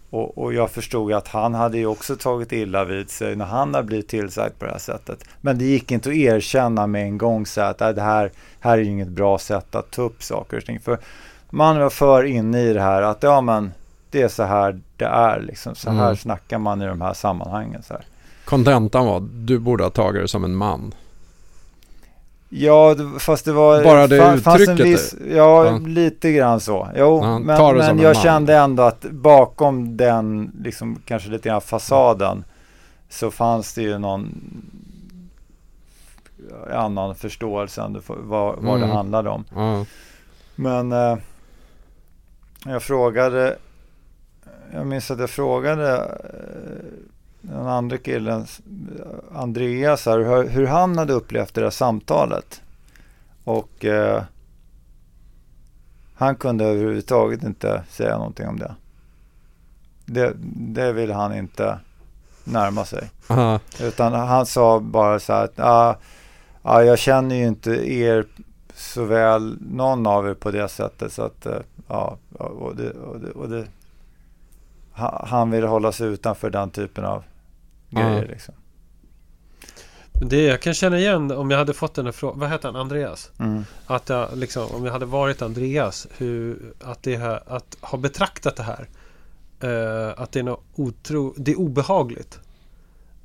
och, 0.10 0.38
och 0.38 0.54
jag 0.54 0.72
förstod 0.72 1.14
att 1.14 1.28
han 1.28 1.54
hade 1.54 1.78
ju 1.78 1.86
också 1.86 2.16
tagit 2.16 2.52
illa 2.52 2.84
vid 2.86 3.10
sig 3.10 3.36
när 3.36 3.46
han 3.46 3.74
hade 3.74 3.88
blivit 3.88 4.08
tillsagd 4.08 4.60
på 4.60 4.66
det 4.66 4.72
här 4.72 4.80
sättet. 4.80 5.24
Men 5.42 5.58
det 5.58 5.66
gick 5.66 5.92
inte 5.92 6.10
att 6.10 6.16
erkänna 6.16 6.88
med 6.88 7.04
en 7.04 7.18
gång 7.18 7.46
så 7.46 7.62
att 7.62 7.80
"Nej, 7.80 7.94
det 7.94 8.02
här, 8.02 8.32
här 8.60 8.78
är 8.78 8.82
inget 8.82 9.08
bra 9.08 9.38
sätt 9.38 9.76
att 9.76 9.92
ta 9.92 10.02
upp 10.02 10.24
saker 10.24 10.58
och 10.58 10.66
ting. 10.66 10.80
För 10.80 10.98
man 11.50 11.80
var 11.80 11.90
för 11.90 12.24
inne 12.24 12.62
i 12.62 12.74
det 12.74 12.82
här 12.82 13.02
att 13.02 13.24
ja 13.24 13.42
men 13.42 13.72
det 14.12 14.22
är 14.22 14.28
så 14.28 14.44
här 14.44 14.80
det 14.98 15.06
är 15.06 15.40
liksom. 15.42 15.76
Så 15.76 15.90
här 15.90 16.04
Mm. 16.06 16.18
snackar 16.18 16.58
man 16.58 16.82
i 16.82 16.86
de 16.86 17.02
här 17.02 17.14
sammanhangen. 17.14 17.84
Så 17.84 17.94
här. 17.94 18.04
Kontentan 18.48 19.06
var, 19.06 19.20
du 19.20 19.60
borde 19.60 19.84
ha 19.84 19.90
tagit 19.90 20.22
det 20.22 20.28
som 20.28 20.44
en 20.44 20.56
man. 20.56 20.94
Ja, 22.50 22.94
det- 22.96 23.20
fast 23.20 23.46
det 23.46 23.52
var... 23.54 23.84
Bara 23.84 24.08
det 24.08 24.40
fanns 24.42 24.68
en 24.68 24.74
uttrycket 24.74 24.86
viss, 24.86 25.16
ja, 25.36 25.66
Ja. 25.66 25.78
lite 25.78 26.32
grann 26.32 26.60
så. 26.60 26.90
Jo, 26.96 27.20
Ja, 27.24 27.40
men, 27.40 27.58
det 27.58 27.74
men 27.78 27.90
en 27.90 28.00
jag 28.00 28.18
kände 28.18 28.56
ändå 28.58 28.84
att 28.84 29.02
bakom 29.12 29.98
den, 29.98 30.52
liksom 30.64 31.00
kanske 31.06 31.30
lite 31.30 31.50
grann 31.50 31.62
fasaden, 31.62 32.44
så 33.10 33.32
fanns 33.32 33.74
det 33.74 33.82
ju 33.82 33.98
någon 33.98 34.32
annan 36.74 37.16
förståelse 37.16 37.82
än 37.82 37.94
det, 37.94 38.00
vad, 38.08 38.56
vad 38.58 38.80
det 38.80 38.84
Mm. 38.86 38.90
handlade 38.96 39.30
om. 39.30 39.46
Ja. 39.56 39.86
Men 40.56 40.92
eh, 40.92 41.18
jag 42.66 42.84
frågade, 42.84 43.58
jag 44.74 44.88
minns 44.88 45.12
att 45.12 45.20
jag 45.20 45.30
frågade 45.30 45.96
eh, 45.98 46.57
den 47.58 47.68
andra 47.68 47.98
killen, 47.98 48.46
Andreas, 49.36 50.06
här, 50.06 50.18
hur, 50.20 50.50
hur 50.50 50.68
han 50.68 50.98
hade 50.98 51.14
upplevt 51.14 51.54
det 51.54 51.62
där 51.62 51.70
samtalet. 51.70 52.62
Och 53.44 53.86
eh, 53.86 54.24
han 56.16 56.36
kunde 56.36 56.66
överhuvudtaget 56.66 57.44
inte 57.44 57.84
säga 57.90 58.18
någonting 58.18 58.48
om 58.48 58.60
det. 58.60 58.76
Det, 60.06 60.34
det 60.56 60.94
ville 60.94 61.14
han 61.14 61.38
inte 61.38 61.80
närma 62.44 62.86
sig. 62.86 63.10
Ja. 63.30 63.60
Utan 63.82 64.14
han 64.14 64.46
sa 64.46 64.80
bara 64.80 65.20
så 65.20 65.34
här 65.34 65.44
att 65.44 65.54
ja, 65.56 65.98
ja, 66.64 66.84
jag 66.84 67.00
känner 67.00 67.36
ju 67.36 67.48
inte 67.48 67.72
er 67.94 68.26
så 68.76 69.04
väl, 69.04 69.58
någon 69.72 70.08
av 70.08 70.28
er 70.30 70.34
på 70.34 70.52
det 70.52 70.68
sättet. 70.68 71.14
Så 71.14 71.22
att, 71.22 71.46
eh, 71.46 71.60
ja, 71.88 72.18
och 72.38 72.76
det, 72.76 72.92
och 72.92 73.20
det, 73.20 73.32
och 73.32 73.50
det, 73.50 73.66
ha- 74.92 75.26
han 75.28 75.52
ville 75.52 75.68
hålla 75.68 75.92
sig 75.92 76.08
utanför 76.08 76.50
den 76.50 76.70
typen 76.70 77.06
av 77.06 77.24
Ja. 77.90 78.00
grejer. 78.10 78.28
Liksom. 78.28 78.54
Det 80.14 80.44
jag 80.44 80.62
kan 80.62 80.74
känna 80.74 81.00
igen 81.00 81.32
om 81.32 81.52
jag 81.52 81.58
hade 81.58 81.74
fått 81.74 81.94
den 81.96 82.06
här 82.06 82.12
frågan. 82.12 82.40
Vad 82.40 82.50
heter 82.50 82.68
han? 82.72 82.76
Andreas? 82.76 83.32
Mm. 83.40 83.64
Att 83.88 84.10
jag 84.10 84.38
liksom, 84.38 84.68
om 84.76 84.86
jag 84.86 84.92
hade 84.94 85.06
varit 85.06 85.42
Andreas. 85.42 86.08
Hur, 86.18 86.74
att, 86.84 87.04
det 87.04 87.18
här, 87.18 87.44
att 87.48 87.78
ha 87.82 87.98
betraktat 87.98 88.56
det 88.56 88.64
här. 88.64 88.88
eh, 89.60 90.22
att 90.22 90.32
det 90.32 90.40
är 90.40 90.44
något 90.44 90.64
otro, 90.76 91.34
det 91.38 91.52
är 91.52 91.60
obehagligt. 91.60 92.40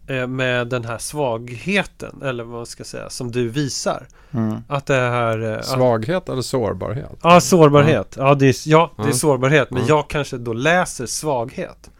eh, 0.07 0.27
med 0.27 0.67
den 0.69 0.85
här 0.85 0.99
svagheten. 0.99 2.23
Eller 2.25 2.45
vad 2.45 2.55
man 2.57 2.67
ska 2.67 2.85
säga. 2.85 3.11
Som 3.11 3.31
du 3.33 3.49
visar. 3.49 4.07
Mm. 4.31 4.57
Att 4.69 4.87
det 4.87 4.95
här... 4.95 5.53
eh, 5.53 5.59
att, 5.59 5.65
Svaghet 5.67 6.29
eller 6.29 6.43
sårbarhet? 6.43 7.11
Ja, 7.23 7.41
sårbarhet. 7.41 8.15
Ja, 8.19 8.35
det 8.35 8.47
är, 8.47 8.55
ja, 8.69 8.91
det 8.97 9.09
är 9.09 9.13
sårbarhet. 9.13 9.71
Men 9.71 9.83
Ja. 9.83 9.89
jag 9.89 10.09
kanske 10.09 10.39
då 10.39 10.53
läser 10.53 11.07
svaghet. 11.07 11.91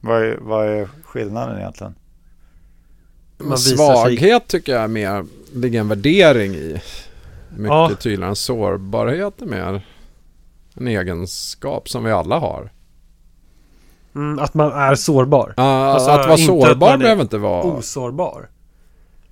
Vad, 0.00 0.22
är, 0.22 0.38
vad 0.40 0.66
är 0.68 0.88
skillnaden 1.04 1.58
egentligen? 1.58 1.94
Man 3.38 3.50
visar 3.50 3.76
sig- 3.76 3.76
Svaghet 3.76 4.46
tycker 4.48 4.72
jag 4.72 4.82
är 4.82 4.88
mer, 4.88 5.24
ligger 5.54 5.80
en 5.80 5.88
värdering 5.88 6.54
i. 6.54 6.80
Mycket 7.50 7.68
Ja. 7.68 7.90
tydligare 8.00 8.28
än 8.30 8.36
sårbarhet 8.36 9.42
är 9.42 9.46
mer 9.46 9.86
en 10.74 10.88
egenskap 10.88 11.88
som 11.88 12.04
vi 12.04 12.10
alla 12.12 12.38
har. 12.38 12.70
Mm, 14.14 14.38
att 14.38 14.54
man 14.54 14.72
är 14.72 14.94
sårbar. 14.94 15.54
Ja, 15.56 15.62
Alltså, 15.62 16.10
att 16.10 16.20
vara 16.20 16.32
att 16.34 16.40
sårbar 16.46 16.92
är 16.92 16.96
behöver 16.98 17.22
inte 17.22 17.38
vara... 17.38 17.62
Osårbar. 17.64 18.48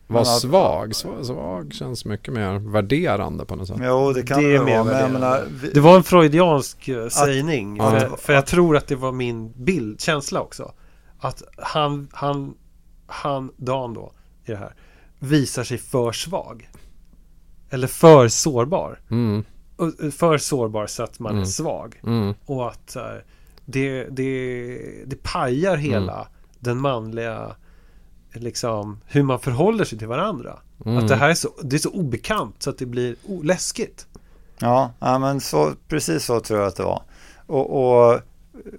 Var 0.08 0.20
Men 0.20 0.22
att- 0.22 0.40
svag. 0.40 0.94
svag. 1.24 1.72
Känns 1.74 2.04
mycket 2.04 2.34
mer 2.34 2.58
värderande 2.72 3.44
på 3.44 3.56
något 3.56 3.68
sätt. 3.68 3.76
Jo, 3.82 4.12
det 4.12 4.22
kan 4.22 4.42
Det 4.42 4.52
det, 4.52 4.58
vara. 4.58 4.84
Men 4.84 5.12
menar, 5.12 5.44
vi, 5.62 5.70
Det 5.70 5.80
var 5.80 5.96
en 5.96 6.02
freudiansk 6.02 6.88
eh, 6.88 7.08
sägning. 7.08 7.76
Ja. 7.76 7.90
För, 7.90 8.08
för 8.16 8.32
jag 8.32 8.46
tror 8.46 8.76
att 8.76 8.86
det 8.86 8.96
var 8.96 9.12
min 9.12 9.52
bild, 9.64 10.00
känsla 10.00 10.40
också. 10.40 10.72
Att 11.18 11.42
han, 11.58 12.08
han, 12.12 12.54
han, 13.06 13.50
Dan 13.56 13.94
då, 13.94 14.12
i 14.44 14.50
det 14.50 14.56
här, 14.56 14.74
visar 15.18 15.64
sig 15.64 15.78
för 15.78 16.12
svag. 16.12 16.70
Eller 17.70 17.86
för 17.86 18.28
sårbar. 18.28 19.00
Mm, 19.10 19.44
eh, 20.02 20.10
För 20.10 20.38
sårbar 20.38 20.86
så 20.86 21.02
att 21.02 21.18
man 21.18 21.32
är 21.32 21.36
Mm. 21.36 21.46
svag. 21.46 22.00
mm, 22.06 22.34
Och 22.46 22.68
att 22.68 22.92
här, 22.94 23.24
det, 23.64 24.04
det, 24.04 24.78
det 25.06 25.22
pajar 25.22 25.76
hela 25.76 26.28
den 26.60 26.78
manliga 26.78 27.56
liksom 28.32 29.00
hur 29.06 29.22
man 29.22 29.38
förhåller 29.40 29.84
sig 29.84 29.98
till 29.98 30.08
varandra. 30.08 30.58
mm. 30.84 30.98
Att 30.98 31.08
det 31.08 31.16
här 31.16 31.30
är 31.30 31.34
så, 31.34 31.48
det 31.62 31.76
är 31.76 31.80
så 31.80 31.90
obekant 31.90 32.62
så 32.62 32.70
att 32.70 32.78
det 32.78 32.86
blir 32.86 33.16
läskigt. 33.42 34.06
Ja, 34.58 34.92
ja 34.98 35.18
men 35.18 35.40
så, 35.40 35.72
precis 35.88 36.24
så 36.24 36.40
tror 36.40 36.58
jag 36.60 36.68
att 36.68 36.76
det 36.76 36.82
var. 36.82 37.02
Och, 37.46 37.70
och, 37.70 38.20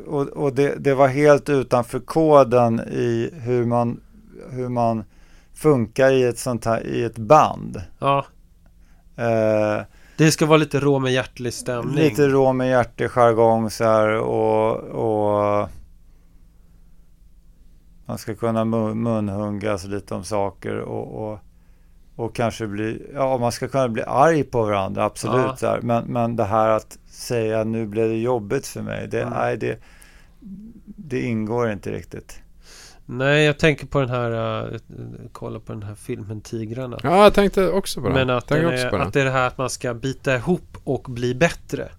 och, 0.08 0.28
och 0.28 0.54
det, 0.54 0.76
det 0.76 0.94
var 0.94 1.08
helt 1.08 1.50
utanför 1.50 2.00
koden 2.00 2.80
i 2.80 3.30
hur 3.34 3.66
man, 3.66 4.00
hur 4.52 4.70
man 4.70 5.04
funkar 5.54 6.12
i 6.12 6.24
ett 6.24 6.40
sånt 6.40 6.66
här, 6.66 6.88
i 6.88 7.04
ett 7.04 7.18
band. 7.18 7.82
Ja, 8.00 8.26
Eh, 9.20 9.82
det 10.18 10.32
ska 10.32 10.46
vara 10.46 10.58
lite 10.58 10.80
rå 10.80 11.00
med 11.00 11.14
hjärtlig 11.14 11.54
stämning. 11.54 11.96
lite 11.96 12.28
rå 12.28 12.54
med 12.54 12.70
hjärtig 12.70 13.10
jargong 13.10 13.70
så 13.70 13.84
här 13.84 14.08
och, 14.18 14.76
och 14.80 15.70
man 18.06 18.18
ska 18.18 18.36
kunna 18.36 18.64
mun- 18.66 18.94
munhuggas 18.96 19.86
lite 19.86 20.16
om 20.16 20.24
saker 20.24 20.76
och, 20.76 21.32
och, 21.32 21.40
och 22.16 22.36
kanske 22.36 22.68
bli, 22.68 23.08
ja 23.14 23.38
man 23.38 23.52
ska 23.52 23.68
kunna 23.68 23.90
bli 23.90 24.04
arg 24.04 24.44
på 24.44 24.64
varandra, 24.64 25.04
absolut. 25.06 25.46
Ja. 25.48 25.56
Så 25.56 25.68
här. 25.68 25.82
Men, 25.82 26.06
men 26.06 26.36
det 26.36 26.44
här 26.44 26.70
att 26.70 26.98
säga 27.10 27.64
nu 27.64 27.86
blev 27.88 28.10
det 28.10 28.18
jobbigt 28.18 28.68
för 28.68 28.82
mig, 28.82 29.08
det, 29.08 29.22
Mm. 29.22 29.34
nej, 29.34 29.58
det, 29.58 29.80
det 30.86 31.22
ingår 31.22 31.72
inte 31.72 31.92
riktigt. 31.92 32.40
Nej, 33.10 33.44
jag 33.46 33.60
tänker 33.60 33.86
på 33.88 34.00
den 34.00 34.10
här, 34.10 34.64
uh, 34.74 34.80
kolla 35.32 35.60
på 35.60 35.74
den 35.74 35.84
här 35.84 35.96
filmen 35.96 36.42
Tigrarna. 36.42 37.00
Ja, 37.04 37.24
jag 37.24 37.34
tänkte 37.34 37.72
också 37.72 38.02
på 38.02 38.08
det. 38.08 38.14
Men 38.14 38.30
att, 38.30 38.48
den 38.48 38.66
också 38.66 38.90
på 38.90 38.96
är, 38.96 39.00
det. 39.00 39.06
att 39.06 39.14
det 39.14 39.22
är 39.22 39.26
det 39.26 39.32
här 39.32 39.48
att 39.48 39.58
man 39.58 39.70
ska 39.70 39.94
bita 39.94 40.36
ihop 40.36 40.78
och 40.84 41.04
bli 41.10 41.36
bättre. 41.36 41.90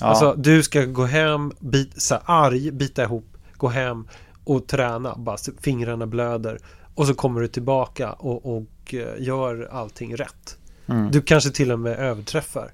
Ja, 0.00 0.06
Alltså 0.06 0.34
du 0.38 0.62
ska 0.62 0.84
gå 0.84 1.04
hem, 1.04 1.52
bit, 1.58 2.02
så 2.02 2.14
här, 2.14 2.22
arg, 2.26 2.70
bita 2.70 3.02
ihop, 3.02 3.26
gå 3.56 3.68
hem 3.68 4.08
och 4.44 4.66
träna. 4.66 5.14
Bara 5.16 5.36
så 5.36 5.52
fingrarna 5.60 6.06
blöder. 6.06 6.58
Och 6.94 7.06
så 7.06 7.14
kommer 7.14 7.40
du 7.40 7.48
tillbaka 7.48 8.12
och, 8.12 8.56
och 8.56 8.94
eh, 8.94 9.08
gör 9.18 9.68
allting 9.72 10.16
rätt. 10.16 10.56
mm, 10.86 11.10
Du 11.10 11.22
kanske 11.22 11.50
till 11.50 11.72
och 11.72 11.78
med 11.78 11.98
överträffar 11.98 12.70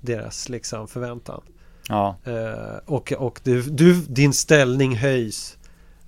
deras 0.00 0.48
liksom 0.48 0.88
förväntan. 0.88 1.40
ja, 1.88 2.16
Eh, 2.24 2.76
och 2.86 3.12
och 3.12 3.40
du, 3.44 3.62
du, 3.62 3.94
din 3.94 4.32
ställning 4.32 4.96
höjs. 4.96 5.55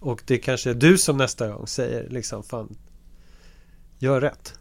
Och 0.00 0.22
det 0.26 0.38
kanske 0.38 0.70
är 0.70 0.74
du 0.74 0.98
som 0.98 1.16
nästa 1.16 1.48
gång 1.48 1.66
säger 1.66 2.08
liksom 2.08 2.42
fan 2.42 2.76
Gör 3.98 4.20
rätt. 4.20 4.58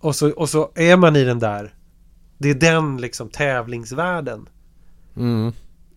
Och 0.00 0.16
så, 0.16 0.30
och 0.30 0.48
så 0.48 0.72
är 0.74 0.96
man 0.96 1.16
i 1.16 1.24
den 1.24 1.38
där 1.38 1.74
Det 2.38 2.50
är 2.50 2.54
den 2.54 2.96
liksom 2.96 3.28
tävlingsvärlden 3.28 4.48
Mm. 5.16 5.52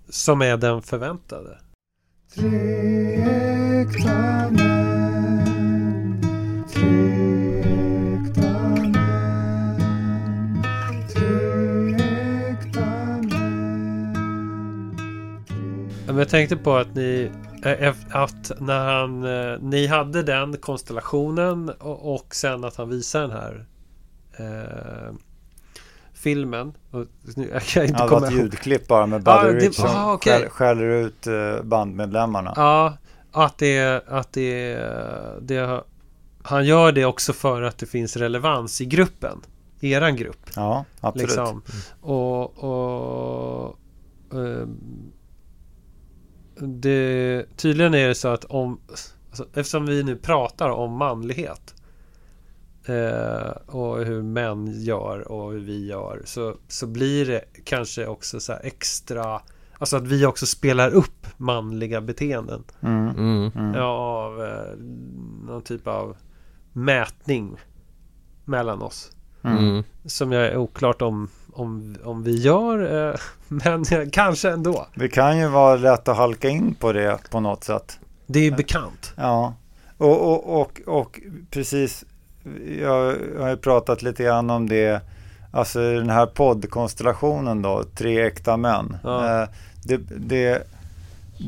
Som 0.09 0.41
är 0.41 0.57
den 0.57 0.81
förväntade. 0.81 1.57
Tre 2.35 2.47
äkta 3.81 4.49
män. 4.51 6.23
Tre 6.73 7.59
äkta 7.59 8.51
män. 8.69 8.95
Tre 11.13 11.95
äkta 12.49 12.89
män. 13.21 13.89
Men 16.07 16.17
jag 16.17 16.29
tänkte 16.29 16.57
på 16.57 16.75
att 16.75 16.95
ni 16.95 17.31
att 18.12 18.51
när 18.60 18.86
han 18.86 19.24
eh, 19.24 19.60
Ni 19.62 19.88
hade 19.88 20.24
den 20.24 20.57
konstellationen 20.57 21.70
och, 21.70 22.16
och 22.16 22.36
sen 22.36 22.64
att 22.64 22.76
han 22.76 22.89
visar 22.89 23.22
den 23.22 23.32
här 23.32 23.66
eh, 24.38 25.14
Filmen 26.14 26.74
och 26.91 27.05
nu, 27.36 27.49
Jag 27.53 27.62
kan 27.64 27.84
inte 27.86 27.95
ja 27.99 28.03
det 28.05 28.10
var 28.12 28.20
komma 28.20 28.28
ett 28.28 28.34
ihåg 28.34 28.41
ljudklipp 28.41 28.88
bara 28.88 29.05
med 29.05 29.24
Buddy 29.24 29.51
det- 29.53 29.60
Rich 29.68 29.76
som 29.76 29.86
ah, 29.89 30.18
skäll- 30.18 30.49
skäller 30.49 30.86
ut 30.86 31.28
eh, 31.28 31.62
bandmedlemmarna. 31.64 32.53
Ja, 32.55 32.97
att 33.32 33.57
det, 33.57 34.03
att 34.07 34.34
det, 34.34 34.76
det 35.41 35.84
Han 36.43 36.66
gör 36.66 36.91
det 36.91 37.05
också 37.05 37.34
för 37.34 37.62
att 37.62 37.78
det 37.78 37.86
finns 37.86 38.18
relevans 38.18 38.82
i 38.82 38.86
gruppen 38.86 39.41
I 39.80 39.91
eran 39.91 40.16
grupp 40.16 40.49
Ja, 40.55 40.86
absolut. 41.01 41.28
liksom. 41.28 41.62
Och, 42.01 42.64
och 42.64 43.80
ehm, 44.34 44.78
det, 46.60 47.45
Tydligen 47.57 47.93
är 47.93 48.07
det 48.07 48.16
så 48.16 48.28
att 48.28 48.45
om 48.45 48.80
alltså, 49.30 49.45
Eftersom 49.53 49.86
vi 49.86 50.03
nu 50.03 50.16
pratar 50.16 50.70
om 50.70 50.93
manlighet 50.97 51.76
eh, 52.86 53.51
Och 53.68 53.97
hur 54.05 54.22
män 54.22 54.82
gör 54.82 55.32
och 55.32 55.51
hur 55.51 55.60
vi 55.60 55.88
gör 55.88 56.22
så, 56.26 56.55
så 56.68 56.88
blir 56.88 57.26
det 57.26 57.41
kanske 57.64 58.07
också 58.07 58.39
så 58.39 58.53
här 58.53 58.62
extra 58.64 59.41
Alltså 59.78 59.97
att 59.97 60.07
vi 60.07 60.26
också 60.26 60.45
spelar 60.45 60.91
upp 60.91 61.28
manliga 61.38 62.01
beteenden 62.01 62.64
Mm, 62.80 63.10
Mm. 63.10 63.51
mm. 63.55 63.74
Ja, 63.74 63.86
av 63.88 64.43
eh, 64.43 64.78
någon 65.47 65.62
typ 65.62 65.88
av 65.88 66.18
mätning 66.74 67.55
mellan 68.45 68.82
oss. 68.82 69.12
Mm. 69.43 69.57
Mm. 69.57 69.84
Som 70.05 70.32
jag 70.32 70.45
är 70.47 70.57
oklart 70.57 71.01
om, 71.01 71.30
om, 71.60 71.95
om 72.03 72.24
vi 72.24 72.38
gör, 72.41 73.10
eh, 73.10 73.16
men 73.47 73.86
kanske 74.12 74.49
ändå. 74.49 74.88
Det 74.95 75.10
kan 75.10 75.38
ju 75.39 75.47
vara 75.47 75.76
lätt 75.76 76.07
att 76.07 76.18
halka 76.18 76.49
in 76.49 76.76
på 76.80 76.93
det 76.93 77.18
på 77.32 77.39
något 77.39 77.64
sätt. 77.64 77.99
Det 78.28 78.39
är 78.39 78.43
ju 78.43 78.51
bekant. 78.51 79.14
Ja, 79.16 79.53
och, 79.97 80.22
och, 80.34 80.62
och, 80.62 80.82
och 80.86 81.20
precis, 81.51 82.05
jag 82.80 83.16
har 83.39 83.49
ju 83.49 83.57
pratat 83.57 84.01
lite 84.01 84.24
grann 84.24 84.49
om 84.49 84.70
det, 84.70 85.01
alltså 85.51 85.80
den 85.80 86.10
här 86.10 86.26
poddkonstellationen 86.26 87.62
då, 87.62 87.84
tre 87.95 88.26
äkta 88.26 88.57
män. 88.57 88.97
Ja. 89.03 89.41
Eh, 89.41 89.49
Det, 89.84 89.97
det, 90.18 90.64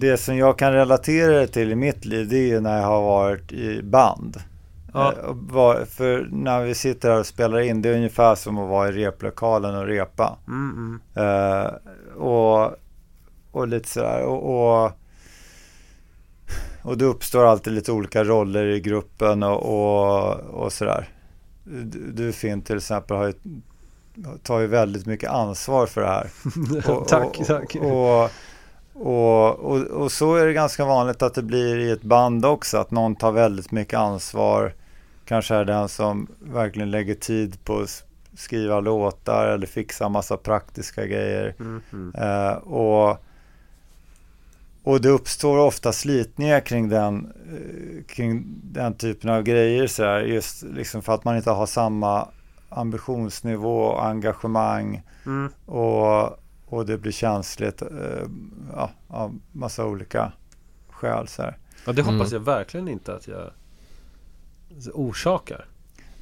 det 0.02 0.18
som 0.18 0.38
jag 0.38 0.58
kan 0.58 0.74
relatera 0.74 1.40
det 1.40 1.48
till 1.48 1.72
i 1.72 1.76
mitt 1.76 2.06
liv, 2.06 2.28
det 2.30 2.38
är 2.38 2.48
ju 2.48 2.60
när 2.60 2.78
jag 2.78 2.88
har 2.88 3.02
varit 3.02 3.52
i 3.52 3.82
band. 3.84 4.38
Ja. 4.94 5.14
Eh, 5.14 5.86
för 5.86 6.30
när 6.32 6.64
vi 6.64 6.76
sitter 6.76 7.10
här 7.10 7.20
och 7.20 7.26
spelar 7.26 7.60
in, 7.60 7.82
det 7.82 7.90
är 7.90 7.96
ungefär 7.96 8.36
som 8.36 8.58
att 8.58 8.70
vara 8.70 8.90
i 8.90 8.92
replokalen 8.92 9.76
och 9.76 9.86
repa. 9.86 10.38
Mm, 10.48 11.00
mm. 11.16 11.62
Eh, 11.66 11.72
och, 12.18 12.76
och 13.52 13.68
lite 13.68 13.90
sådär. 13.90 14.24
Och, 14.24 14.84
och, 14.84 14.92
och 16.82 16.98
det 16.98 17.06
uppstår 17.06 17.46
alltid 17.46 17.74
lite 17.74 17.92
olika 17.92 18.24
roller 18.24 18.66
i 18.66 18.80
gruppen 18.80 19.44
och, 19.44 19.64
och, 19.64 20.36
och 20.40 20.74
sådär. 20.74 21.10
Du, 21.64 22.12
du 22.12 22.32
Finn 22.32 22.62
till 22.62 22.78
exempel 22.78 23.18
har 23.18 23.26
ju, 23.26 23.34
tar 24.44 24.60
ju 24.60 24.68
väldigt 24.68 25.06
mycket 25.06 25.30
ansvar 25.30 25.86
för 25.86 26.02
det 26.02 26.08
här. 26.08 26.30
Och, 26.92 27.08
tack, 27.08 27.38
tack. 27.48 27.76
Och, 27.76 28.30
och, 28.94 29.60
och, 29.60 29.78
och 29.78 30.12
så 30.12 30.36
är 30.36 30.46
det 30.46 30.54
ganska 30.54 30.86
vanligt 30.86 31.22
att 31.22 31.34
det 31.34 31.44
blir 31.44 31.78
i 31.78 31.92
ett 31.92 32.02
band 32.02 32.46
också. 32.46 32.78
Att 32.78 32.92
någon 32.92 33.16
tar 33.16 33.32
väldigt 33.32 33.72
mycket 33.72 34.00
ansvar. 34.00 34.74
Kanske 35.32 35.56
är 35.56 35.66
den 35.66 35.90
som 35.90 36.28
verkligen 36.40 36.92
lägger 36.92 37.16
tid 37.16 37.64
på 37.64 37.80
att 37.80 38.04
skriva 38.34 38.80
låtar 38.80 39.48
eller 39.48 39.68
fixa 39.68 40.10
massa 40.10 40.38
praktiska 40.38 41.06
grejer. 41.06 41.56
Mm, 41.60 41.82
mm. 41.94 42.16
Eh, 42.16 42.54
och, 42.54 43.18
och 44.84 45.02
det 45.02 45.10
uppstår 45.10 45.58
ofta 45.58 45.92
slitningar 45.94 46.60
kring 46.60 46.90
den, 46.90 47.34
eh, 47.52 48.04
kring 48.16 48.44
den 48.64 48.94
typen 48.94 49.30
av 49.30 49.44
grejer. 49.44 49.88
Så 49.88 50.04
här, 50.04 50.20
just 50.22 50.64
liksom 50.64 51.02
för 51.02 51.14
att 51.14 51.26
man 51.26 51.38
inte 51.38 51.52
har 51.52 51.66
samma 51.66 52.28
ambitionsnivå 52.70 53.82
och 53.84 54.06
engagemang. 54.06 55.02
Mm. 55.26 55.52
Och, 55.66 56.40
och 56.66 56.86
det 56.86 56.98
blir 56.98 57.12
känsligt 57.12 57.82
eh, 57.82 58.28
ja, 58.76 58.90
av 59.08 59.40
massa 59.52 59.86
olika 59.86 60.32
skäl. 60.90 61.28
Så 61.28 61.42
här. 61.42 61.58
Ja, 61.86 61.94
det 61.94 62.02
hoppas 62.02 62.32
Mm. 62.32 62.34
jag 62.34 62.40
verkligen 62.40 62.88
inte 62.88 63.16
att 63.16 63.28
jag 63.28 63.52
orsakar. 64.94 65.66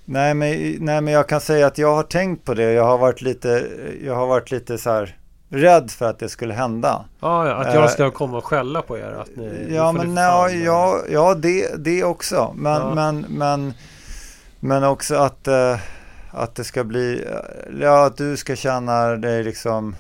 Nej, 0.06 0.34
men, 0.34 0.76
nej, 0.80 1.02
men 1.02 1.08
jag 1.14 1.28
kan 1.30 1.42
säga 1.42 1.68
att 1.68 1.78
jag 1.78 1.96
har 1.96 2.04
tänkt 2.04 2.46
på 2.46 2.54
det. 2.54 2.72
Jag 2.74 2.84
har 2.86 2.98
varit 2.98 3.22
lite, 3.22 3.68
jag 4.04 4.16
har 4.16 4.28
varit 4.28 4.52
lite 4.52 4.78
så 4.78 4.90
här 4.90 5.16
rädd 5.50 5.92
för 5.92 6.10
att 6.10 6.20
det 6.20 6.30
skulle 6.30 6.54
hända. 6.54 7.06
Ja, 7.20 7.48
ja, 7.48 7.54
att 7.56 7.68
Eh, 7.68 7.74
jag 7.76 7.92
ska 7.92 8.12
komma 8.12 8.38
och 8.38 8.46
skälla 8.46 8.82
på 8.82 8.98
er. 8.98 9.12
Att 9.22 9.36
ni, 9.36 9.68
Ja, 9.76 9.92
men 9.92 10.16
ja, 10.18 10.48
fan- 10.50 10.64
ja, 10.64 11.00
ja 11.10 11.36
det, 11.36 11.84
det 11.84 12.04
också. 12.04 12.54
Men, 12.58 12.82
Ja. 12.82 12.96
men, 12.96 13.26
men, 13.30 13.74
men 14.60 14.84
också 14.84 15.16
att, 15.16 15.48
eh, 15.48 15.78
att 16.32 16.56
det 16.56 16.64
ska 16.64 16.84
bli, 16.84 17.24
eh, 17.28 17.80
ja, 17.82 18.06
att 18.06 18.18
du 18.18 18.38
ska 18.38 18.56
känna 18.56 19.08
dig 19.16 19.44
liksom, 19.44 19.96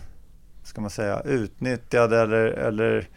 ska 0.63 0.81
man 0.81 0.89
säga, 0.89 1.21
utnyttjad 1.25 2.13
eller, 2.13 2.45
eller 2.45 3.07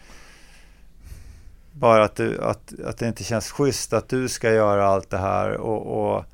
bara 1.73 2.03
att, 2.03 2.15
du, 2.15 2.41
att, 2.41 2.79
att 2.85 2.97
det 2.97 3.07
inte 3.07 3.23
känns 3.23 3.51
schysst 3.51 3.93
att 3.93 4.09
du 4.09 4.29
ska 4.29 4.51
göra 4.53 4.85
allt 4.85 5.09
det 5.09 5.17
här 5.17 5.57
och, 5.57 6.13
och, 6.15 6.25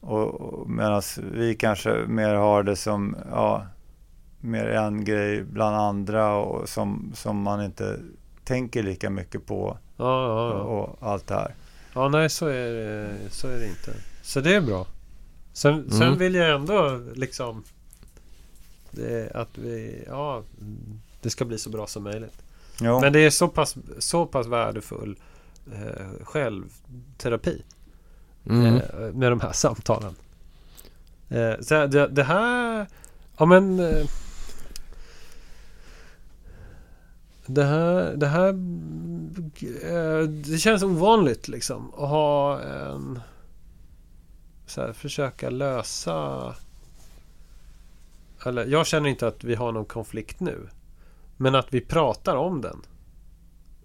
Och, 0.00 0.34
och 0.34 0.70
Medan 0.70 1.02
vi 1.32 1.54
kanske 1.54 1.90
mer 2.06 2.34
har 2.34 2.62
det 2.62 2.76
som 2.76 3.16
ja, 3.30 3.66
mer 4.40 4.66
en 4.66 5.04
grej 5.04 5.42
bland 5.44 5.76
andra 5.76 6.34
och 6.36 6.68
som, 6.68 7.12
som 7.14 7.42
man 7.42 7.64
inte 7.64 7.98
tänker 8.44 8.82
lika 8.82 9.10
mycket 9.10 9.46
på 9.46 9.78
Ja, 9.96 10.26
ja, 10.26 10.58
ja. 10.58 10.62
och 10.62 10.96
allt 11.00 11.26
det 11.26 11.34
här. 11.34 11.54
Ja, 11.94 12.08
nej 12.08 12.30
så 12.30 12.46
är, 12.46 12.70
det, 12.72 13.10
så 13.30 13.48
är 13.48 13.58
det 13.58 13.66
inte. 13.68 13.92
Så 14.22 14.40
det 14.40 14.54
är 14.54 14.60
bra. 14.60 14.86
Sen, 15.52 15.90
sen 15.90 16.02
Mm. 16.02 16.18
vill 16.18 16.34
jag 16.34 16.54
ändå 16.54 17.00
liksom 17.14 17.64
det, 18.90 19.30
att 19.34 19.58
vi, 19.58 20.04
ja, 20.08 20.42
det 21.22 21.30
ska 21.30 21.44
bli 21.44 21.58
så 21.58 21.70
bra 21.70 21.86
som 21.86 22.02
möjligt. 22.02 22.43
Jo. 22.80 23.00
Men 23.00 23.12
det 23.12 23.20
är 23.20 23.30
så 23.30 23.48
pass, 23.48 23.76
så 23.98 24.26
pass 24.26 24.46
värdefull 24.46 25.16
eh, 25.72 26.24
självterapi 26.24 27.62
Mm. 28.46 28.74
eh, 28.76 28.82
med 29.12 29.32
de 29.32 29.40
här 29.40 29.52
samtalen. 29.52 30.14
Eh, 31.28 31.52
så 31.60 31.86
det, 31.86 32.08
det 32.08 32.22
här, 32.24 32.86
ja 33.38 33.44
men 33.46 33.80
eh, 33.80 34.06
det 37.46 37.64
här, 37.64 38.14
det 38.16 38.26
här 38.26 38.48
eh, 39.92 40.28
det 40.28 40.58
känns 40.58 40.82
ovanligt 40.82 41.48
liksom 41.48 41.94
att 41.94 42.08
ha 42.08 42.60
en 42.60 43.20
så 44.66 44.80
här, 44.80 44.92
försöka 44.92 45.50
lösa 45.50 46.54
eller 48.46 48.66
jag 48.66 48.86
känner 48.86 49.08
inte 49.08 49.26
att 49.26 49.44
vi 49.44 49.54
har 49.54 49.72
någon 49.72 49.84
konflikt 49.84 50.40
nu 50.40 50.68
men 51.36 51.54
att 51.54 51.74
vi 51.74 51.80
pratar 51.80 52.36
om 52.36 52.60
den 52.60 52.82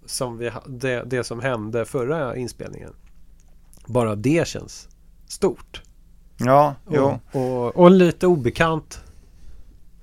som 0.06 0.38
vi, 0.38 0.52
det, 0.68 1.04
det 1.06 1.24
som 1.24 1.40
hände 1.40 1.86
förra 1.86 2.36
inspelningen 2.36 2.94
bara 3.86 4.16
det 4.16 4.48
känns 4.48 4.90
stort 5.28 5.82
Ja, 6.40 6.76
jo. 6.90 7.20
och, 7.32 7.42
och, 7.42 7.76
och 7.76 7.92
lite 7.92 8.28
obekant. 8.28 9.04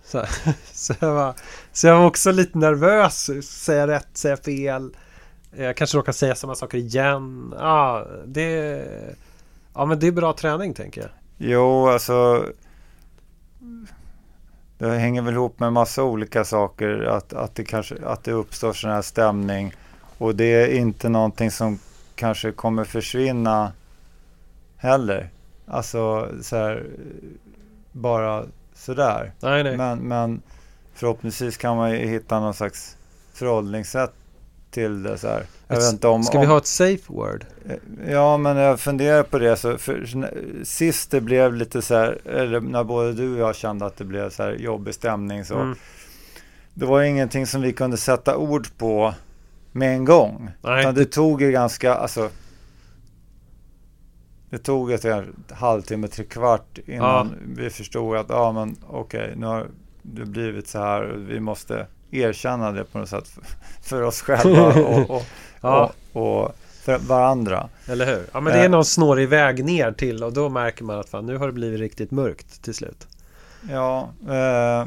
Så, 0.04 0.24
så, 0.72 0.94
jag 1.00 1.14
var, 1.14 1.34
så 1.72 1.86
jag 1.86 1.98
var 1.98 2.06
också 2.06 2.30
lite 2.32 2.58
nervös. 2.58 3.30
Säga 3.42 3.86
rätt, 3.86 4.08
säga 4.12 4.36
fel. 4.36 4.96
Jag 5.56 5.76
kanske 5.76 5.98
råkar 5.98 6.12
säga 6.12 6.34
samma 6.34 6.54
saker 6.54 6.78
igen. 6.78 7.54
Ja, 7.58 8.06
det, 8.26 8.84
ja 9.74 9.86
men 9.86 9.98
det 9.98 10.06
är 10.06 10.12
bra 10.12 10.32
träning 10.32 10.74
tänker 10.74 11.00
jag. 11.00 11.10
Jo, 11.38 11.88
alltså. 11.88 12.46
Det 14.78 14.98
hänger 14.98 15.22
väl 15.22 15.34
ihop 15.34 15.60
med 15.60 15.72
massa 15.72 16.04
olika 16.04 16.44
saker. 16.44 17.02
Att, 17.02 17.32
att, 17.32 17.54
det, 17.54 17.64
kanske, 17.64 17.96
att 18.04 18.24
det 18.24 18.32
uppstår 18.32 18.72
sån 18.72 18.90
här 18.90 19.02
stämning. 19.02 19.74
Och 20.18 20.34
det 20.34 20.44
är 20.44 20.68
inte 20.68 21.08
någonting 21.08 21.50
som 21.50 21.78
kanske 22.14 22.52
kommer 22.52 22.84
försvinna 22.84 23.72
heller. 24.76 25.30
Alltså 25.66 26.28
så 26.42 26.56
här, 26.56 26.86
bara 27.92 28.44
sådär. 28.74 29.32
Nej, 29.40 29.64
nej. 29.64 29.76
Men, 29.76 29.98
men 29.98 30.42
förhoppningsvis 30.94 31.56
kan 31.56 31.76
man 31.76 31.90
ju 31.90 31.96
hitta 31.96 32.40
någon 32.40 32.54
slags 32.54 32.96
förhållningssätt 33.32 34.14
till 34.76 35.02
det. 35.02 35.18
Så 35.18 35.28
här. 35.28 35.42
Jag 35.68 35.76
vet 35.76 35.92
inte 35.92 36.08
om, 36.08 36.22
Ska 36.22 36.40
vi 36.40 36.46
ha 36.46 36.58
ett 36.58 36.66
safe 36.66 37.12
word? 37.12 37.44
Ja, 38.08 38.36
men 38.36 38.56
jag 38.56 38.80
funderar 38.80 39.22
på 39.22 39.38
det. 39.38 39.56
Så 39.56 39.78
för, 39.78 40.06
sist 40.64 41.10
det 41.10 41.20
blev 41.20 41.54
lite 41.54 41.82
så 41.82 41.94
här, 41.94 42.18
eller 42.24 42.60
när 42.60 42.84
både 42.84 43.12
du 43.12 43.32
och 43.32 43.38
jag 43.38 43.56
kände 43.56 43.86
att 43.86 43.96
det 43.96 44.04
blev 44.04 44.30
så 44.30 44.42
här 44.42 44.52
jobbig 44.52 44.94
stämning 44.94 45.44
så. 45.44 45.54
Mm. 45.54 45.76
Det 46.74 46.86
var 46.86 47.02
ingenting 47.02 47.46
som 47.46 47.62
vi 47.62 47.72
kunde 47.72 47.96
sätta 47.96 48.36
ord 48.36 48.66
på 48.78 49.14
med 49.72 49.94
en 49.94 50.04
gång. 50.04 50.50
Nej. 50.62 50.80
Utan 50.80 50.94
det 50.94 51.04
tog 51.04 51.42
ju 51.42 51.50
ganska, 51.50 51.94
alltså. 51.94 52.30
Det 54.50 54.58
tog 54.58 54.92
ett, 54.92 55.04
halvtimme, 55.50 56.08
tre 56.08 56.24
kvart 56.24 56.78
innan 56.86 57.34
vi 57.56 57.70
förstod 57.70 58.16
att 58.16 58.26
ja 58.28 58.52
men 58.52 58.76
okej, 58.88 59.34
nu 59.36 59.46
har 59.46 59.66
det 60.02 60.24
blivit 60.24 60.68
så 60.68 60.78
här. 60.78 61.02
Vi 61.28 61.40
måste 61.40 61.86
erkänna 62.10 62.72
det 62.72 62.84
på 62.84 62.98
något 62.98 63.08
sätt 63.08 63.30
för, 63.82 64.02
oss 64.02 64.20
själva 64.20 64.62
och, 64.66 65.10
och, 65.16 65.22
Ja, 65.60 65.92
och, 66.12 66.42
och 66.42 66.56
för 66.82 66.98
varandra. 66.98 67.68
eller 67.88 68.06
hur? 68.06 68.26
Ja, 68.32 68.40
men 68.40 68.52
det 68.52 68.58
är 68.58 68.64
Eh. 68.64 68.70
någon 68.70 68.84
snårig 68.84 69.28
väg 69.28 69.64
ner 69.64 69.92
till 69.92 70.24
och 70.24 70.32
då 70.32 70.48
märker 70.48 70.84
man 70.84 70.98
att 71.00 71.08
fan, 71.08 71.26
nu 71.26 71.36
har 71.36 71.46
det 71.46 71.52
blivit 71.52 71.80
riktigt 71.80 72.10
mörkt 72.10 72.62
till 72.62 72.74
slut. 72.74 73.06
Ja, 73.70 74.08
eh, 74.28 74.86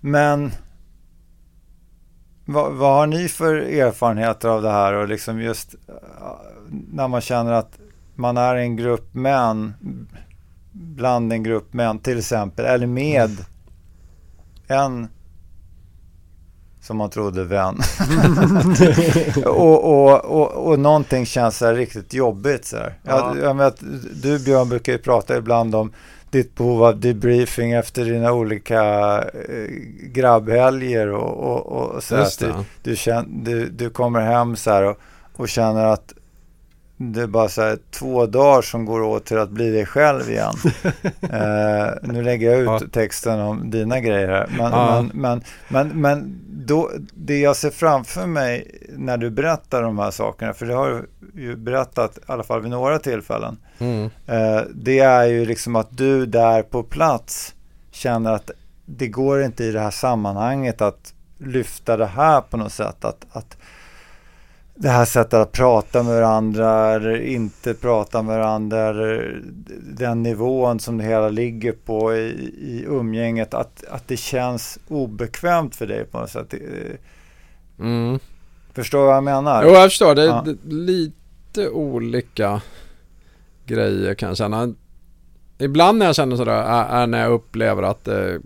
men 0.00 0.52
vad, 2.44 2.72
vad 2.72 2.94
har 2.94 3.06
ni 3.06 3.28
för 3.28 3.54
erfarenheter 3.54 4.48
av 4.48 4.62
det 4.62 4.70
här 4.70 4.92
och 4.92 5.08
liksom 5.08 5.40
just 5.40 5.74
eh, 5.88 5.94
när 6.92 7.08
man 7.08 7.20
känner 7.20 7.52
att 7.52 7.78
man 8.14 8.36
är 8.36 8.54
en 8.54 8.76
grupp 8.76 9.14
män 9.14 9.74
bland 10.72 11.32
en 11.32 11.42
grupp 11.42 11.72
män 11.72 11.98
till 11.98 12.18
exempel 12.18 12.64
eller 12.64 12.86
med 12.86 13.30
en 14.68 15.08
som 16.82 16.96
man 16.96 17.10
trodde 17.10 17.44
vän 17.44 17.78
och, 19.44 19.84
och, 19.84 20.24
och, 20.24 20.50
och 20.50 20.78
någonting 20.78 21.26
känns 21.26 21.58
så 21.58 21.72
riktigt 21.72 22.14
jobbigt 22.14 22.64
så 22.64 22.76
här. 22.76 22.98
Ja. 23.02 23.36
Jag, 23.36 23.44
jag 23.44 23.54
vet, 23.54 23.76
du 24.22 24.38
Björn 24.38 24.68
brukar 24.68 24.92
ju 24.92 24.98
prata 24.98 25.36
ibland 25.36 25.74
om 25.74 25.92
ditt 26.30 26.54
behov 26.54 26.84
av 26.84 27.00
debriefing 27.00 27.72
efter 27.72 28.04
dina 28.04 28.32
olika 28.32 28.82
eh, 29.22 29.68
grabbhelger 30.02 31.08
och, 31.08 31.52
och, 31.52 31.66
och 31.66 32.02
så 32.02 32.16
här, 32.16 32.28
du, 32.38 32.52
du, 32.82 32.96
känn, 32.96 33.44
du, 33.44 33.68
du 33.68 33.90
kommer 33.90 34.20
hem 34.20 34.56
så 34.56 34.70
här 34.70 34.82
och, 34.82 34.98
och 35.36 35.48
känner 35.48 35.84
att 35.84 36.12
det 37.12 37.22
är 37.22 37.26
bara 37.26 37.48
så 37.48 37.62
här 37.62 37.78
två 37.90 38.26
dagar 38.26 38.62
som 38.62 38.84
går 38.84 39.02
åt 39.02 39.24
till 39.24 39.38
att 39.38 39.50
bli 39.50 39.70
dig 39.70 39.86
själv 39.86 40.30
igen. 40.30 40.54
eh, 41.20 41.86
nu 42.02 42.22
lägger 42.22 42.50
jag 42.50 42.60
ut 42.60 42.66
Ja. 42.66 42.80
texten 42.92 43.40
om 43.40 43.70
dina 43.70 44.00
grejer 44.00 44.28
här. 44.28 44.46
Men, 44.58 44.72
Ja. 44.72 45.02
men, 45.02 45.10
men, 45.14 45.42
men, 45.68 46.00
men 46.00 46.40
då, 46.66 46.90
det 47.14 47.38
jag 47.40 47.56
ser 47.56 47.70
framför 47.70 48.26
mig 48.26 48.80
när 48.88 49.16
du 49.16 49.30
berättar 49.30 49.82
de 49.82 49.98
här 49.98 50.10
sakerna, 50.10 50.52
för 50.54 50.66
det 50.66 50.74
har 50.74 50.88
du 50.90 51.42
ju 51.42 51.56
berättat 51.56 52.18
i 52.18 52.20
alla 52.26 52.42
fall 52.42 52.60
vid 52.60 52.70
några 52.70 52.98
tillfällen. 52.98 53.58
Mm. 53.78 54.04
Eh, 54.26 54.60
det 54.74 54.98
är 54.98 55.24
ju 55.24 55.44
liksom 55.46 55.76
att 55.76 55.96
du 55.96 56.26
där 56.26 56.62
på 56.62 56.82
plats 56.82 57.54
känner 57.90 58.32
att 58.32 58.50
det 58.86 59.08
går 59.08 59.42
inte 59.42 59.64
i 59.64 59.72
det 59.72 59.80
här 59.80 59.90
sammanhanget 59.90 60.80
att 60.80 61.14
lyfta 61.38 61.96
det 61.96 62.06
här 62.06 62.40
på 62.40 62.56
något 62.56 62.72
sätt. 62.72 63.04
Att, 63.04 63.26
att 63.32 63.56
det 64.82 64.88
här 64.88 65.04
sättet 65.04 65.34
att 65.34 65.52
prata 65.52 66.02
med 66.02 66.14
varandra 66.14 66.92
eller 66.94 67.20
inte 67.20 67.74
prata 67.74 68.22
med 68.22 68.38
varandra 68.38 68.92
den 69.82 70.22
nivån 70.22 70.80
som 70.80 70.98
det 70.98 71.04
hela 71.04 71.28
ligger 71.28 71.72
på 71.72 72.14
i, 72.14 72.18
i 72.58 72.84
umgänget. 72.88 73.54
Att, 73.54 73.84
att 73.90 74.08
det 74.08 74.16
känns 74.16 74.78
obekvämt 74.88 75.76
för 75.76 75.86
dig 75.86 76.04
på 76.04 76.18
något 76.20 76.30
sätt. 76.30 76.54
Mm. 77.78 78.18
Förstår 78.74 78.98
du 78.98 79.06
vad 79.06 79.16
jag 79.16 79.24
menar? 79.24 79.64
Jo, 79.64 79.70
jag 79.70 79.84
förstår. 79.84 80.14
Det 80.14 80.22
är 80.22 80.26
Ja. 80.26 80.44
lite 80.68 81.68
olika 81.68 82.60
grejer 83.66 84.14
kan 84.14 84.28
jag 84.28 84.36
känna. 84.36 84.74
Ibland 85.58 85.98
när 85.98 86.06
jag 86.06 86.16
känner 86.16 86.36
sådär 86.36 86.62
är, 86.62 87.02
är 87.02 87.06
när 87.06 87.20
jag 87.20 87.32
upplever 87.32 87.82
att 87.82 88.04
det 88.04 88.14
är 88.16 88.40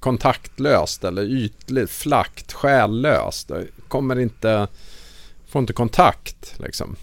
kontaktlöst 0.00 1.04
eller 1.04 1.22
ytligt, 1.22 1.90
flackt, 1.90 2.52
själlöst. 2.52 3.48
Det 3.48 3.66
kommer 3.88 4.18
inte, 4.18 4.68
får 5.52 5.60
inte 5.60 5.72
kontakt 5.72 6.54
liksom. 6.58 6.96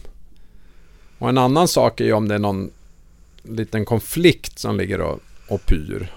Och 1.17 1.29
en 1.29 1.37
annan 1.37 1.67
sak 1.67 2.01
är 2.01 2.05
ju 2.05 2.13
om 2.13 2.27
det 2.27 2.35
är 2.35 2.39
någon 2.39 2.71
liten 3.43 3.85
konflikt 3.85 4.59
som 4.59 4.77
ligger 4.77 5.01
och, 5.01 5.19
och 5.49 5.65
pyr. 5.65 6.13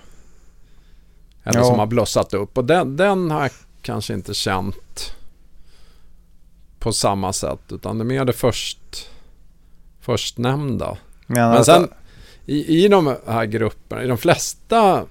Eller 1.44 1.58
Ja. 1.58 1.64
som 1.64 1.78
har 1.78 1.86
blossat 1.86 2.34
upp. 2.34 2.58
Och 2.58 2.64
den, 2.64 2.96
den 2.96 3.30
har 3.30 3.42
jag 3.42 3.50
kanske 3.82 4.14
inte 4.14 4.34
känt 4.34 5.14
på 6.78 6.92
samma 6.92 7.32
sätt. 7.32 7.60
Utan 7.72 7.98
det 7.98 8.02
är 8.02 8.06
mer 8.06 8.24
det 8.24 8.32
först, 8.32 9.10
förstnämnda. 10.00 10.98
Men 11.26 11.42
att- 11.52 11.66
sen 11.66 11.88
i, 12.46 12.84
i 12.84 12.88
de 12.88 13.16
här 13.26 13.44
grupperna, 13.46 14.02
i 14.04 14.06
de 14.06 14.18
flesta 14.18 15.06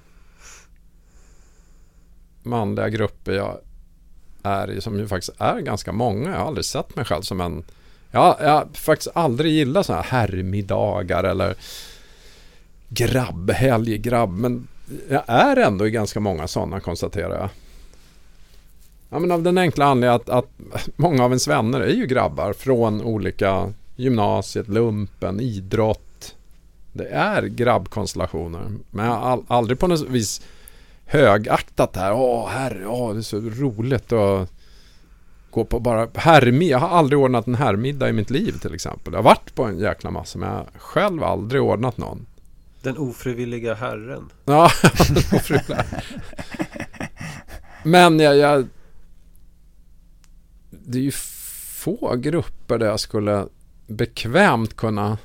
manliga 2.44 2.90
grupper 2.90 3.32
jag 3.32 3.58
är 4.44 4.80
som 4.80 5.00
ju 5.00 5.08
faktiskt 5.08 5.42
är 5.42 5.60
ganska 5.60 5.92
många. 5.92 6.30
Jag 6.30 6.38
har 6.38 6.46
aldrig 6.46 6.66
sett 6.66 6.96
mig 6.96 7.06
själv 7.06 7.22
som 7.22 7.42
en... 7.42 7.64
Jag, 8.12 8.36
jag 8.42 8.50
har 8.50 8.68
faktiskt 8.74 9.12
aldrig 9.14 9.54
gillat 9.54 9.86
sådana 9.86 10.02
här 10.02 10.28
herrmiddagar 10.28 11.24
eller 11.24 11.56
grabbhelg, 12.90 13.98
grabb. 13.98 14.38
Men 14.38 14.68
jag 15.10 15.24
är 15.28 15.58
ändå 15.58 15.88
i 15.88 15.92
ganska 15.92 16.20
många 16.20 16.48
sådana 16.48 16.80
konstaterar 16.80 17.40
jag. 17.40 17.50
Ja, 19.10 19.20
men 19.20 19.32
av 19.32 19.44
den 19.44 19.58
enkla 19.58 19.86
anledningen 19.86 20.16
att, 20.16 20.30
att 20.30 20.90
många 20.96 21.24
av 21.24 21.32
ens 21.32 21.48
vänner 21.48 21.80
är 21.80 21.94
ju 21.94 22.06
grabbar 22.06 22.54
från 22.54 23.02
olika 23.02 23.74
gymnasiet, 23.96 24.68
lumpen, 24.68 25.40
idrott. 25.40 26.36
Det 26.94 27.08
är 27.08 27.44
grabbkonstellationer. 27.44 28.72
Men 28.92 29.06
jag 29.06 29.14
har 29.14 29.44
aldrig 29.48 29.80
på 29.80 29.88
något 29.88 30.10
vis 30.10 30.42
högaktat 31.12 31.96
här. 31.96 32.14
Åh, 32.14 32.50
herre, 32.50 32.88
åh, 32.88 33.14
det 33.14 33.20
är 33.20 33.22
så 33.22 33.40
roligt 33.40 34.12
och 34.12 34.48
gå 35.50 35.66
på 35.66 35.80
bara 35.80 36.08
herrmiddag. 36.16 36.72
Jag 36.72 36.80
har 36.80 36.98
aldrig 36.98 37.20
ordnat 37.20 37.48
en 37.48 37.56
herrmiddag 37.56 38.10
i 38.10 38.14
mitt 38.14 38.30
liv 38.30 38.52
till 38.62 38.74
exempel. 38.74 39.14
Jag 39.14 39.20
har 39.20 39.24
varit 39.24 39.56
på 39.56 39.64
en 39.64 39.80
jäkla 39.80 40.12
massa 40.12 40.40
men 40.40 40.50
jag 40.50 40.56
har 40.56 40.68
själv 40.78 41.24
aldrig 41.24 41.62
ordnat 41.62 41.98
någon. 41.98 42.26
Den 42.82 42.98
ofrivilliga 42.98 43.74
herren. 43.74 44.30
Ja, 44.46 44.66
ofrivillig. 45.34 45.78
Men 47.84 48.20
jag, 48.20 48.38
jag... 48.38 48.68
Det 50.70 50.98
är 50.98 51.04
ju 51.04 51.12
få 51.76 52.16
grupper 52.16 52.78
där 52.78 52.86
jag 52.86 53.00
skulle 53.00 53.48
bekvämt 53.88 54.76
kunna 54.76 55.18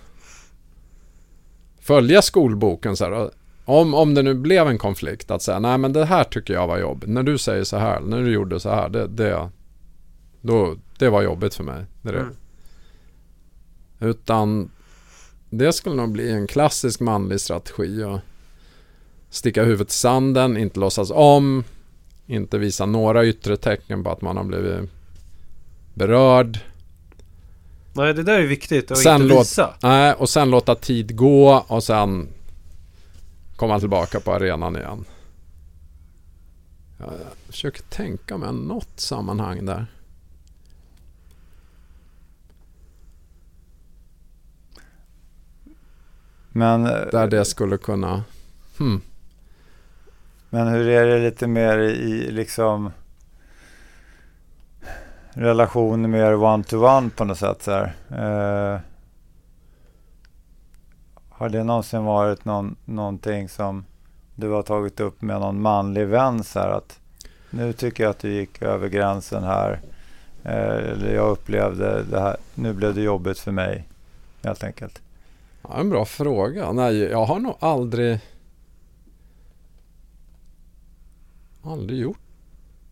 följa 1.81 2.23
skolboken 2.23 2.97
så 2.97 3.05
här. 3.05 3.31
Och 3.67 3.81
Om, 3.81 3.95
om 3.95 4.15
det 4.15 4.23
nu 4.23 4.35
blev 4.35 4.69
en 4.69 4.79
konflikt 4.79 5.31
att 5.31 5.43
säga 5.43 5.59
nej 5.59 5.79
men 5.79 5.93
det 5.93 6.05
här 6.05 6.25
tycker 6.25 6.55
jag 6.55 6.67
var 6.67 6.79
jobbigt. 6.79 7.09
När 7.11 7.23
du 7.23 7.39
säger 7.39 7.65
så 7.65 7.77
här, 7.77 8.01
när 8.01 8.23
du 8.23 8.33
gjorde 8.33 8.61
så 8.61 8.71
här. 8.71 8.89
Det, 8.89 9.07
det, 9.07 9.49
då, 10.41 10.77
det 10.99 11.09
var 11.09 11.23
jobbigt 11.23 11.55
för 11.55 11.65
mig. 11.65 11.85
Det 12.03 12.13
det. 12.13 12.19
Mm. 12.19 12.35
Utan 14.01 14.71
det 15.51 15.73
skulle 15.73 15.97
nog 15.97 16.13
bli 16.13 16.31
en 16.33 16.47
klassisk 16.47 17.01
manlig 17.01 17.41
strategi. 17.41 18.03
Att 18.03 18.21
sticka 19.31 19.65
huvudet 19.65 19.89
i 19.91 19.95
sanden, 19.95 20.57
inte 20.57 20.81
låtsas 20.81 21.11
om, 21.15 21.65
inte 22.27 22.59
visa 22.59 22.87
några 22.87 23.27
yttre 23.27 23.57
tecken 23.57 24.05
på 24.05 24.11
att 24.11 24.21
man 24.21 24.37
har 24.37 24.45
blivit 24.45 24.91
berörd. 25.95 26.59
Nej, 27.93 28.15
det 28.15 28.23
där 28.23 28.39
är 28.39 28.47
viktigt 28.47 28.91
att 28.91 28.99
Sen 28.99 29.23
inte 29.23 29.35
låt- 29.35 29.41
visa. 29.41 29.75
Nej, 29.83 30.15
och 30.15 30.29
sen 30.29 30.51
låta 30.51 30.75
tid 30.75 31.17
gå 31.17 31.65
och 31.69 31.85
sen 31.85 32.29
komma 33.57 33.81
tillbaka 33.81 34.21
på 34.21 34.33
arenan 34.33 34.77
igen. 34.77 35.05
Jag 36.99 37.11
försöker 37.47 37.83
tänka 37.83 38.37
mig 38.37 38.53
något 38.53 39.01
sammanhang 39.01 39.67
där. 39.67 39.87
Men, 46.49 46.87
eh, 46.87 47.07
Där 47.13 47.27
det 47.27 47.45
skulle 47.45 47.77
kunna... 47.79 48.25
Hmm. 48.79 49.01
men 50.51 50.69
hur 50.69 50.89
är 50.89 51.07
det 51.07 51.19
lite 51.19 51.47
mer 51.47 51.79
i 51.79 52.31
liksom 52.31 52.91
relation 55.31 56.11
mer 56.11 56.35
one-to-one 56.35 57.11
på 57.11 57.25
något 57.25 57.39
sätt? 57.39 57.63
Så 57.63 57.71
här? 57.71 57.95
Eh, 58.75 58.81
har 61.39 61.49
det 61.49 61.65
någonsin 61.65 62.05
varit 62.05 62.45
någon, 62.45 62.77
någonting 62.85 63.49
som 63.49 63.85
du 64.35 64.51
har 64.51 64.63
tagit 64.63 65.01
upp 65.01 65.23
med 65.23 65.41
någon 65.41 65.61
manlig 65.61 66.07
vän 66.07 66.45
så 66.45 66.59
här 66.59 66.71
att 66.71 67.01
nu 67.51 67.73
tycker 67.73 68.03
jag 68.03 68.11
att 68.11 68.19
du 68.19 68.33
gick 68.33 68.63
över 68.63 68.89
gränsen 68.89 69.45
här. 69.45 69.81
Eh, 70.45 70.93
eller 70.93 71.15
jag 71.15 71.31
upplevde 71.31 72.03
det 72.03 72.21
här. 72.21 72.37
Nu 72.55 72.73
blev 72.73 72.95
det 72.95 73.03
jobbigt 73.03 73.39
för 73.39 73.53
mig. 73.53 73.89
Helt 74.43 74.65
enkelt. 74.65 75.03
Ja, 75.63 75.81
en 75.81 75.91
bra 75.91 76.05
fråga. 76.05 76.73
Nej, 76.73 76.97
jag 76.97 77.25
har 77.25 77.39
nog 77.39 77.57
aldrig... 77.61 78.19
Aldrig 81.63 82.01
gjort 82.01 82.19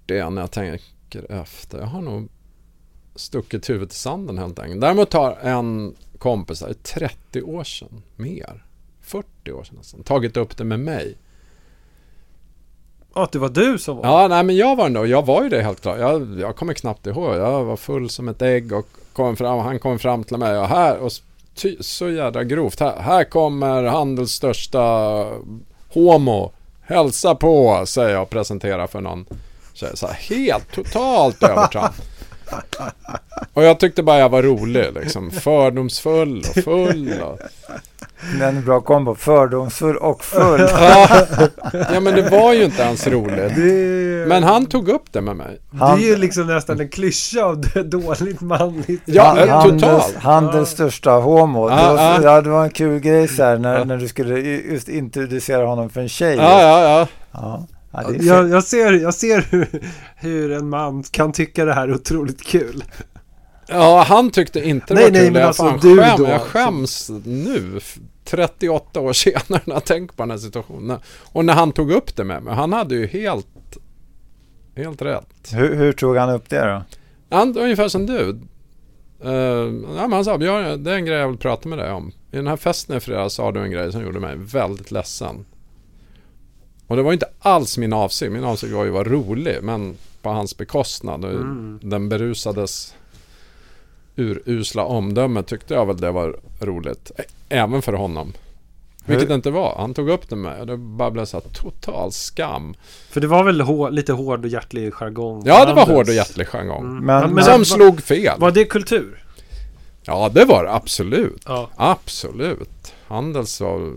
det 0.06 0.30
när 0.30 0.42
jag 0.42 0.50
tänker 0.50 1.32
efter. 1.32 1.78
Jag 1.78 1.86
har 1.86 2.02
nog 2.02 2.28
stuckit 3.14 3.70
huvudet 3.70 3.92
i 3.92 3.96
sanden 3.96 4.38
helt 4.38 4.58
enkelt. 4.58 4.80
Däremot 4.80 5.12
har 5.12 5.38
en 5.42 5.94
kompis, 6.24 6.58
det 6.58 6.66
är 6.66 6.74
30 6.74 7.42
år 7.42 7.64
sedan, 7.64 8.02
mer, 8.16 8.64
40 9.02 9.52
år 9.52 9.64
sedan 9.64 9.76
nästan, 9.76 10.02
tagit 10.02 10.36
upp 10.36 10.56
det 10.56 10.64
med 10.64 10.80
mig. 10.80 11.16
Ja, 13.14 13.22
att 13.22 13.32
det 13.32 13.38
var 13.38 13.48
du 13.48 13.78
som 13.78 13.96
var... 13.96 14.04
Ja, 14.04 14.28
nej 14.28 14.42
men 14.44 14.56
jag 14.56 14.76
var 14.76 14.88
nog, 14.88 15.06
jag 15.06 15.26
var 15.26 15.42
ju 15.42 15.48
det 15.48 15.62
helt 15.62 15.80
klart. 15.80 15.98
Jag, 15.98 16.40
jag 16.40 16.56
kommer 16.56 16.74
knappt 16.74 17.06
ihåg. 17.06 17.34
Jag 17.34 17.64
var 17.64 17.76
full 17.76 18.10
som 18.10 18.28
ett 18.28 18.42
ägg 18.42 18.72
och 18.72 18.86
kom 19.12 19.36
fram, 19.36 19.58
han 19.58 19.78
kom 19.78 19.98
fram 19.98 20.24
till 20.24 20.36
mig 20.36 20.58
och 20.58 20.66
här, 20.66 20.98
och 20.98 21.12
ty, 21.54 21.76
så 21.80 22.10
jädra 22.10 22.44
grovt. 22.44 22.80
Här, 22.80 23.00
här 23.00 23.24
kommer 23.24 23.82
handels 23.82 24.32
största 24.32 24.80
homo. 25.88 26.52
Hälsa 26.80 27.34
på, 27.34 27.84
säger 27.86 28.10
jag 28.10 28.22
och 28.22 28.30
presenterar 28.30 28.86
för 28.86 29.00
någon 29.00 29.26
tjej. 29.74 29.90
Så 29.94 30.06
här, 30.06 30.14
helt 30.14 30.72
totalt 30.72 31.42
övertramp. 31.42 31.94
Och 33.52 33.64
jag 33.64 33.80
tyckte 33.80 34.02
bara 34.02 34.18
jag 34.18 34.28
var 34.28 34.42
rolig 34.42 34.86
liksom. 34.94 35.30
Fördomsfull 35.30 36.38
och 36.56 36.64
full. 36.64 37.12
Och... 37.22 37.38
Det 38.38 38.44
är 38.44 38.48
en 38.48 38.64
bra 38.64 38.80
kombo. 38.80 39.14
Fördomsfull 39.14 39.96
och 39.96 40.24
full. 40.24 40.60
Ja, 40.70 41.08
ja, 41.92 42.00
men 42.00 42.14
det 42.14 42.30
var 42.30 42.52
ju 42.52 42.64
inte 42.64 42.82
ens 42.82 43.06
roligt. 43.06 43.54
Det, 43.56 44.28
Men 44.28 44.42
han 44.42 44.66
tog 44.66 44.88
upp 44.88 45.12
det 45.12 45.20
med 45.20 45.36
mig. 45.36 45.58
det 45.70 45.84
är 45.84 45.96
ju 45.98 46.16
liksom 46.16 46.46
nästan 46.46 46.80
en 46.80 46.88
klyscha 46.88 47.44
av 47.44 47.60
det 47.60 47.82
dåligt 47.82 48.40
manligt. 48.40 49.02
Ja, 49.04 49.22
Han- 49.24 49.38
eh, 49.48 49.62
totalt. 49.62 50.14
handels 50.16 50.70
största 50.70 51.10
homo. 51.10 51.70
Ja, 51.70 51.76
det, 51.76 51.82
var, 51.96 52.02
ja. 52.02 52.20
ja, 52.22 52.40
det 52.40 52.50
var 52.50 52.64
en 52.64 52.70
kul 52.70 52.98
grej 53.00 53.28
så 53.28 53.42
här 53.42 53.58
när, 53.58 53.78
Ja. 53.78 53.84
när 53.84 53.96
du 53.96 54.08
skulle 54.08 54.38
just 54.40 54.88
introducera 54.88 55.66
honom 55.66 55.90
för 55.90 56.00
en 56.00 56.08
tjej. 56.08 56.36
Ja, 56.36 56.60
ja, 56.62 57.06
ja. 57.32 57.66
Ja. 58.02 58.12
Jag, 58.20 58.48
jag 58.50 58.64
ser, 58.64 58.92
jag 58.92 59.14
ser 59.14 59.40
hur, 59.50 59.68
hur 60.16 60.52
en 60.52 60.68
man 60.68 61.02
kan 61.02 61.32
tycka 61.32 61.64
det 61.64 61.72
här 61.74 61.88
är 61.88 61.94
otroligt 61.94 62.42
kul. 62.42 62.84
Ja, 63.68 64.04
han 64.08 64.30
tyckte 64.30 64.68
inte 64.68 64.86
det 64.88 64.94
Nej, 64.94 65.04
var 65.04 65.10
nej, 65.10 65.20
kul. 65.22 65.32
men 65.32 65.40
jag, 65.40 65.46
alltså 65.48 65.78
du 65.82 65.96
skäm, 65.98 66.16
då, 66.18 66.24
jag 66.24 66.32
alltså. 66.32 66.48
skäms 66.48 67.10
nu, 67.24 67.74
f- 67.76 67.98
38 68.24 69.00
år 69.00 69.12
senare, 69.22 69.60
när 69.64 69.74
jag 69.74 69.84
tänker 69.84 70.16
på 70.16 70.22
den 70.22 70.30
här 70.30 70.38
situationen. 70.38 70.98
Och 71.22 71.44
när 71.44 71.54
han 71.54 71.72
tog 71.72 71.90
upp 71.92 72.16
det 72.16 72.24
med 72.24 72.42
mig, 72.42 72.54
han 72.54 72.72
hade 72.72 72.94
ju 72.94 73.06
helt, 73.06 73.46
helt 74.76 75.02
rätt. 75.02 75.52
hur, 75.52 75.74
hur 75.74 75.92
tog 75.92 76.16
han 76.16 76.30
upp 76.30 76.48
det 76.48 76.60
då? 76.66 76.82
Han, 77.36 77.58
ungefär 77.58 77.88
som 77.88 78.06
du. 78.06 78.38
Uh, 79.24 79.32
ja, 79.96 80.00
men 80.00 80.12
han 80.12 80.24
sa, 80.24 80.38
"Björn, 80.38 80.84
det 80.84 80.90
är 80.92 80.94
en 80.94 81.04
grej 81.04 81.18
jag 81.18 81.28
vill 81.28 81.38
prata 81.38 81.68
med 81.68 81.78
dig 81.78 81.92
om. 81.92 82.12
I 82.32 82.36
den 82.36 82.46
här 82.46 82.56
festen 82.56 82.96
i 82.96 83.00
fredags 83.00 83.34
sa 83.34 83.52
du 83.52 83.60
en 83.60 83.70
grej 83.70 83.92
som 83.92 84.02
gjorde 84.02 84.20
mig 84.20 84.36
väldigt 84.36 84.90
ledsen. 84.90 85.44
Och 86.86 86.96
det 86.96 87.02
var 87.02 87.12
inte 87.12 87.26
alls 87.38 87.78
min 87.78 87.92
avsikt. 87.92 88.32
Min 88.32 88.44
avsikt 88.44 88.72
var 88.72 88.84
ju 88.84 88.88
att 88.90 88.94
vara 88.94 89.08
rolig, 89.08 89.58
men 89.62 89.96
på 90.22 90.30
hans 90.30 90.56
bekostnad. 90.56 91.24
Mm. 91.24 91.78
Den 91.82 92.08
berusades 92.08 92.94
urusla 94.16 94.84
omdöme 94.84 95.42
tyckte 95.42 95.74
jag 95.74 95.86
väl 95.86 95.96
det 95.96 96.10
var 96.10 96.36
roligt. 96.60 97.10
Även 97.48 97.82
för 97.82 97.92
honom. 97.92 98.32
Vilket 99.06 99.28
det 99.28 99.34
inte 99.34 99.50
var. 99.50 99.74
Han 99.78 99.94
tog 99.94 100.08
upp 100.10 100.28
det 100.28 100.36
med 100.36 100.60
och 100.60 100.66
det 100.66 100.76
bara 100.76 101.10
blev 101.10 101.24
så 101.24 101.36
här 101.36 101.44
total 101.52 102.12
skam. 102.12 102.74
För 103.10 103.20
det 103.20 103.26
var 103.26 103.44
väl 103.44 103.60
hår, 103.60 103.90
lite 103.90 104.12
hård 104.12 104.44
och 104.44 104.50
hjärtlig 104.50 104.92
jargong? 104.94 105.42
Ja, 105.46 105.64
det 105.64 105.74
var 105.74 105.86
hård 105.86 106.08
och 106.08 106.14
hjärtlig 106.14 106.46
jargong. 106.48 106.84
Mm. 106.84 107.04
Men- 107.04 107.20
Men, 107.20 107.34
men, 107.34 107.44
Som 107.44 107.52
var, 107.58 107.64
slog 107.64 108.02
fel. 108.02 108.40
var 108.40 108.50
det 108.50 108.64
kultur? 108.64 109.24
Ja, 110.06 110.28
det 110.34 110.44
var 110.44 110.64
det 110.64 110.72
absolut. 110.72 111.42
Ja. 111.46 111.70
Absolut. 111.76 112.93
Handels 113.06 113.60
var 113.60 113.92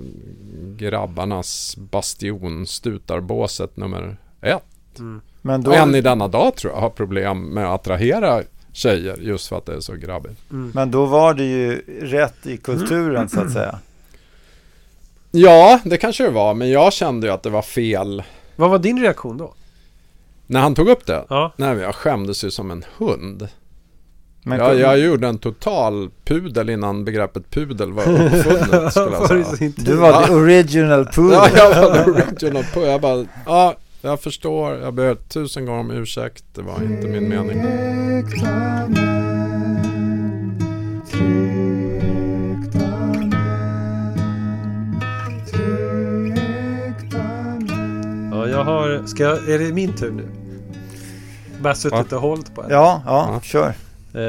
grabbarnas 0.78 1.78
bastion, 1.78 2.68
stutarbåset 2.68 3.78
nummer 3.78 4.18
ett. 4.42 5.00
Mm. 5.00 5.22
Men 5.42 5.64
då, 5.64 5.72
Och 5.72 5.78
än 5.78 5.96
i 5.96 6.02
denna 6.02 6.28
dag 6.28 6.56
tror 6.56 6.74
jag 6.74 6.82
har 6.82 6.90
problem 6.90 7.46
med 7.46 7.66
att 7.66 7.80
attrahera 7.82 8.42
tjejer 8.74 9.18
just 9.18 9.48
för 9.48 9.58
att 9.58 9.66
det 9.66 9.74
är 9.74 9.80
så 9.80 9.96
grabbigt. 9.96 10.52
Mm. 10.52 10.72
men 10.76 10.92
då 10.92 11.06
var 11.06 11.34
det 11.34 11.44
ju 11.44 11.82
rätt 12.02 12.48
i 12.48 12.58
kulturen 12.58 13.30
så 13.30 13.40
att 13.40 13.52
säga. 13.52 13.80
Ja, 15.32 15.80
det 15.86 15.98
kanske 15.98 16.24
det 16.24 16.30
var, 16.30 16.54
men 16.54 16.70
jag 16.70 16.94
kände 16.94 17.28
ju 17.28 17.34
att 17.34 17.44
det 17.44 17.50
var 17.50 17.62
fel 17.62 18.24
Vad 18.56 18.70
var 18.70 18.80
din 18.80 19.02
reaktion 19.02 19.38
då? 19.38 19.54
när 20.48 20.60
han 20.60 20.76
tog 20.76 20.90
upp 20.90 21.06
det. 21.06 21.26
Ja. 21.30 21.54
Nej, 21.58 21.78
jag 21.78 21.96
skämdes 21.96 22.44
ju 22.44 22.52
som 22.52 22.72
en 22.72 22.86
hund. 22.98 23.48
Men 24.48 24.60
Jag, 24.60 24.80
jag 24.80 25.00
gjorde 25.00 25.28
en 25.28 25.38
total 25.38 26.10
pudel 26.26 26.70
innan 26.70 27.06
begreppet 27.06 27.52
pudel 27.52 27.92
var 27.94 28.04
uppfunnet 28.04 28.92
skulle 28.94 29.12
jag 29.12 29.30
det 29.30 29.46
säga. 29.46 29.72
du 29.78 29.96
var 29.96 30.26
the 30.28 30.34
original 30.34 31.06
pool. 31.06 31.32
Ja, 31.34 31.48
jag 31.56 31.82
var 31.82 32.04
the 32.04 32.12
original 32.12 32.64
på. 32.74 32.82
Jag 32.82 33.02
bara, 33.02 33.26
ja, 33.46 33.76
jag 34.02 34.22
förstår. 34.22 34.74
Jag 34.76 34.94
ber 34.94 35.16
tusen 35.16 35.66
gånger 35.66 35.80
om 35.80 35.92
ursäkt. 35.92 36.44
Det 36.56 36.62
var 36.62 36.84
inte 36.84 37.08
min 37.08 37.30
mening. 37.30 37.64
Ja, 48.32 48.48
jag 48.48 48.64
har... 48.64 49.08
Ska 49.08 49.24
jag, 49.24 49.50
är 49.50 49.60
det 49.60 49.74
min 49.74 49.94
tur 49.96 50.12
nu? 50.12 50.28
Bara 51.62 51.76
suttit 51.76 52.14
och 52.14 52.22
hållit 52.22 52.56
på. 52.56 52.66
Ja, 52.70 53.02
ja, 53.06 53.30
Ja. 53.34 53.40
kör. 53.44 53.74
Eh, 54.14 54.22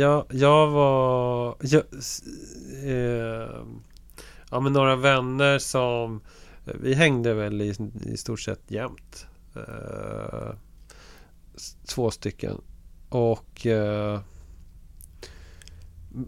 jag, 0.00 0.24
jag 0.30 0.66
var... 0.66 1.56
Jag, 1.60 1.82
eh, 2.84 3.48
ja, 4.50 4.60
men 4.60 4.72
några 4.72 4.96
vänner 4.96 5.58
som... 5.58 6.20
Eh, 6.66 6.74
vi 6.80 6.94
hängde 6.94 7.34
väl 7.34 7.62
i, 7.62 7.74
i 8.04 8.16
stort 8.16 8.40
sett 8.40 8.70
jämt. 8.70 9.26
Eh, 9.54 10.54
två 11.86 12.10
stycken. 12.10 12.60
Och... 13.08 13.66
Eh, 13.66 14.20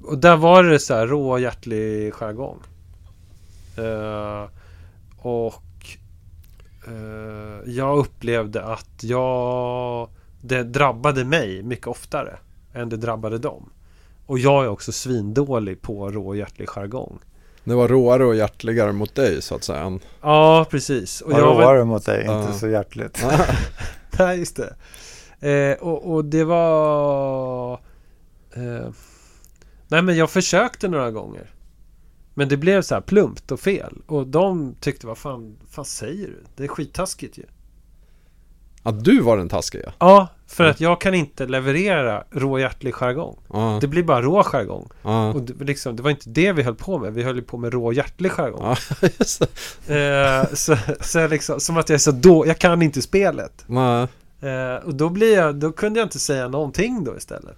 och 0.04 0.18
där 0.18 0.36
var 0.36 0.64
det 0.64 0.78
så 0.78 0.94
här 0.94 1.06
rå 1.06 1.38
hjärtlig 1.38 2.14
jargong. 2.14 2.60
Eh, 3.76 4.48
och 5.18 5.96
eh, 6.86 7.70
jag 7.70 7.98
upplevde 7.98 8.64
att 8.64 9.02
jag 9.02 10.08
det 10.40 10.62
drabbade 10.62 11.24
mig 11.24 11.62
mycket 11.62 11.86
oftare 11.86 12.38
än 12.72 12.88
det 12.88 12.96
drabbade 12.96 13.38
dem. 13.38 13.70
Och 14.26 14.38
jag 14.38 14.64
är 14.64 14.68
också 14.68 14.92
svindålig 14.92 15.82
på 15.82 16.10
rå 16.10 16.26
och 16.28 16.36
hjärtlig 16.36 16.68
jargong. 16.68 17.18
Det 17.64 17.74
var 17.74 17.88
råare 17.88 18.24
och 18.24 18.34
hjärtligare 18.36 18.92
mot 18.92 19.14
dig 19.14 19.42
så 19.42 19.54
att 19.54 19.64
säga. 19.64 19.98
Ja, 20.20 20.66
precis. 20.70 21.20
Och 21.20 21.32
Vad 21.32 21.40
jag 21.40 21.54
var- 21.54 21.62
råare 21.62 21.84
mot 21.84 22.06
dig, 22.06 22.20
inte 22.20 22.52
så 22.58 22.68
hjärtligt. 22.68 23.24
Nej, 24.18 24.38
just 24.38 24.56
det. 24.56 24.74
Eh, 25.50 25.82
och, 25.82 26.14
och 26.14 26.24
det 26.24 26.44
var... 26.44 27.72
Eh, 28.52 28.88
nej, 29.88 30.02
men 30.02 30.16
jag 30.16 30.30
försökte 30.30 30.88
några 30.88 31.10
gånger. 31.10 31.50
Men 32.34 32.48
det 32.48 32.56
blev 32.56 32.82
så 32.82 32.94
här 32.94 33.02
plumpt 33.02 33.52
och 33.52 33.60
fel. 33.60 34.02
Och 34.06 34.26
de 34.26 34.74
tyckte, 34.80 35.06
vad 35.06 35.18
fan, 35.18 35.56
fan 35.70 35.84
säger 35.84 36.26
du? 36.26 36.44
Det 36.56 36.64
är 36.64 36.68
skittaskigt 36.68 37.38
ju. 37.38 37.44
Att 38.88 39.04
du 39.04 39.20
var 39.20 39.36
den 39.36 39.48
taskiga. 39.48 39.92
Ja, 39.98 40.28
för 40.46 40.64
att 40.64 40.80
jag 40.80 41.00
kan 41.00 41.14
inte 41.14 41.46
leverera 41.46 42.24
råhjärtlig 42.30 42.94
jargong. 42.94 43.36
Ja, 43.52 43.78
Det 43.80 43.86
blir 43.86 44.02
bara 44.02 44.22
rå 44.22 44.42
jargong. 44.42 44.88
ja. 45.02 45.32
Och 45.32 45.42
det, 45.42 45.64
liksom, 45.64 45.96
det 45.96 46.02
var 46.02 46.10
inte 46.10 46.30
det 46.30 46.52
vi 46.52 46.62
höll 46.62 46.74
på 46.74 46.98
med. 46.98 47.14
Vi 47.14 47.22
höll 47.22 47.36
ju 47.36 47.42
på 47.42 47.56
med 47.56 47.72
råhjärtlig 47.72 48.32
jargong. 48.32 48.76
Det. 49.86 50.44
Eh, 50.48 50.54
så, 50.54 50.76
så 51.00 51.26
liksom, 51.26 51.60
som 51.60 51.76
att 51.76 51.88
jag 51.88 51.94
är 51.94 51.98
så 51.98 52.10
då, 52.12 52.46
jag 52.46 52.58
kan 52.58 52.82
inte 52.82 53.02
spelet. 53.02 53.66
Eh, 54.40 54.84
och 54.86 54.94
då 54.94 55.08
blir 55.08 55.34
jag, 55.36 55.54
då 55.54 55.72
kunde 55.72 56.00
jag 56.00 56.06
inte 56.06 56.18
säga 56.18 56.48
någonting 56.48 57.04
då 57.04 57.16
istället. 57.16 57.56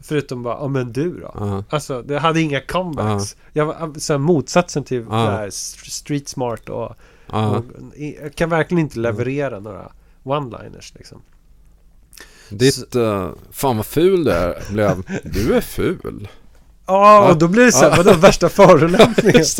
Förutom 0.00 0.42
bara, 0.42 0.54
ja 0.60 0.68
men 0.68 0.92
du 0.92 1.20
då? 1.20 1.30
Ja. 1.34 1.64
Alltså, 1.70 2.02
det 2.02 2.18
hade 2.18 2.40
inga 2.40 2.60
comebacks. 2.60 3.36
Jag 3.52 3.66
var 3.66 3.98
så 3.98 4.12
här, 4.12 4.18
motsatsen 4.18 4.84
till 4.84 5.06
Ja. 5.10 5.16
det 5.16 5.30
här 5.30 5.46
st- 5.46 5.90
street 5.90 6.28
smart 6.28 6.68
och, 6.68 6.96
Ja. 7.32 7.48
och 7.56 7.64
jag 8.22 8.34
kan 8.34 8.50
verkligen 8.50 8.78
inte 8.80 8.98
leverera 8.98 9.60
några 9.60 9.90
one-liners 10.26 10.92
liksom. 10.96 11.22
Ditt, 12.50 12.96
uh, 12.96 13.28
fan 13.52 13.76
vad 13.76 13.86
ful 13.86 14.24
du 14.24 14.32
är, 14.32 14.72
blev, 14.72 15.02
du 15.24 15.54
är 15.54 15.60
ful. 15.60 16.28
Ja, 16.86 17.24
Ja. 17.24 17.30
och 17.30 17.38
då 17.38 17.48
blir 17.48 17.64
det 17.64 17.72
så 17.72 17.88
här, 17.88 17.96
vadå 17.96 18.12
värsta 18.12 18.48
förolämpningen? 18.48 19.44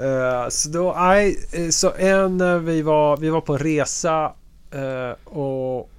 Eh, 0.00 0.48
så 0.48 0.68
då, 0.68 0.94
nej, 0.98 1.38
eh, 1.52 1.68
så 1.68 1.92
en, 1.98 2.64
vi 2.64 2.82
var, 2.82 3.16
vi 3.16 3.30
var 3.30 3.40
på 3.40 3.52
en 3.52 3.58
resa 3.58 4.32
eh, 4.70 5.28
och 5.36 5.90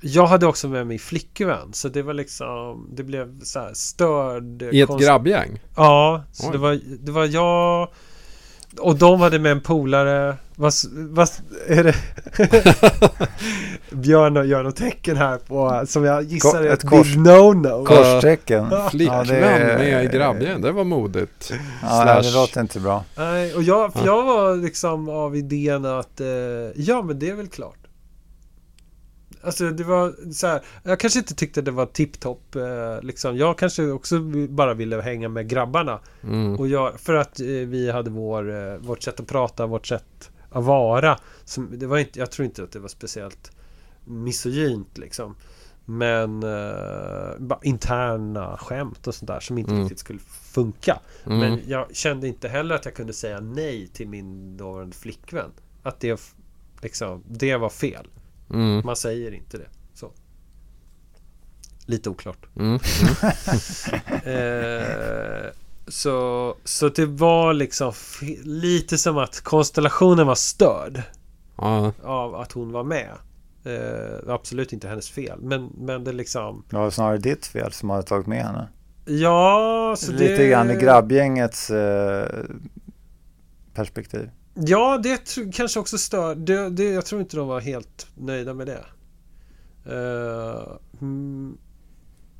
jag 0.00 0.26
hade 0.26 0.46
också 0.46 0.68
med 0.68 0.86
mig 0.86 0.98
flickvän 0.98 1.72
så 1.72 1.88
det 1.88 2.02
var 2.02 2.14
liksom, 2.14 2.88
det 2.92 3.02
blev 3.02 3.40
så 3.44 3.60
här 3.60 3.70
störd. 3.74 4.62
I 4.62 4.80
ett 4.80 4.88
konst- 4.88 5.04
grabbgäng. 5.04 5.60
Ja, 5.76 6.24
så 6.32 6.46
Oj. 6.46 6.52
det 6.52 6.58
var, 6.58 6.80
det 7.00 7.12
var 7.12 7.24
jag 7.24 7.88
och 8.80 8.96
de 8.96 9.20
hade 9.20 9.38
med 9.38 9.52
en 9.52 9.60
polare. 9.60 10.36
Vad, 10.58 10.72
vad 10.92 11.28
är 11.68 11.84
det? 11.84 11.94
Björn 13.96 14.48
gör 14.48 14.62
något 14.62 14.76
tecken 14.76 15.16
här 15.16 15.38
på 15.38 15.82
som 15.86 16.04
jag 16.04 16.22
gissar 16.22 16.62
är 16.62 16.66
Ett 16.66 16.84
ett 16.84 16.90
kors. 16.90 17.06
big 17.14 17.18
no-no. 17.18 17.84
Korstecken. 17.86 18.68
Ja. 18.70 18.88
Flickvän 18.90 19.26
Ja, 19.28 19.78
med 19.78 20.04
i 20.04 20.08
grabbgäng, 20.08 20.60
det 20.60 20.72
var 20.72 20.84
modigt. 20.84 21.52
Ja, 21.82 22.20
det 22.22 22.30
låter 22.34 22.60
inte 22.60 22.80
bra. 22.80 23.04
Nej, 23.16 23.54
och 23.54 23.62
jag, 23.62 23.92
jag 24.04 24.22
var 24.22 24.56
liksom 24.56 25.08
av 25.08 25.36
idén 25.36 25.84
att 25.84 26.20
eh, 26.20 26.26
ja 26.76 27.02
men 27.02 27.18
det 27.18 27.30
är 27.30 27.34
väl 27.34 27.48
klart. 27.48 27.78
Alltså 29.42 29.70
det 29.70 29.84
var 29.84 30.32
så 30.32 30.46
här, 30.46 30.60
jag 30.82 31.00
kanske 31.00 31.18
inte 31.18 31.34
tyckte 31.34 31.62
det 31.62 31.70
var 31.70 31.86
tipptopp 31.86 32.54
eh, 32.54 33.02
liksom. 33.02 33.36
Jag 33.36 33.58
kanske 33.58 33.90
också 33.90 34.20
bara 34.48 34.74
ville 34.74 35.00
hänga 35.00 35.28
med 35.28 35.48
grabbarna. 35.48 36.00
Mm. 36.22 36.56
Och 36.56 36.68
jag, 36.68 37.00
för 37.00 37.14
att 37.14 37.40
eh, 37.40 37.46
vi 37.46 37.90
hade 37.90 38.10
vår, 38.10 38.72
eh, 38.72 38.76
vårt 38.76 39.02
sätt 39.02 39.20
att 39.20 39.26
prata, 39.26 39.66
vårt 39.66 39.86
sätt 39.86 40.30
att 40.50 40.64
vara. 40.64 41.18
Som, 41.44 41.78
det 41.78 41.86
var 41.86 41.98
inte, 41.98 42.18
jag 42.18 42.30
tror 42.30 42.46
inte 42.46 42.62
att 42.62 42.72
det 42.72 42.78
var 42.78 42.88
speciellt 42.88 43.52
misogynt 44.04 44.98
liksom. 44.98 45.36
Men 45.84 46.42
eh, 46.42 47.38
bara 47.38 47.58
interna 47.62 48.56
skämt 48.56 49.06
och 49.06 49.14
sånt 49.14 49.26
där 49.28 49.40
som 49.40 49.58
inte 49.58 49.70
Mm. 49.70 49.82
riktigt 49.82 49.98
skulle 49.98 50.18
funka. 50.52 51.00
Mm. 51.26 51.38
Men 51.38 51.60
jag 51.66 51.96
kände 51.96 52.28
inte 52.28 52.48
heller 52.48 52.74
att 52.74 52.84
jag 52.84 52.94
kunde 52.94 53.12
säga 53.12 53.40
nej 53.40 53.86
till 53.86 54.08
min 54.08 54.56
dåvarande 54.56 54.96
flickvän. 54.96 55.50
Att 55.82 56.00
det, 56.00 56.20
liksom, 56.82 57.22
det 57.28 57.56
var 57.56 57.68
fel. 57.70 58.06
Mm. 58.50 58.82
Man 58.86 58.96
säger 58.96 59.34
inte 59.34 59.58
det. 59.58 59.68
Så. 59.94 60.10
Lite 61.86 62.10
oklart. 62.10 62.46
Mm. 62.56 62.78
Eh, 64.24 65.50
så, 65.88 66.54
så 66.64 66.88
det 66.88 67.06
var 67.06 67.54
liksom 67.54 67.92
lite 68.44 68.98
som 68.98 69.18
att 69.18 69.40
konstellationen 69.40 70.26
var 70.26 70.34
störd 70.34 71.02
Ja. 71.56 71.92
av 72.02 72.34
att 72.34 72.52
hon 72.52 72.72
var 72.72 72.84
med. 72.84 73.10
Eh, 73.64 74.32
absolut 74.34 74.72
inte 74.72 74.88
hennes 74.88 75.10
fel. 75.10 75.38
Men, 75.42 75.66
men 75.76 76.04
det 76.04 76.12
liksom... 76.12 76.64
Det 76.70 76.76
var 76.76 76.90
snarare 76.90 77.18
ditt 77.18 77.46
fel 77.46 77.72
som 77.72 77.90
hade 77.90 78.02
tagit 78.02 78.26
med 78.26 78.44
henne. 78.44 78.68
Ja, 79.04 79.94
så 79.98 80.12
Lite 80.12 80.36
det... 80.36 80.48
grann 80.48 80.70
i 80.70 80.74
grabbgängets 80.74 81.70
eh, 81.70 82.44
perspektiv. 83.74 84.30
Ja, 84.58 84.98
det 85.02 85.14
tr- 85.16 85.52
kanske 85.52 85.80
också 85.80 85.98
stör. 85.98 86.34
Det, 86.34 86.68
det, 86.70 86.84
jag 86.84 87.06
tror 87.06 87.20
inte 87.20 87.36
de 87.36 87.48
var 87.48 87.60
helt 87.60 88.06
nöjda 88.14 88.54
med 88.54 88.66
det. 88.66 88.84
Eh, 89.86 90.62
mm, 91.00 91.58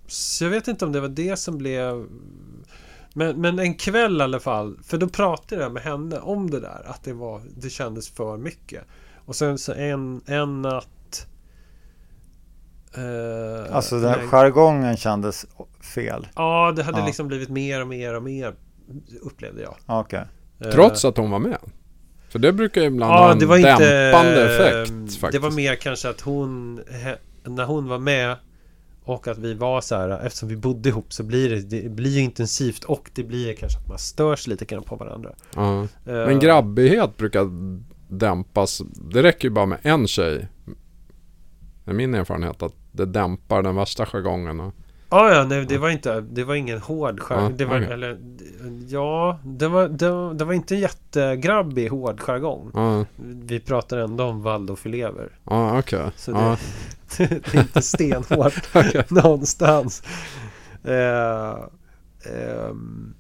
så 0.07 0.45
jag 0.45 0.51
vet 0.51 0.69
inte 0.69 0.85
om 0.85 0.93
det 0.93 1.01
var 1.01 1.09
det 1.09 1.37
som 1.37 1.59
blev... 1.59 2.07
Men, 3.15 3.41
men 3.41 3.59
en 3.59 3.75
kväll 3.75 4.21
i 4.21 4.23
alla 4.25 4.41
fall. 4.41 4.79
För 4.85 4.99
då 4.99 5.09
pratade 5.09 5.63
jag 5.63 5.73
med 5.73 5.83
henne 5.83 6.19
om 6.19 6.51
det 6.51 6.61
där. 6.61 6.83
Att 6.87 7.05
det, 7.05 7.13
var, 7.13 7.41
det 7.57 7.71
kändes 7.71 8.09
för 8.09 8.37
mycket. 8.37 8.85
Och 9.27 9.37
sen 9.37 9.59
så 9.59 9.73
en, 9.73 10.21
en 10.27 10.63
natt... 10.63 11.27
eh, 12.95 13.77
Alltså 13.77 14.01
den 14.01 14.15
läng- 14.19 14.29
jargongen 14.29 14.97
kändes 14.97 15.47
fel. 15.95 16.27
Ja, 16.37 16.73
det 16.77 16.83
hade 16.83 16.99
Ja. 16.99 17.07
liksom 17.07 17.29
blivit 17.29 17.49
mer 17.49 17.81
och 17.81 17.89
mer 17.89 18.15
och 18.15 18.23
mer. 18.23 18.55
Upplevde 19.23 19.63
jag. 19.63 19.75
Ja, 19.87 20.01
Okej. 20.01 20.25
Eh, 20.61 20.71
Trots 20.71 21.05
att 21.05 21.17
hon 21.17 21.31
var 21.31 21.39
med. 21.39 21.59
För 22.37 22.41
det 22.41 22.53
brukar 22.53 22.81
ju 22.81 22.87
ibland 22.87 23.13
ha 23.13 23.27
Ja, 23.27 23.33
en 23.33 23.39
det 23.39 23.47
var 23.47 23.57
inte... 23.57 24.11
dämpande 24.11 24.55
effekt 24.55 25.17
faktiskt. 25.21 25.33
Det 25.33 25.39
var 25.39 25.51
mer 25.51 25.75
kanske 25.75 26.09
att 26.09 26.21
hon... 26.21 26.81
När 27.45 27.65
hon 27.65 27.89
var 27.89 27.99
med 27.99 28.37
och 29.05 29.29
att 29.29 29.39
vi 29.39 29.55
var 29.55 29.81
så 29.81 29.97
här, 29.97 30.27
eftersom 30.27 30.49
vi 30.49 30.57
bodde 30.57 30.89
ihop 30.89 31.13
så 31.13 31.23
blir 31.23 31.51
det, 31.51 31.61
det 31.61 31.89
blir 31.91 32.19
intensivt 32.19 32.85
och 32.85 33.11
det 33.15 33.23
blir 33.23 33.55
kanske 33.55 33.79
att 33.79 33.89
man 33.89 33.99
störs 33.99 34.47
lite 34.47 34.65
grann 34.65 34.83
på 34.83 34.97
varandra. 34.97 35.31
Ja. 35.55 35.83
Eh, 35.83 35.87
Men 36.05 36.39
grabbighet 36.39 37.17
brukar 37.17 37.47
dämpas. 38.09 38.83
Det 39.13 39.23
räcker 39.23 39.49
ju 39.49 39.55
bara 39.55 39.67
med 39.67 39.79
en 39.83 40.07
tjej. 40.07 40.49
Det 41.85 41.91
är 41.91 41.95
min 41.95 42.15
erfarenhet 42.15 42.63
att 42.63 42.75
det 42.93 43.07
dämpar 43.07 43.63
den 43.63 43.75
värsta 43.77 44.07
jargongen. 44.07 44.73
Ja, 45.11 45.35
ja, 45.35 45.45
nej, 45.45 45.65
det 45.67 45.79
var 45.79 45.89
inte, 45.91 46.21
det 46.21 46.45
var 46.45 46.55
ingen 46.55 46.81
hård 46.81 47.21
jargong. 47.21 47.51
Ja, 47.51 47.57
det 47.57 47.65
var, 47.65 47.77
okej. 47.77 47.93
eller, 47.93 48.19
ja, 48.89 49.39
det 49.45 49.69
var, 49.69 49.89
det, 49.89 50.11
var- 50.11 50.35
det 50.35 50.45
var 50.45 50.53
inte 50.53 50.75
jättegrabbig 50.77 51.89
hård 51.89 52.21
jargong. 52.21 52.71
Ja, 52.75 53.05
Vi 53.17 53.61
pratar 53.61 53.99
ändå 53.99 54.25
om 54.25 54.43
Waldorfelever. 54.43 55.29
ja 55.45 55.79
okej. 55.79 56.11
Så 56.17 56.31
Ja, 56.31 56.57
det, 57.17 57.27
det 57.29 57.55
är 57.55 57.61
inte 57.61 57.83
stenhårt 57.83 58.75
någonstans. 59.11 60.03
Eh, 60.85 61.55
ehm, 62.35 63.15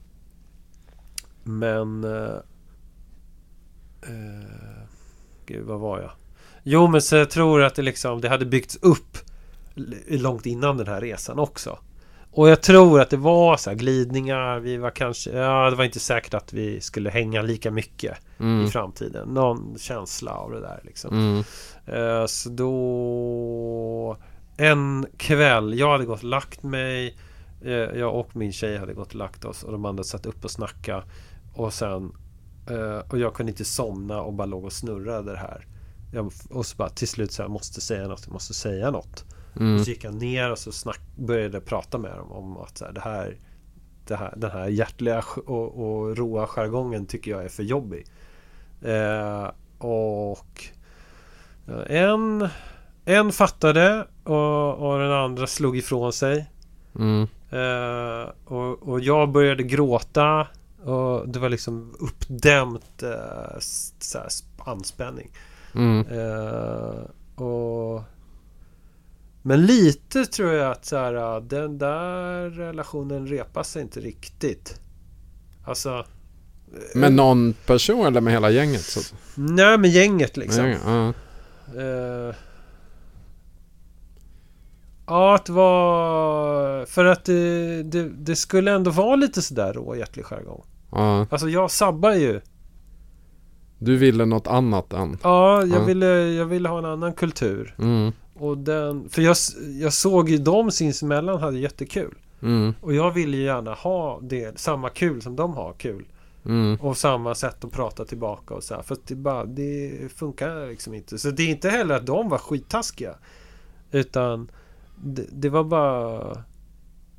men... 1.45 2.05
Eh, 2.05 2.37
eh, 4.03 4.82
gud, 5.47 5.64
vad 5.66 5.80
var 5.80 6.01
jag? 6.01 6.11
Jo, 6.62 6.87
men 6.87 7.03
så 7.03 7.16
jag 7.16 7.30
tror 7.30 7.62
att 7.62 7.74
det 7.74 7.82
liksom 7.82 8.20
det 8.20 8.28
hade 8.28 8.47
byggts 8.47 8.76
upp 8.76 9.18
långt 10.08 10.46
innan 10.46 10.76
den 10.76 10.86
här 10.86 11.00
resan 11.00 11.38
också. 11.38 11.78
Och 12.30 12.48
jag 12.48 12.62
tror 12.62 13.00
att 13.00 13.10
det 13.10 13.16
var 13.16 13.56
så 13.56 13.70
här 13.70 13.76
glidningar. 13.76 14.58
Vi 14.58 14.76
var 14.76 14.90
kanske... 14.90 15.30
Ja, 15.30 15.70
det 15.70 15.76
var 15.76 15.84
inte 15.84 16.00
säkert 16.00 16.34
att 16.34 16.52
vi 16.52 16.80
skulle 16.80 17.10
hänga 17.10 17.42
lika 17.42 17.70
mycket 17.70 18.12
i 18.38 18.42
Mm. 18.42 18.68
framtiden. 18.68 19.28
Någon 19.28 19.78
känsla 19.78 20.30
av 20.32 20.50
det 20.50 20.60
där 20.60 20.80
liksom. 20.84 21.14
Mm. 21.14 21.44
Eh, 21.86 22.26
Så 22.26 22.48
då 22.50 24.16
En 24.56 25.06
kväll, 25.16 25.78
jag 25.78 25.90
hade 25.92 26.04
gått 26.04 26.18
och 26.18 26.24
lagt 26.24 26.62
mig 26.62 27.16
eh, 27.64 27.70
Jag 27.72 28.14
och 28.14 28.36
min 28.36 28.52
tjej 28.52 28.78
hade 28.78 28.94
gått 28.94 29.08
och 29.08 29.14
lagt 29.14 29.44
oss 29.44 29.62
och 29.62 29.72
de 29.72 29.84
andra 29.84 30.04
satt 30.04 30.26
upp 30.26 30.44
och 30.44 30.50
snacka 30.50 31.02
Och 31.54 31.72
sen 31.74 32.12
eh, 32.70 32.98
Och 33.10 33.18
jag 33.18 33.34
kunde 33.34 33.52
inte 33.52 33.64
somna 33.64 34.20
och 34.20 34.32
bara 34.32 34.46
låg 34.46 34.64
och 34.64 34.72
snurrade 34.72 35.32
det 35.32 35.38
här 35.38 35.66
jag, 36.12 36.32
Och 36.50 36.66
så 36.66 36.76
bara 36.76 36.88
till 36.88 37.08
slut 37.08 37.32
så 37.32 37.42
jag 37.42 37.50
måste 37.50 37.80
säga 37.80 38.08
något, 38.08 38.22
jag 38.26 38.32
måste 38.32 38.54
säga 38.54 38.90
något 38.90 39.24
Mm. 39.61 39.74
och 39.74 39.80
så 39.80 39.90
gick 39.90 40.04
jag 40.04 40.14
ner 40.14 40.50
och 40.52 40.59
så 40.59 40.72
snack, 40.72 41.00
började 41.16 41.61
prata 41.61 41.98
med 41.98 42.16
dem 42.16 42.32
om 42.32 42.57
att 42.57 42.78
så 42.78 42.84
här, 42.84 42.92
det 42.92 43.00
här, 43.00 43.36
det 44.07 44.16
här 44.16 44.34
Den 44.36 44.50
här 44.50 44.68
hjärtliga 44.68 45.24
och, 45.46 45.98
och 45.98 46.16
roa 46.16 46.46
jargongen 46.46 47.07
tycker 47.07 47.30
jag 47.30 47.44
är 47.44 47.48
för 47.48 47.62
jobbig 47.62 48.07
eh, 48.82 49.50
Och 49.78 50.64
eh, 51.68 51.96
en, 52.02 52.48
en 53.04 53.32
fattade 53.32 54.07
och, 54.24 54.74
och 54.74 54.98
den 54.98 55.12
andra 55.12 55.46
slog 55.46 55.76
ifrån 55.76 56.12
sig 56.12 56.46
Mm. 56.98 57.22
eh, 57.50 58.28
och, 58.44 58.88
och 58.88 59.00
jag 59.00 59.28
började 59.28 59.62
gråta 59.62 60.46
och 60.84 61.28
det 61.28 61.38
var 61.38 61.48
liksom 61.48 61.94
uppdämt 62.00 63.02
eh, 63.02 63.59
anspänning 64.59 65.30
Mm. 65.74 66.07
Eh, 66.07 67.42
och 67.44 68.02
men 69.47 69.66
lite 69.66 70.26
tror 70.26 70.53
jag 70.53 70.72
att 70.72 70.84
så 70.84 70.97
här, 70.97 71.40
den 71.40 71.78
där 71.78 72.51
relationen 72.51 73.26
repar 73.26 73.62
sig 73.62 73.82
inte 73.82 74.01
riktigt. 74.01 74.80
Alltså... 75.64 76.05
Med 76.94 77.12
någon 77.12 77.55
person 77.66 78.07
eller 78.07 78.20
med 78.20 78.32
hela 78.32 78.51
gänget? 78.51 78.80
Så. 78.80 79.01
Nej, 79.34 79.78
med 79.78 79.90
gänget 79.90 80.36
liksom. 80.36 80.62
Med 80.62 80.70
gänget, 80.70 81.14
ja. 81.74 81.80
Eh, 81.80 82.34
ja, 85.07 85.34
att 85.34 85.49
vara... 85.49 86.86
För 86.86 87.05
att 87.05 87.24
det, 87.24 87.82
det, 87.82 88.09
det 88.09 88.36
skulle 88.36 88.72
ändå 88.72 88.90
vara 88.90 89.16
lite 89.16 89.42
sådär 89.42 89.72
råhjärtlig 89.72 90.24
jargong. 90.24 90.64
ja. 90.90 91.26
Alltså 91.30 91.49
jag 91.49 91.70
sabbar 91.70 92.12
ju. 92.12 92.40
Du 93.78 93.97
ville 93.97 94.24
något 94.24 94.47
annat 94.47 94.92
än... 94.92 95.18
Ja, 95.22 95.61
jag, 95.61 95.68
Ja. 95.68 95.84
Ville, 95.84 96.07
jag 96.16 96.47
ville 96.47 96.68
ha 96.68 96.78
en 96.78 96.84
annan 96.84 97.12
kultur. 97.12 97.74
Mm. 97.78 98.12
Och 98.39 98.59
den, 98.59 99.09
för 99.09 99.22
jag, 99.22 99.37
jag 99.80 99.93
såg 99.93 100.28
ju 100.28 100.39
dem 100.39 100.70
sinsemellan 100.70 101.41
hade 101.41 101.59
jättekul. 101.59 102.14
Mm. 102.43 102.74
Och 102.80 102.95
jag 102.95 103.11
ville 103.11 103.37
ju 103.37 103.43
gärna 103.43 103.74
ha 103.74 104.20
det, 104.22 104.61
samma 104.61 104.89
kul 104.89 105.22
som 105.22 105.37
de 105.37 105.55
har 105.55 105.72
kul. 105.72 106.05
Mm. 106.45 106.76
Och 106.80 106.97
samma 106.97 107.34
sätt 107.34 107.64
att 107.64 107.72
prata 107.72 108.05
tillbaka 108.05 108.55
och 108.55 108.64
så 108.64 108.74
här. 108.74 108.82
För 108.82 108.97
det 109.07 109.14
bara, 109.14 109.45
det 109.45 109.99
funkar 110.14 110.68
liksom 110.68 110.95
inte. 110.95 111.18
Så 111.18 111.30
det 111.30 111.43
är 111.43 111.49
inte 111.49 111.68
heller 111.68 111.95
att 111.95 112.07
de 112.07 112.28
var 112.28 112.39
skittaskiga. 112.39 113.14
Utan 113.91 114.51
det, 114.97 115.26
det 115.32 115.49
var 115.49 115.64
bara... 115.64 116.45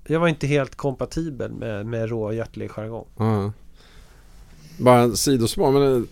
Jag 0.09 0.19
var 0.19 0.27
inte 0.27 0.47
helt 0.47 0.75
kompatibel 0.75 1.51
med, 1.51 1.85
med 1.85 2.09
råhjärtlig 2.09 2.71
jargong. 2.71 3.07
Ja. 3.17 3.51
Bara 4.79 4.99
en 4.99 5.17
sidospår, 5.17 5.71
men 5.71 6.07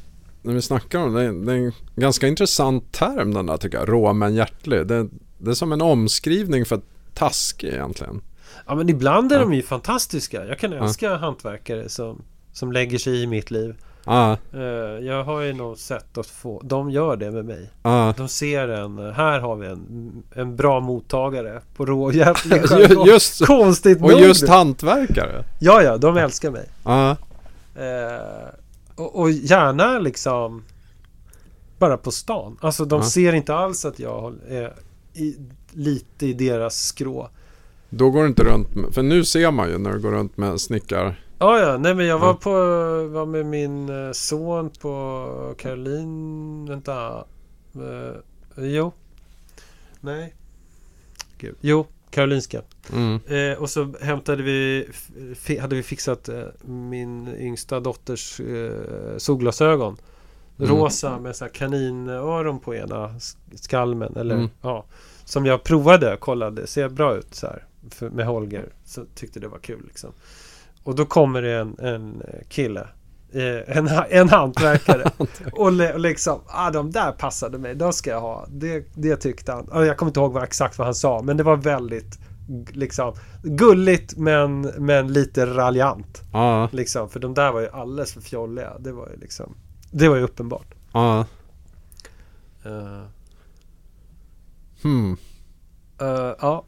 när 0.46 0.54
vi 0.54 0.62
snackar 0.62 1.00
om 1.00 1.14
det, 1.14 1.32
det 1.46 1.52
är 1.52 1.56
en 1.58 1.72
ganska 1.96 2.28
intressant 2.28 2.92
term 2.92 3.34
den 3.34 3.46
där 3.46 3.58
tycker 3.58 3.78
jag. 3.78 3.90
Rå 3.90 4.14
men 4.14 4.36
hjärtlig. 4.36 4.88
Det, 4.88 5.08
det 5.38 5.50
är 5.52 5.54
som 5.54 5.72
en 5.72 5.82
omskrivning 5.82 6.66
för 6.66 6.82
taskig 7.14 7.68
egentligen. 7.68 8.22
Ja 8.68 8.76
men 8.76 8.90
ibland 8.90 9.32
är 9.32 9.36
Ja. 9.36 9.42
de 9.42 9.54
ju 9.54 9.62
fantastiska. 9.62 10.46
Jag 10.46 10.60
kan 10.60 10.74
älska 10.74 11.16
hantverkare 11.16 11.90
som, 11.90 12.22
som 12.54 12.72
lägger 12.72 12.98
sig 12.98 13.24
i 13.24 13.28
mitt 13.28 13.52
liv. 13.52 13.76
Ja, 14.08 14.38
Eh, 14.54 14.60
jag 15.06 15.24
har 15.24 15.42
ju 15.42 15.54
något 15.54 15.80
sätt 15.80 16.18
att 16.18 16.28
få... 16.28 16.62
De 16.64 16.90
gör 16.90 17.16
det 17.16 17.32
med 17.32 17.46
mig. 17.46 17.70
ja. 17.84 18.14
De 18.18 18.28
ser 18.28 18.68
en... 18.68 18.98
Här 18.98 19.40
har 19.40 19.56
vi 19.56 19.68
en, 19.68 20.24
en 20.36 20.56
bra 20.56 20.80
mottagare 20.80 21.62
på 21.76 21.86
råhjärtlig 21.86 22.58
Ju- 22.62 22.68
jargong. 22.68 23.08
Just, 23.08 23.46
Konstigt 23.46 24.02
och 24.02 24.10
nog. 24.12 24.20
just 24.22 24.48
hantverkare. 24.50 25.44
Ja, 25.60 25.82
ja, 25.82 25.98
de 25.98 26.18
älskar 26.18 26.52
mig. 26.52 26.66
Ja, 26.84 27.16
Eh, 27.76 28.48
och, 28.96 29.20
och 29.20 29.32
gärna 29.32 30.00
liksom 30.00 30.64
bara 31.80 31.98
på 31.98 32.12
stan. 32.12 32.58
Alltså 32.62 32.86
de 32.86 33.00
Ja. 33.02 33.06
ser 33.10 33.34
inte 33.34 33.56
alls 33.56 33.86
att 33.86 34.00
jag 34.00 34.36
är 34.50 34.74
i, 35.14 35.36
lite 35.72 36.26
i 36.26 36.34
deras 36.34 36.78
skrå. 36.88 37.30
då 37.90 38.10
går 38.10 38.22
du 38.22 38.28
inte 38.28 38.44
runt 38.44 38.76
med, 38.76 38.94
för 38.94 39.04
nu 39.04 39.26
ser 39.26 39.52
man 39.52 39.70
ju 39.70 39.78
när 39.78 39.94
du 39.94 40.00
går 40.00 40.12
runt 40.12 40.38
med 40.38 40.62
snickar. 40.62 41.22
Ja, 41.40 41.60
ja, 41.60 41.78
nej 41.78 41.96
men 41.96 42.06
jag 42.06 42.20
var 42.20 42.34
på, 42.34 42.50
var 43.14 43.26
med 43.26 43.46
min 43.46 43.90
eh, 43.90 44.12
son 44.12 44.70
på 44.70 45.56
Caroline, 45.58 46.66
vänta. 46.70 47.18
Eh, 47.76 48.66
jo. 48.66 48.92
Nej. 50.02 50.36
Gud. 51.38 51.56
Jo, 51.62 51.86
Karolinska. 52.10 52.62
Mm. 52.94 53.20
Eh, 53.28 53.58
och 53.62 53.70
så 53.70 53.94
hämtade 54.02 54.44
vi, 54.44 54.88
hade 55.62 55.76
vi 55.76 55.84
fixat 55.84 56.30
eh, 56.30 56.44
min 56.66 57.36
yngsta 57.40 57.80
dotters 57.80 58.40
eh, 58.40 59.18
solglasögon. 59.18 59.98
Mm. 60.60 60.70
Rosa 60.72 61.20
med 61.20 61.36
så 61.36 61.46
här 61.46 61.52
kaninöron 61.52 62.60
på 62.60 62.76
ena 62.76 63.08
sk- 63.10 63.36
skalmen. 63.56 64.16
Eller, 64.16 64.36
Mm. 64.36 64.50
ja, 64.62 64.86
som 65.26 65.46
jag 65.46 65.64
provade, 65.64 66.18
kollade, 66.20 66.68
ser 66.68 66.90
bra 66.90 67.16
ut 67.16 67.36
så 67.36 67.48
här. 67.48 67.64
För, 67.90 68.10
med 68.10 68.26
Holger. 68.26 68.66
Så 68.86 69.06
tyckte 69.16 69.40
det 69.40 69.48
var 69.48 69.58
kul 69.58 69.82
liksom. 69.88 70.10
Och 70.84 70.96
då 70.96 71.06
kommer 71.06 71.42
det 71.42 71.54
en, 71.54 71.76
en 71.80 72.22
eh, 72.22 72.48
kille. 72.50 72.88
Eh, 73.34 73.78
en, 73.78 73.88
en 74.10 74.30
hantverkare. 74.40 75.12
och, 75.54 75.72
le, 75.72 75.94
och 75.94 76.00
liksom, 76.00 76.40
ah, 76.48 76.72
de 76.72 76.92
där 76.92 77.12
passade 77.12 77.58
mig. 77.58 77.76
De 77.76 77.94
ska 77.94 78.10
jag 78.10 78.22
ha. 78.22 78.46
Det, 78.50 78.86
det 78.94 79.16
tyckte 79.16 79.52
han. 79.52 79.86
Jag 79.86 79.98
kommer 79.98 80.10
inte 80.10 80.20
ihåg 80.20 80.34
vad, 80.34 80.44
exakt 80.44 80.78
vad 80.78 80.88
han 80.88 80.96
sa. 80.96 81.22
Men 81.22 81.38
det 81.38 81.44
var 81.44 81.56
väldigt 81.58 82.20
liksom 82.72 83.14
gulligt 83.44 84.18
men, 84.18 84.62
men 84.62 85.14
lite 85.14 85.46
raljant. 85.46 86.22
Ja, 86.34 86.70
Liksom, 86.72 87.10
för 87.10 87.20
de 87.20 87.34
där 87.34 87.52
var 87.52 87.62
ju 87.62 87.70
alldeles 87.70 88.14
för 88.14 88.22
fjolliga. 88.22 88.74
Det 88.80 88.92
var 88.92 89.10
ju 89.10 89.18
liksom 89.20 89.56
Det 89.92 90.10
var 90.10 90.16
ju 90.16 90.22
uppenbart. 90.24 90.74
ja. 90.94 91.26
Eh, 92.66 93.02
Hmm. 94.82 95.18
eh, 96.02 96.34
ja. 96.40 96.66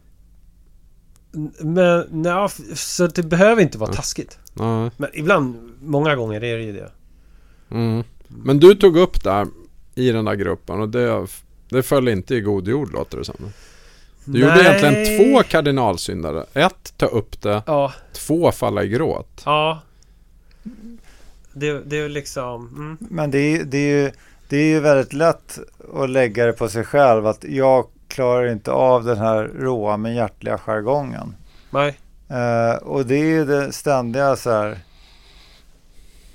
Men 1.62 2.06
nej, 2.12 2.50
så 2.76 3.08
det 3.08 3.24
behöver 3.24 3.62
inte 3.62 3.78
vara 3.78 3.94
taskigt. 3.94 4.40
Ja. 4.54 4.90
Men 4.98 5.10
ibland, 5.14 5.72
många 5.82 6.16
gånger 6.16 6.44
är 6.44 6.58
det 6.58 6.64
ju 6.64 6.74
det. 6.74 6.92
Mm. 7.70 8.04
Men 8.28 8.60
du 8.60 8.76
tog 8.76 8.98
upp 8.98 9.24
det 9.24 9.32
här 9.32 9.48
i 9.96 10.12
den 10.12 10.26
där 10.26 10.36
gruppen 10.36 10.82
och 10.82 10.90
det, 10.90 11.28
det 11.70 11.84
föll 11.84 12.08
inte 12.08 12.36
i 12.36 12.42
god 12.42 12.68
jord 12.68 12.92
låter 12.94 13.18
det 13.18 13.26
som. 13.26 13.36
Du 14.28 14.40
gjorde 14.40 14.56
Nej. 14.56 14.66
egentligen 14.66 15.18
två 15.18 15.44
kardinalsyndare. 15.44 16.46
Ett, 16.54 16.94
ta 16.98 17.06
upp 17.06 17.42
det. 17.42 17.64
Ja, 17.66 17.94
Två, 18.14 18.52
falla 18.52 18.84
i 18.84 18.88
gråt. 18.88 19.42
ja. 19.46 19.80
Det, 21.54 21.80
det 21.80 21.98
är 21.98 22.02
ju 22.02 22.10
liksom... 22.10 22.68
Mm. 22.68 22.98
Men 23.00 23.32
det 23.32 23.38
är, 23.40 23.64
det, 23.64 23.78
är 23.78 24.04
ju, 24.04 24.12
det 24.50 24.58
är 24.58 24.66
ju 24.66 24.80
väldigt 24.80 25.14
lätt 25.14 25.60
att 25.94 26.10
lägga 26.10 26.46
det 26.46 26.54
på 26.54 26.70
sig 26.70 26.84
själv 26.84 27.28
att 27.28 27.44
jag 27.44 27.88
klarar 28.08 28.48
inte 28.52 28.72
av 28.72 29.04
den 29.04 29.18
här 29.18 29.44
råa 29.44 29.98
men 29.98 30.16
hjärtliga 30.16 30.58
jargongen. 30.58 31.36
Nej. 31.70 31.98
Eh, 32.30 32.76
och 32.76 33.06
det 33.06 33.16
är 33.16 33.26
ju 33.26 33.46
det 33.46 33.72
ständiga 33.72 34.36
så 34.36 34.52
här. 34.52 34.78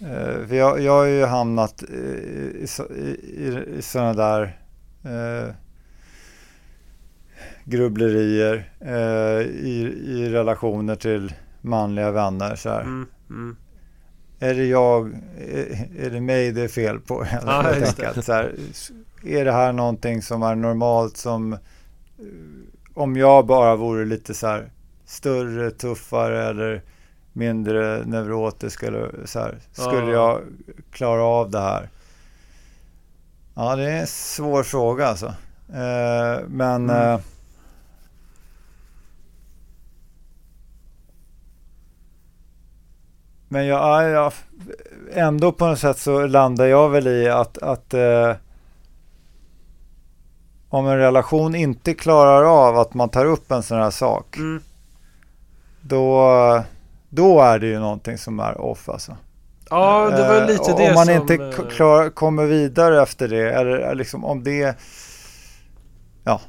Eh, 0.01 0.47
för 0.49 0.55
jag, 0.55 0.81
jag 0.81 0.93
har 0.93 1.05
ju 1.05 1.25
hamnat 1.25 1.83
i, 1.83 1.87
i, 1.95 2.67
i, 2.95 3.45
i, 3.45 3.65
i 3.79 3.83
sådana 3.83 4.13
där 4.15 4.57
eh, 5.05 5.55
grubblerier 7.65 8.71
eh, 8.81 9.47
i, 9.47 10.03
i 10.07 10.29
relationer 10.31 10.95
till 10.95 11.35
manliga 11.61 12.11
vänner. 12.11 12.57
Så. 12.57 12.71
Mm, 12.71 13.07
mm. 13.31 13.57
Är 14.41 14.55
det 14.55 14.65
jag, 14.67 15.13
är, 15.49 15.89
är 16.07 16.11
det 16.11 16.21
mig 16.21 16.53
det 16.53 16.63
är 16.63 16.69
fel 16.69 17.01
på? 17.01 17.27
just 17.81 17.97
det. 17.97 18.23
Så 18.23 18.33
här, 18.33 18.55
är 19.25 19.45
det 19.45 19.53
här 19.53 19.73
någonting 19.73 20.23
som 20.23 20.43
är 20.43 20.55
normalt 20.55 21.17
som 21.17 21.53
eh, 21.53 21.59
om 22.95 23.17
jag 23.17 23.47
bara 23.47 23.77
vore 23.77 24.05
lite 24.05 24.35
så 24.35 24.47
här 24.47 24.71
större, 25.05 25.71
tuffare 25.71 26.45
eller 26.49 26.83
mindre 27.33 28.05
neurotisk 28.07 28.83
eller 28.83 29.11
så 29.25 29.39
här, 29.39 29.59
skulle 29.73 29.97
Ja. 30.13 30.13
jag 30.13 30.41
klara 30.93 31.23
av 31.23 31.51
det 31.51 31.61
här? 31.61 31.89
Ja, 33.55 33.77
det 33.77 33.91
är 33.91 34.01
en 34.01 34.07
svår 34.07 34.63
fråga 34.63 35.07
alltså. 35.07 35.27
Eh, 35.69 36.45
men 36.49 36.91
Mm. 36.91 37.13
eh, 37.15 37.21
Men 43.53 43.67
jag, 43.67 43.81
ja, 43.81 44.03
jag, 44.09 44.33
ändå 45.13 45.53
på 45.53 45.67
något 45.67 45.79
sätt 45.79 45.99
så 45.99 46.27
landar 46.27 46.67
jag 46.67 46.89
väl 46.89 47.07
i 47.07 47.29
att, 47.29 47.59
att 47.59 47.95
eh, 47.95 48.33
om 50.69 50.87
en 50.87 50.99
relation 50.99 51.55
inte 51.55 51.95
klarar 51.95 52.45
av 52.45 52.79
att 52.79 52.95
man 52.95 53.09
tar 53.09 53.25
upp 53.25 53.51
en 53.51 53.63
sån 53.63 53.79
här 53.79 53.91
sak, 53.91 54.37
Mm. 54.37 54.63
då, 55.81 56.63
då 57.09 57.41
är 57.41 57.59
det 57.59 57.67
ju 57.67 57.79
någonting 57.79 58.19
som 58.19 58.41
är 58.41 58.61
off 58.61 58.89
alltså. 58.89 59.17
Ja, 59.71 60.11
det 60.11 60.29
var 60.29 60.41
Eh, 60.41 60.47
lite 60.47 60.73
om 60.73 60.79
det 60.79 60.95
man 60.95 61.07
som... 61.07 61.15
inte 61.15 61.35
eh, 61.35 61.69
klar, 61.69 62.11
kommer 62.11 62.47
vidare 62.47 63.03
efter 63.03 63.29
det, 63.29 63.51
eller 63.53 63.95
liksom 63.95 64.25
om 64.25 64.45
det, 64.45 64.77
ja, 66.25 66.41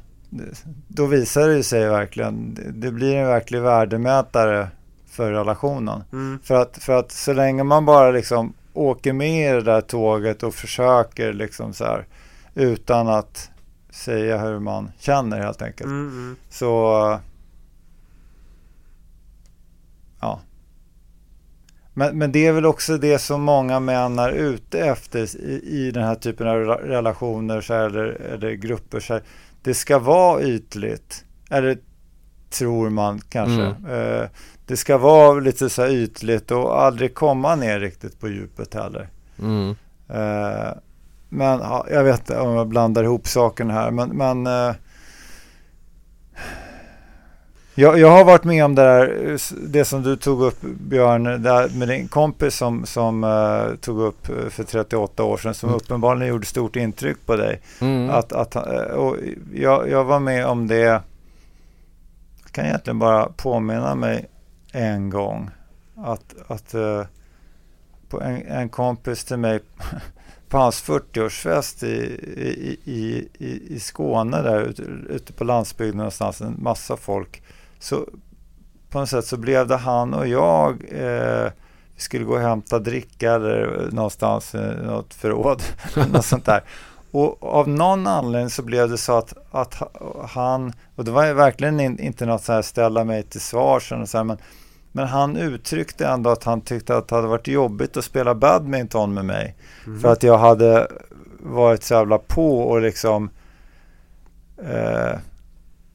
då 0.88 1.06
visar 1.06 1.48
det 1.48 1.62
sig 1.62 1.88
verkligen, 1.88 2.54
det, 2.54 2.70
det 2.72 2.90
blir 2.90 3.16
en 3.16 3.26
verklig 3.26 3.60
värdemätare 3.60 4.68
för 5.14 5.32
relationen. 5.32 6.04
Mm. 6.12 6.38
För 6.42 6.54
att, 6.54 6.78
för 6.78 6.92
att 6.92 7.12
så 7.12 7.32
länge 7.32 7.64
man 7.64 7.84
bara 7.84 8.10
liksom 8.10 8.54
åker 8.72 9.12
med 9.12 9.50
i 9.50 9.52
det 9.52 9.62
där 9.62 9.80
tåget 9.80 10.42
och 10.42 10.54
försöker 10.54 11.32
liksom 11.32 11.72
så 11.72 11.84
här 11.84 12.06
utan 12.54 13.08
att 13.08 13.50
säga 13.90 14.38
hur 14.38 14.58
man 14.58 14.90
känner 14.98 15.40
helt 15.40 15.62
enkelt. 15.62 15.86
Mm, 15.90 16.08
mm. 16.08 16.36
Så 16.50 16.68
ja. 20.20 20.40
Men, 21.94 22.18
men 22.18 22.32
det 22.32 22.46
är 22.46 22.52
väl 22.52 22.66
också 22.66 22.98
det 22.98 23.18
som 23.18 23.42
många 23.42 23.80
män 23.80 24.18
är 24.18 24.30
ute 24.30 24.80
efter 24.80 25.36
i, 25.36 25.60
i 25.64 25.90
den 25.90 26.04
här 26.04 26.14
typen 26.14 26.48
av 26.48 26.56
rela- 26.56 26.88
relationer 26.88 27.60
så 27.60 27.74
här, 27.74 27.84
eller, 27.86 28.04
eller 28.04 28.52
grupper. 28.52 29.00
Så 29.00 29.12
här. 29.12 29.22
Det 29.62 29.74
ska 29.74 29.98
vara 29.98 30.42
ytligt. 30.42 31.24
Eller 31.50 31.78
tror 32.50 32.90
man 32.90 33.20
kanske. 33.28 33.92
Eh, 33.92 34.28
det 34.66 34.76
ska 34.76 34.98
vara 34.98 35.40
lite 35.40 35.70
så 35.70 35.82
här 35.82 35.90
ytligt 35.90 36.50
och 36.50 36.82
aldrig 36.82 37.14
komma 37.14 37.54
ner 37.54 37.80
riktigt 37.80 38.20
på 38.20 38.28
djupet 38.28 38.74
heller. 38.74 39.08
Mm. 39.38 39.70
Eh, 40.08 40.72
men 41.28 41.58
ja, 41.60 41.86
jag 41.90 42.04
vet 42.04 42.20
inte 42.20 42.38
om 42.38 42.54
jag 42.54 42.66
blandar 42.68 43.04
ihop 43.04 43.28
sakerna 43.28 43.72
här. 43.74 43.90
Men, 43.90 44.08
men 44.08 44.46
eh, 44.46 44.74
jag, 47.74 47.98
jag 47.98 48.10
har 48.10 48.24
varit 48.24 48.44
med 48.44 48.64
om 48.64 48.74
det 48.74 48.82
där, 48.82 49.38
det 49.68 49.84
som 49.84 50.02
du 50.02 50.16
tog 50.16 50.42
upp 50.42 50.60
Björn, 50.60 51.42
där 51.42 51.68
med 51.78 51.88
din 51.88 52.08
kompis 52.08 52.54
som, 52.56 52.86
som 52.86 53.24
eh, 53.24 53.76
tog 53.80 54.00
upp 54.00 54.28
eh, 54.28 54.48
för 54.50 54.64
38 54.64 55.24
år 55.24 55.36
sedan, 55.36 55.54
som 55.54 55.68
Mm. 55.68 55.76
uppenbarligen 55.76 56.28
gjorde 56.28 56.46
stort 56.46 56.76
intryck 56.76 57.26
på 57.26 57.36
dig. 57.36 57.60
Mm. 57.80 58.10
Att, 58.10 58.32
att, 58.32 58.56
eh, 58.56 58.62
och 58.94 59.16
jag, 59.54 59.90
jag 59.90 60.04
var 60.04 60.20
med 60.20 60.46
om 60.46 60.66
det, 60.66 60.78
jag 60.78 61.00
kan 62.52 62.64
egentligen 62.64 62.98
bara 62.98 63.26
påminna 63.36 63.94
mig 63.94 64.26
en 64.74 65.10
gång. 65.10 65.50
Att, 65.96 66.34
att 66.46 66.74
eh, 66.74 67.02
på 68.08 68.20
en, 68.20 68.46
en 68.46 68.68
kompis 68.68 69.24
till 69.24 69.36
mig 69.36 69.60
på 70.48 70.58
hans 70.58 70.84
40-årsfest 70.84 71.84
i, 71.84 71.96
i, 72.36 72.78
i, 72.84 73.28
i, 73.38 73.74
i 73.74 73.80
Skåne 73.80 74.42
där 74.42 74.60
ute, 74.60 74.82
ute 75.08 75.32
på 75.32 75.44
landsbygden 75.44 75.96
någonstans, 75.96 76.40
en 76.40 76.56
massa 76.58 76.96
folk. 76.96 77.42
Så 77.78 78.08
på 78.90 78.98
något 78.98 79.08
sätt 79.08 79.26
så 79.26 79.36
blev 79.36 79.66
det 79.66 79.76
han 79.76 80.14
och 80.14 80.28
jag 80.28 80.84
eh, 80.90 81.50
vi 81.94 82.00
skulle 82.00 82.24
gå 82.24 82.34
och 82.34 82.40
hämta 82.40 82.78
dricka 82.78 83.32
eller 83.32 83.88
någonstans 83.92 84.54
i 84.54 84.58
något 84.82 85.14
förråd. 85.14 85.62
något 86.12 86.24
sånt 86.24 86.44
där. 86.44 86.62
Och 87.10 87.42
av 87.42 87.68
någon 87.68 88.06
anledning 88.06 88.50
så 88.50 88.62
blev 88.62 88.90
det 88.90 88.98
så 88.98 89.18
att, 89.18 89.34
att 89.50 89.82
han, 90.28 90.72
och 90.96 91.04
det 91.04 91.10
var 91.10 91.32
verkligen 91.32 92.00
inte 92.00 92.26
något 92.26 92.44
så 92.44 92.52
här 92.52 92.62
ställa 92.62 93.04
mig 93.04 93.22
till 93.22 93.40
svars 93.40 93.92
men, 94.24 94.38
men 94.96 95.06
han 95.06 95.36
uttryckte 95.36 96.06
ändå 96.06 96.30
att 96.30 96.44
han 96.44 96.60
tyckte 96.60 96.96
att 96.96 97.08
det 97.08 97.14
hade 97.14 97.28
varit 97.28 97.48
jobbigt 97.48 97.96
att 97.96 98.04
spela 98.04 98.34
badminton 98.34 99.14
med 99.14 99.24
mig. 99.24 99.56
Mm. 99.86 100.00
För 100.00 100.12
att 100.12 100.22
jag 100.22 100.38
hade 100.38 100.88
varit 101.40 101.82
så 101.82 101.94
jävla 101.94 102.18
på 102.18 102.60
och 102.60 102.80
liksom 102.80 103.30
eh, 104.58 105.18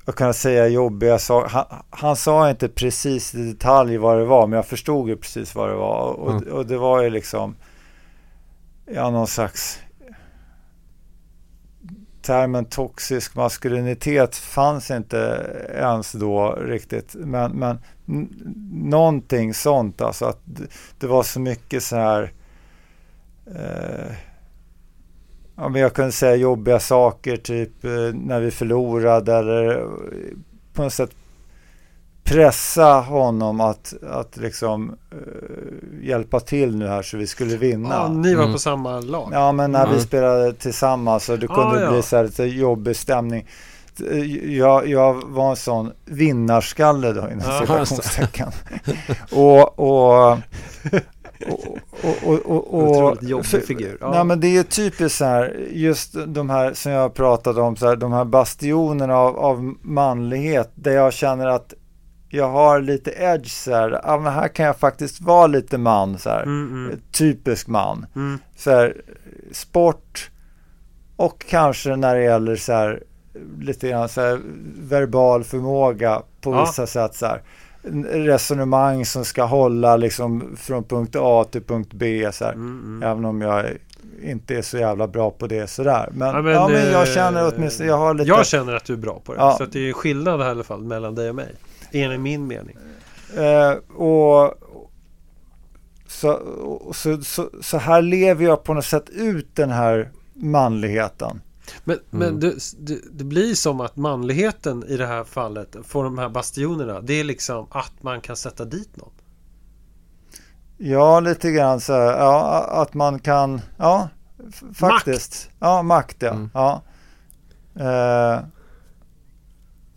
och 0.05 0.15
kunna 0.15 0.33
säga 0.33 0.67
jobbiga 0.67 1.19
saker. 1.19 1.49
Han, 1.49 1.65
han 1.89 2.15
sa 2.15 2.49
inte 2.49 2.67
precis 2.69 3.35
i 3.35 3.51
detalj 3.51 3.97
vad 3.97 4.17
det 4.17 4.25
var, 4.25 4.47
men 4.47 4.57
jag 4.57 4.65
förstod 4.65 5.09
ju 5.09 5.15
precis 5.17 5.55
vad 5.55 5.69
det 5.69 5.75
var. 5.75 6.01
Och, 6.01 6.31
Mm. 6.31 6.53
och 6.53 6.65
det 6.65 6.77
var 6.77 7.01
ju 7.03 7.09
liksom 7.09 7.55
ja, 8.85 9.09
någon 9.09 9.27
slags 9.27 9.79
termen 12.22 12.65
toxisk 12.65 13.36
maskulinitet 13.36 14.36
fanns 14.36 14.91
inte 14.91 15.45
ens 15.76 16.11
då 16.11 16.51
riktigt. 16.51 17.15
Men, 17.15 17.51
men 17.51 17.80
någonting 18.72 19.53
sånt 19.53 20.01
alltså 20.01 20.26
att 20.26 20.39
det, 20.99 21.07
var 21.07 21.24
så 21.24 21.39
mycket 21.39 21.84
så 21.84 21.95
här 21.95 22.32
eh, 23.55 24.15
ja, 25.55 25.70
men 25.70 25.82
jag 25.82 25.93
kunde 25.93 26.11
säga 26.11 26.36
jobbiga 26.36 26.80
saker 26.80 27.38
typ 27.38 27.84
eh, 27.86 28.13
när 28.13 28.39
vi 28.39 28.51
förlorade 28.51 29.36
eller 29.36 29.78
eh, 29.78 29.86
på 30.74 30.84
något 30.84 30.93
sätt 30.93 31.11
pressa 32.24 32.93
honom 32.93 33.61
att, 33.61 33.93
att 34.09 34.38
liksom 34.38 34.95
eh, 35.11 36.07
hjälpa 36.07 36.39
till 36.39 36.76
nu 36.76 36.88
här 36.88 37.01
så 37.01 37.17
vi 37.17 37.28
skulle 37.28 37.57
vinna. 37.57 37.89
Ja, 37.95 38.07
ni 38.07 38.36
var 38.36 38.43
Mm. 38.43 38.53
på 38.53 38.59
samma 38.59 38.99
lag. 38.99 39.30
Ja, 39.34 39.51
men 39.51 39.72
när 39.72 39.86
vi 39.86 39.91
Mm. 39.93 40.01
spelade 40.03 40.53
tillsammans 40.53 41.30
och 41.30 41.39
det 41.39 41.47
Ah, 41.49 41.55
kunde 41.55 41.82
ja. 41.84 41.91
bli 41.91 42.01
så 42.01 42.15
här 42.17 42.24
lite 42.24 42.43
jobbig 42.43 42.95
stämning. 42.95 43.47
Jag, 44.43 44.88
jag 44.88 45.24
var 45.28 45.49
en 45.49 45.55
sån 45.55 45.91
vinnarskalle 46.05 47.13
då 47.13 47.22
inom 47.30 47.41
Ja, 47.47 47.59
citationstecken. 47.61 48.47
och, 49.32 49.80
och, 49.80 50.32
och, 51.47 51.78
och, 52.24 52.45
och, 52.45 52.74
och, 52.74 52.74
Otroligt 52.89 53.24
jobbig 53.30 53.45
för- 53.45 53.59
figur. 53.59 53.97
Ja. 54.01 54.11
Nej 54.11 54.24
men 54.24 54.39
det 54.39 54.47
är 54.47 54.51
ju 54.51 54.63
typiskt 54.63 55.17
så 55.17 55.26
här, 55.26 55.67
just 55.72 56.15
de 56.28 56.49
här 56.49 56.74
som 56.74 56.91
jag 56.91 57.13
pratat 57.13 57.57
om, 57.57 57.76
så 57.76 57.88
här, 57.88 57.95
de 57.95 58.11
här 58.13 58.26
bastionerna 58.26 59.17
av, 59.17 59.38
av 59.39 59.74
manlighet 59.82 60.72
där 60.76 60.91
jag 60.91 61.13
känner 61.13 61.47
att 61.47 61.74
jag 62.30 62.49
har 62.49 62.82
lite 62.82 63.11
edge 63.11 63.51
så 63.51 63.73
här, 63.73 63.99
ja 64.03 64.19
men 64.19 64.34
här 64.34 64.47
kan 64.47 64.65
jag 64.65 64.77
faktiskt 64.77 65.21
vara 65.21 65.47
lite 65.47 65.77
man 65.77 66.17
så 66.17 66.30
här, 66.30 66.43
Mm, 66.43 66.86
mm, 66.86 66.99
typisk 67.11 67.67
man 67.67 68.05
mm. 68.15 68.39
så 68.55 68.71
här, 68.71 69.01
sport 69.51 70.30
och 71.15 71.45
kanske 71.49 71.95
när 71.95 72.15
det 72.15 72.23
gäller 72.23 72.55
så 72.55 72.73
här, 72.73 73.03
lite 73.59 73.89
grann 73.89 74.09
så 74.09 74.21
här, 74.21 74.39
verbal 74.80 75.43
förmåga 75.43 76.21
på 76.41 76.53
Ja. 76.53 76.65
vissa 76.65 76.88
sätt. 76.88 77.15
Så 77.15 77.25
här. 77.25 77.41
Resonemang 78.11 79.05
som 79.05 79.25
ska 79.25 79.43
hålla 79.43 79.97
liksom 79.97 80.55
från 80.57 80.84
punkt 80.84 81.15
A 81.19 81.45
till 81.51 81.63
punkt 81.63 81.89
B. 81.93 82.30
Så 82.34 82.45
här. 82.45 82.53
Mm, 82.53 82.82
mm. 82.86 83.09
Även 83.11 83.25
om 83.25 83.41
jag 83.41 83.65
inte 84.23 84.55
är 84.55 84.61
så 84.61 84.77
jävla 84.77 85.07
bra 85.07 85.32
på 85.32 85.47
det 85.47 85.69
sådär. 85.69 86.09
Men, 86.11 86.27
Ja, 86.27 86.51
ja, 86.51 86.67
men, 86.67 86.71
men, 86.71 86.91
jag 86.91 87.07
eh, 87.07 87.13
känner 87.13 87.53
åtminstone, 87.55 87.89
jag 87.89 87.97
har 87.97 88.13
lite... 88.13 88.30
Jag 88.30 88.45
känner 88.45 88.75
att 88.75 88.86
du 88.86 88.93
är 88.93 88.97
bra 88.97 89.21
på 89.25 89.34
det. 89.34 89.39
Ja. 89.39 89.55
Så 89.57 89.63
att 89.63 89.71
det 89.71 89.89
är 89.89 89.93
skillnad 89.93 90.39
i 90.39 90.43
alla 90.43 90.63
fall 90.63 90.84
mellan 90.84 91.15
dig 91.15 91.30
och 91.30 91.36
mig. 91.36 91.55
Enligt 91.91 92.19
min 92.19 92.47
mening. 92.47 92.77
Eh, 93.37 93.71
och 93.95 94.53
så, 96.07 96.31
och 96.63 96.95
så, 96.95 97.21
så, 97.21 97.49
så 97.61 97.77
här 97.77 98.01
lever 98.01 98.45
jag 98.45 98.63
på 98.63 98.73
något 98.73 98.85
sätt 98.85 99.09
ut 99.09 99.55
den 99.55 99.69
här 99.69 100.11
manligheten. 100.33 101.41
Men, 101.83 101.99
men 102.09 102.27
Mm. 102.27 102.39
det, 102.39 102.53
det, 102.79 102.99
det 103.11 103.23
blir 103.23 103.55
som 103.55 103.81
att 103.81 103.95
manligheten 103.95 104.83
i 104.87 104.97
det 104.97 105.05
här 105.05 105.23
fallet 105.23 105.75
får 105.83 106.03
de 106.03 106.17
här 106.17 106.29
bastionerna. 106.29 107.01
Det 107.01 107.13
är 107.13 107.23
liksom 107.23 107.67
att 107.71 108.03
man 108.03 108.21
kan 108.21 108.35
sätta 108.35 108.65
dit 108.65 108.97
någon. 108.97 109.11
Ja, 110.77 111.19
lite 111.19 111.51
grann 111.51 111.81
så 111.81 111.93
här, 111.93 112.17
ja, 112.17 112.63
att 112.81 112.93
man 112.93 113.19
kan, 113.19 113.61
ja, 113.77 114.09
faktiskt. 114.73 115.49
Ja, 115.59 115.81
makt 115.81 116.17
ja. 116.19 116.29
Mm. 116.29 116.49
Ja. 116.53 116.81
Eh, 117.75 118.39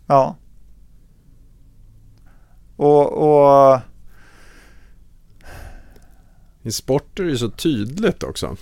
ja. 0.07 0.35
Och, 2.75 3.11
och 3.13 3.79
I 6.61 6.71
sport 6.71 7.19
är 7.19 7.23
det 7.23 7.29
ju 7.29 7.37
så 7.37 7.49
tydligt 7.49 8.23
också. 8.23 8.55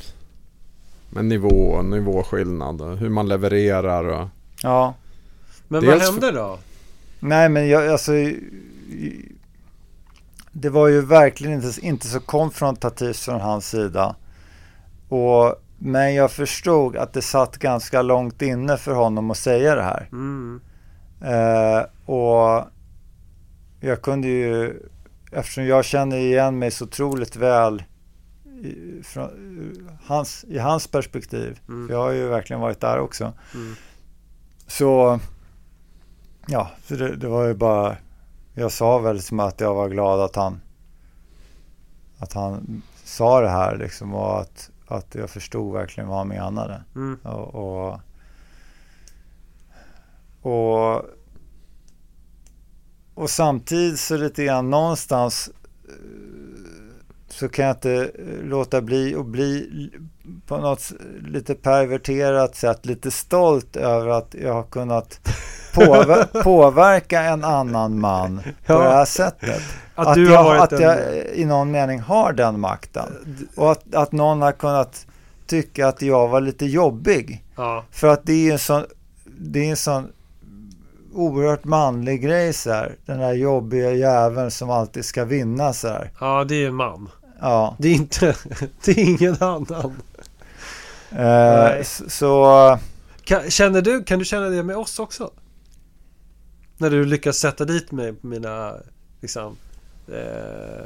Med 1.09 1.25
nivå 1.25 1.71
och 1.71 1.85
nivåskillnad 1.85 2.81
och 2.81 2.97
hur 2.97 3.09
man 3.09 3.27
levererar 3.27 4.03
och... 4.03 4.27
ja. 4.63 4.93
Men 5.67 5.81
Dels 5.81 6.03
vad 6.03 6.11
hände 6.11 6.31
då? 6.31 6.59
Nej, 7.19 7.49
men 7.49 7.67
jag, 7.67 7.87
alltså, 7.87 8.11
det 10.51 10.69
var 10.69 10.87
ju 10.87 11.01
verkligen 11.01 11.53
inte, 11.53 11.85
inte 11.85 12.07
så 12.07 12.19
konfrontativt 12.19 13.17
från 13.17 13.41
hans 13.41 13.69
sida. 13.69 14.15
Och, 15.09 15.55
men 15.77 16.13
jag 16.13 16.31
förstod 16.31 16.97
att 16.97 17.13
det 17.13 17.21
satt 17.21 17.57
ganska 17.57 18.01
långt 18.01 18.41
inne 18.41 18.77
för 18.77 18.91
honom 18.93 19.31
att 19.31 19.37
säga 19.37 19.75
det 19.75 19.81
här. 19.81 20.07
Mm. 20.11 20.61
Eh, 21.21 21.85
och 22.05 22.63
jag 23.87 24.01
kunde 24.01 24.27
ju, 24.27 24.79
eftersom 25.31 25.65
jag 25.65 25.85
känner 25.85 26.17
igen 26.17 26.59
mig 26.59 26.71
så 26.71 26.85
otroligt 26.85 27.35
väl 27.35 27.83
i, 28.63 29.03
från, 29.03 29.29
hans, 30.05 30.43
i 30.43 30.57
hans 30.59 30.87
perspektiv, 30.87 31.59
Mm. 31.67 31.87
för 31.87 31.93
jag 31.93 32.01
har 32.01 32.11
ju 32.11 32.27
verkligen 32.27 32.59
varit 32.59 32.79
där 32.79 32.99
också, 32.99 33.33
Mm. 33.53 33.75
så 34.67 35.19
ja, 36.47 36.71
så 36.87 36.95
det, 36.95 37.15
det 37.15 37.27
var 37.27 37.47
ju 37.47 37.53
bara, 37.53 37.97
jag 38.53 38.71
sa 38.71 38.97
väl 38.99 39.21
som 39.21 39.39
att 39.39 39.59
jag 39.59 39.73
var 39.75 39.89
glad 39.89 40.19
att 40.19 40.35
han, 40.35 40.61
att 42.17 42.33
han 42.33 42.81
sa 43.03 43.41
det 43.41 43.49
här 43.49 43.77
liksom 43.77 44.13
och 44.15 44.41
att, 44.41 44.69
att 44.87 45.15
jag 45.15 45.29
förstod 45.29 45.73
verkligen 45.73 46.09
vad 46.09 46.17
han 46.17 46.27
menade. 46.27 46.83
Mm. 46.95 47.19
Och, 47.23 47.55
och, 47.55 47.99
och, 50.41 51.05
och 53.15 53.29
samtidigt 53.29 53.99
så 53.99 54.17
lite 54.17 54.43
grann 54.45 54.69
någonstans 54.69 55.49
eh, 55.89 55.93
så 57.29 57.49
kan 57.49 57.65
jag 57.65 57.75
inte 57.75 57.93
eh, 57.93 58.43
låta 58.45 58.81
bli 58.81 59.15
att 59.15 59.25
bli 59.25 59.69
på 60.47 60.57
något 60.57 60.91
lite 61.27 61.55
perverterat 61.55 62.55
sätt 62.55 62.85
lite 62.85 63.11
stolt 63.11 63.75
över 63.75 64.07
att 64.07 64.35
jag 64.41 64.53
har 64.53 64.63
kunnat 64.63 65.19
påver- 65.73 66.43
påverka 66.43 67.21
en 67.21 67.43
annan 67.43 67.99
man 67.99 68.37
på 68.65 68.73
Ja. 68.73 68.79
det 68.83 68.89
här 68.89 69.05
sättet. 69.05 69.61
Att, 69.95 70.07
Att, 70.07 70.17
jag, 70.17 70.57
att 70.57 70.71
en... 70.73 70.81
jag 70.81 70.99
i 71.33 71.45
någon 71.45 71.71
mening 71.71 71.99
har 71.99 72.33
den 72.33 72.59
makten. 72.59 73.07
Och 73.55 73.71
att, 73.71 73.95
att 73.95 74.11
någon 74.11 74.41
har 74.41 74.51
kunnat 74.51 75.05
tycka 75.47 75.87
att 75.87 76.01
jag 76.01 76.27
var 76.27 76.41
lite 76.41 76.65
jobbig. 76.65 77.43
Ja. 77.55 77.85
För 77.91 78.07
att 78.07 78.25
det 78.25 78.47
är 78.49 78.51
en 78.53 78.59
sån, 78.59 78.83
det 79.25 79.59
är 79.65 79.69
en 79.69 79.77
sån 79.77 80.07
oerhört 81.13 81.63
manlig 81.63 82.21
grej 82.21 82.53
så 82.53 82.71
här. 82.71 82.95
Den 83.05 83.19
där 83.19 83.33
jobbiga 83.33 83.93
jäveln 83.93 84.51
som 84.51 84.69
alltid 84.69 85.05
ska 85.05 85.25
vinna 85.25 85.73
så 85.73 85.87
här. 85.87 86.11
ja, 86.19 86.43
det 86.43 86.65
är 86.65 86.71
man. 86.71 87.09
Ja. 87.39 87.75
Det 87.79 87.87
är 87.87 87.93
inte... 87.93 88.35
det 88.85 88.91
är 88.91 88.99
ingen 88.99 89.35
annan. 89.39 90.01
Eh, 91.11 91.83
så 92.07 92.79
Kan, 93.23 93.51
känner 93.51 93.81
du, 93.81 94.03
kan 94.03 94.19
du 94.19 94.25
känna 94.25 94.49
det 94.49 94.63
med 94.63 94.77
oss 94.77 94.99
också? 94.99 95.31
När 96.77 96.89
du 96.89 97.05
lyckas 97.05 97.37
sätta 97.37 97.65
dit 97.65 97.91
mig 97.91 98.13
på 98.13 98.27
mina 98.27 98.75
liksom 99.21 99.57
eh, 100.07 100.85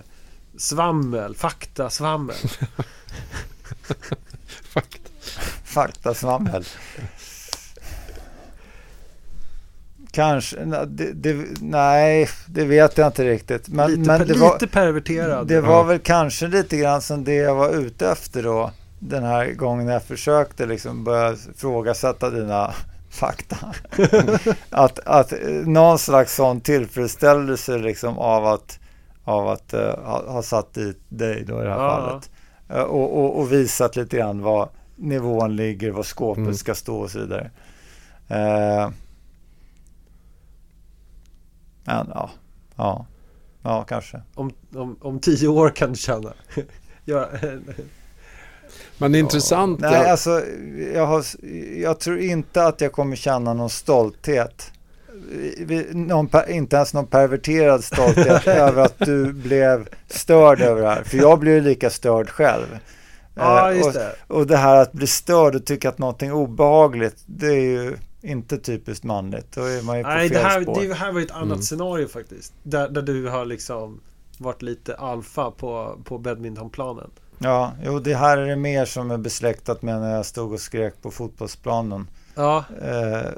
svammel, 0.58 1.36
faktasvammel. 1.36 2.36
faktasvammel. 5.64 6.66
Kanske, 10.16 10.66
nej, 10.66 10.86
det, 10.88 11.12
det, 11.14 11.46
nej, 11.62 12.30
det 12.48 12.66
vet 12.66 12.98
jag 12.98 13.08
inte 13.08 13.24
riktigt. 13.26 13.68
Men, 13.70 13.90
lite, 13.92 14.02
men 14.08 14.28
det, 14.28 14.34
var, 14.34 14.54
lite 14.54 14.68
perverterad. 14.68 15.48
det 15.48 15.62
var 15.62 15.74
Ja. 15.74 15.84
väl 15.84 16.00
kanske 16.00 16.48
lite 16.48 16.78
grann 16.78 17.02
som 17.02 17.24
det 17.24 17.34
jag 17.36 17.56
var 17.56 17.70
ute 17.70 18.10
efter 18.10 18.44
då. 18.44 18.72
Den 19.00 19.24
här 19.24 19.46
gången 19.52 19.88
jag 19.88 20.04
försökte 20.04 20.66
liksom 20.66 21.04
börja 21.04 21.36
ifrågasätta 21.56 22.30
dina 22.30 22.74
fakta. 23.10 23.58
att, 24.70 25.00
att 25.00 25.32
eh, 25.34 25.40
någon 25.66 26.00
slags 26.00 26.36
sån 26.36 26.62
tillfredsställelse 26.62 27.78
liksom 27.78 28.18
av 28.20 28.46
att, 28.46 28.80
av 29.24 29.48
att 29.50 29.74
eh, 29.74 29.80
ha, 30.06 30.24
ha 30.32 30.42
satt 30.42 30.74
dit 30.74 31.00
dig 31.10 31.44
då 31.48 31.62
i 31.62 31.64
det 31.64 31.70
här 31.70 31.80
Ja, 31.80 31.90
fallet. 31.90 32.30
Eh, 32.70 32.82
och, 32.84 33.18
och, 33.26 33.40
och 33.40 33.52
visat 33.52 33.96
lite 33.96 34.18
grann 34.18 34.42
var 34.42 34.70
nivån 34.96 35.56
ligger, 35.56 35.92
var 35.92 36.04
skåpet 36.04 36.42
Mm. 36.44 36.54
ska 36.56 36.76
stå 36.76 36.98
och 36.98 37.10
så 37.12 37.20
vidare. 37.20 37.50
Eh, 38.30 38.90
men 41.86 42.08
ja, 42.14 42.30
ja, 42.76 43.06
ja 43.64 43.84
kanske. 43.90 44.22
Om, 44.36 44.52
om, 44.76 44.98
om 45.02 45.20
tio 45.20 45.48
år 45.48 45.70
kan 45.70 45.90
du 45.90 45.96
känna. 45.98 46.34
ja, 47.06 47.30
Men 48.98 49.12
det 49.12 49.18
är 49.18 49.20
intressant. 49.20 49.80
Nej, 49.80 49.94
jag- 49.94 50.06
alltså 50.10 50.42
jag, 50.94 51.06
har, 51.06 51.24
jag 51.82 52.00
tror 52.00 52.20
inte 52.20 52.64
att 52.66 52.82
jag 52.82 52.92
kommer 52.92 53.16
känna 53.16 53.54
någon 53.54 53.70
stolthet. 53.70 54.72
Någon, 55.92 56.30
inte 56.50 56.76
ens 56.76 56.94
någon 56.94 57.08
perverterad 57.08 57.84
stolthet 57.84 58.48
över 58.48 58.84
att 58.86 59.00
du 59.00 59.34
blev 59.34 59.88
störd 60.08 60.62
över 60.62 60.82
det 60.82 60.88
här. 60.90 61.04
För 61.04 61.18
jag 61.18 61.40
blev 61.40 61.54
ju 61.54 61.62
lika 61.62 61.90
störd 61.90 62.30
själv. 62.30 62.80
ja, 63.36 63.72
Eh, 63.72 63.78
just 63.78 63.88
och, 63.88 63.94
det. 63.94 64.16
och 64.28 64.48
det 64.48 64.58
här 64.58 64.76
att 64.76 64.92
bli 64.92 65.08
störd 65.08 65.56
och 65.56 65.66
tycka 65.66 65.90
att 65.90 65.98
någonting 65.98 66.30
är 66.30 66.34
obehagligt, 66.34 67.24
det 67.26 67.48
är 67.48 67.62
ju 67.62 67.98
inte 68.26 68.58
typiskt 68.58 69.04
manligt. 69.04 69.52
Då 69.52 69.62
är 69.62 69.82
man 69.82 69.98
ju 69.98 70.04
på 70.04 70.10
Nej, 70.10 70.30
det 70.30 70.36
fel 70.36 70.44
här, 70.44 70.62
spår. 70.62 70.82
det 70.82 70.94
här 70.94 71.12
var 71.12 71.20
ju 71.20 71.26
ett 71.26 71.32
annat 71.32 71.46
Mm. 71.46 71.62
scenario 71.62 72.08
faktiskt. 72.08 72.54
Där, 72.64 72.90
där 72.90 73.02
du 73.02 73.28
har 73.30 73.46
liksom 73.46 74.02
varit 74.38 74.62
lite 74.62 74.96
alfa 74.96 75.52
på, 75.52 76.00
på 76.06 76.18
badmintonplanen. 76.18 77.10
Ja, 77.38 77.72
jo, 77.84 78.00
det 78.00 78.16
här 78.16 78.38
är 78.38 78.46
det 78.46 78.56
mer 78.56 78.86
som 78.86 79.12
är 79.12 79.18
besläktat 79.18 79.82
med 79.82 80.02
när 80.02 80.16
jag 80.16 80.26
stod 80.26 80.54
och 80.54 80.60
skrek 80.60 81.02
på 81.02 81.12
fotbollsplanen. 81.12 82.08
Ja, 82.36 82.64
Eh, 82.82 83.30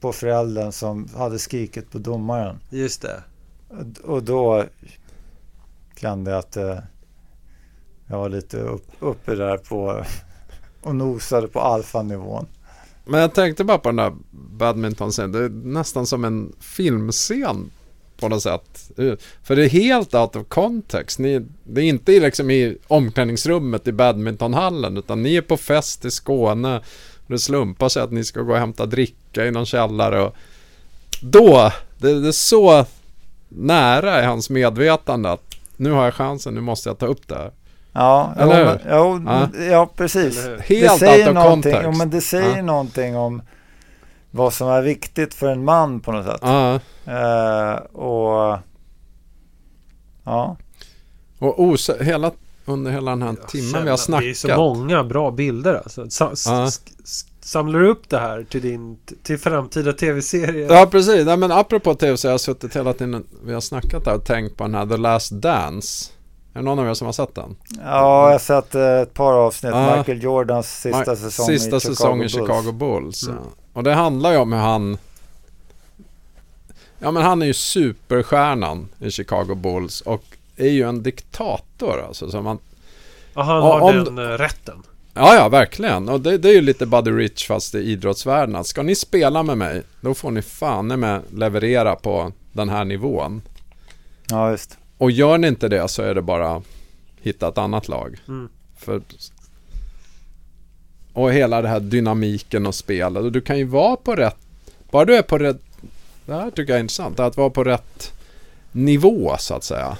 på 0.00 0.12
föräldern 0.12 0.72
som 0.72 1.08
hade 1.16 1.38
skrikit 1.38 1.90
på 1.90 1.98
domaren. 1.98 2.58
just 2.70 3.02
det. 3.02 3.22
Och 4.04 4.22
då 4.22 4.64
kände 5.96 6.30
jag 6.30 6.38
att 6.38 6.56
eh, 6.56 6.78
jag 8.06 8.18
var 8.18 8.28
lite 8.28 8.56
upp, 8.60 8.86
uppe 9.00 9.34
där 9.34 9.56
på 9.56 10.04
och 10.82 10.94
nosade 10.96 11.48
på 11.48 11.60
alfanivån. 11.60 12.46
Men 13.04 13.20
jag 13.20 13.34
tänkte 13.34 13.64
bara 13.64 13.78
på 13.78 13.88
den 13.88 13.96
där 13.96 14.12
badmintonscenen. 14.30 15.32
Det 15.32 15.38
är 15.38 15.48
nästan 15.48 16.06
som 16.06 16.24
en 16.24 16.52
filmscen 16.60 17.70
på 18.16 18.28
något 18.28 18.42
sätt. 18.42 18.90
För 19.42 19.56
det 19.56 19.64
är 19.64 19.68
helt 19.68 20.14
out 20.14 20.36
of 20.36 20.48
context. 20.48 21.18
Ni, 21.18 21.46
det 21.64 21.80
är 21.80 21.84
inte 21.84 22.20
liksom 22.20 22.50
i 22.50 22.76
omklädningsrummet 22.86 23.88
i 23.88 23.92
badmintonhallen 23.92 24.96
utan 24.96 25.22
ni 25.22 25.36
är 25.36 25.42
på 25.42 25.56
fest 25.56 26.04
i 26.04 26.10
Skåne. 26.10 26.76
Och 27.26 27.30
det 27.30 27.38
slumpar 27.38 27.88
sig 27.88 28.02
att 28.02 28.12
ni 28.12 28.24
ska 28.24 28.40
gå 28.40 28.52
och 28.52 28.58
hämta 28.58 28.86
dricka 28.86 29.46
i 29.46 29.50
någon 29.50 29.66
källare. 29.66 30.22
Och 30.22 30.34
då, 31.22 31.72
det, 31.98 32.20
det 32.20 32.28
är 32.28 32.32
så 32.32 32.86
nära 33.48 34.22
i 34.22 34.26
hans 34.26 34.50
medvetande 34.50 35.32
att 35.32 35.54
nu 35.76 35.90
har 35.90 36.04
jag 36.04 36.14
chansen, 36.14 36.54
nu 36.54 36.60
måste 36.60 36.88
jag 36.88 36.98
ta 36.98 37.06
upp 37.06 37.28
det 37.28 37.34
här. 37.34 37.52
Ja, 37.94 38.34
Eller 38.38 38.60
jo, 38.60 38.64
hur? 38.64 38.64
men, 38.64 38.78
jo, 38.90 39.22
Ja. 39.58 39.64
ja. 39.70 39.90
precis. 39.96 40.46
Helt 40.46 40.68
det 40.68 40.88
säger 40.98 41.18
out 41.18 41.28
of 41.28 41.34
någonting, 41.34 41.72
context. 41.72 41.80
jo, 41.92 41.98
men 41.98 42.10
det 42.10 42.20
säger 42.20 42.56
Ja. 42.56 42.62
någonting 42.62 43.16
om 43.16 43.42
vad 44.30 44.52
som 44.52 44.68
är 44.68 44.82
viktigt 44.82 45.34
för 45.34 45.46
en 45.48 45.64
man 45.64 46.00
på 46.00 46.12
något 46.12 46.26
sätt. 46.26 46.40
Ja. 46.42 46.74
Eh, 47.06 47.74
och 47.92 48.58
ja, 50.24 50.56
Och 51.38 51.62
os- 51.62 51.90
hela, 52.00 52.30
under 52.64 52.90
hela 52.90 53.10
den 53.10 53.22
här 53.22 53.36
timmen 53.48 53.84
vi 53.84 53.90
har 53.90 53.96
snackat. 53.96 54.24
Det 54.24 54.30
är 54.30 54.34
så 54.34 54.56
många 54.56 55.04
bra 55.04 55.30
bilder 55.30 55.74
alltså. 55.74 56.10
Sa, 56.10 56.32
Samlar 57.40 57.80
du 57.80 57.88
upp 57.88 58.08
det 58.08 58.18
här 58.18 58.46
till 58.50 58.60
din 58.62 58.98
till 59.22 59.38
framtida 59.38 59.92
tv-serie? 59.92 60.66
Ja 60.74 60.86
precis, 60.90 61.26
Nej, 61.26 61.36
men 61.36 61.52
apropå 61.52 61.94
tv 61.94 62.16
så 62.16 62.28
har 62.28 62.32
jag 62.32 62.40
suttit 62.40 62.76
hela 62.76 62.92
tiden 62.92 63.24
vi 63.44 63.54
har 63.54 63.60
snackat 63.60 64.04
där 64.04 64.14
och 64.14 64.24
tänkt 64.24 64.56
på 64.56 64.64
den 64.64 64.74
här 64.74 64.86
The 64.86 64.96
Last 64.96 65.30
Dance. 65.32 66.10
Är 66.54 66.58
det 66.58 66.62
någon 66.64 66.78
av 66.78 66.88
er 66.88 66.94
som 66.94 67.04
har 67.06 67.12
sett 67.12 67.34
den? 67.34 67.56
ja 67.84 68.24
jag 68.26 68.32
har 68.32 68.38
sett 68.38 68.74
eh, 68.74 68.82
ett 69.00 69.14
par 69.14 69.32
avsnitt. 69.32 69.72
Ja. 69.74 69.96
Michael 69.96 70.22
Jordans 70.22 70.80
sista 70.80 70.98
Ma- 71.12 71.16
säsong 71.16 71.46
Sista 71.46 71.76
i 71.76 71.80
Chicago 71.80 71.94
säsong 71.94 72.16
i 72.16 72.20
Bulls. 72.20 72.32
Chicago 72.32 72.72
Bulls. 72.72 73.22
Mm. 73.28 73.38
Ja. 73.44 73.50
Och 73.72 73.82
det 73.84 73.94
handlar 73.94 74.32
ju 74.32 74.38
om 74.38 74.52
hur 74.52 74.60
han... 74.60 74.98
Ja 76.98 77.10
men 77.10 77.22
han 77.22 77.42
är 77.42 77.46
ju 77.46 77.54
superstjärnan 77.54 78.88
i 78.98 79.10
Chicago 79.10 79.54
Bulls 79.54 80.00
och 80.00 80.24
är 80.56 80.68
ju 80.68 80.88
en 80.88 81.02
diktator 81.02 82.04
alltså. 82.08 82.30
Så 82.30 82.42
man, 82.42 82.58
Ja, 83.34 83.42
han 83.42 83.62
har 83.62 83.80
om- 83.80 84.04
den 84.04 84.18
eh, 84.18 84.22
rätten. 84.38 84.82
ja 85.14 85.34
ja 85.34 85.48
verkligen. 85.48 86.08
Och 86.08 86.20
det, 86.20 86.38
det 86.38 86.48
är 86.48 86.52
ju 86.54 86.60
lite 86.60 86.86
Buddy 86.86 87.10
Rich 87.10 87.46
fast 87.46 87.74
i 87.74 87.78
idrottsvärlden. 87.78 88.56
att 88.56 88.66
Ska 88.66 88.82
ni 88.82 88.94
spela 88.94 89.42
med 89.42 89.58
mig, 89.58 89.82
då 90.00 90.14
får 90.14 90.30
ni 90.30 90.42
fan 90.42 90.86
med 91.00 91.22
leverera 91.32 91.94
på 91.96 92.32
den 92.52 92.68
här 92.68 92.84
nivån. 92.84 93.42
Ja, 94.30 94.48
visst. 94.48 94.78
Och 94.98 95.10
gör 95.10 95.38
ni 95.38 95.48
inte 95.48 95.68
det 95.68 95.88
så 95.88 96.02
är 96.02 96.14
det 96.14 96.22
bara 96.22 96.62
hitta 97.20 97.48
ett 97.48 97.58
annat 97.58 97.88
lag. 97.88 98.16
Mm. 98.28 98.48
För, 98.76 99.02
och 101.12 101.32
hela 101.32 101.62
det 101.62 101.68
här 101.68 101.80
dynamiken 101.80 102.66
och 102.66 102.74
spelet. 102.74 103.22
Och 103.22 103.32
du 103.32 103.40
kan 103.40 103.58
ju 103.58 103.64
vara 103.64 103.96
på 103.96 104.14
rätt... 104.14 104.36
Bara 104.90 105.04
du 105.04 105.16
är 105.16 105.22
på 105.22 105.38
rätt... 105.38 105.60
Det 106.26 106.34
här 106.34 106.50
tycker 106.50 106.72
jag 106.72 106.76
är 106.76 106.82
intressant. 106.82 107.20
Att 107.20 107.36
vara 107.36 107.50
på 107.50 107.64
rätt 107.64 108.12
nivå 108.72 109.36
så 109.38 109.54
att 109.54 109.64
säga. 109.64 109.98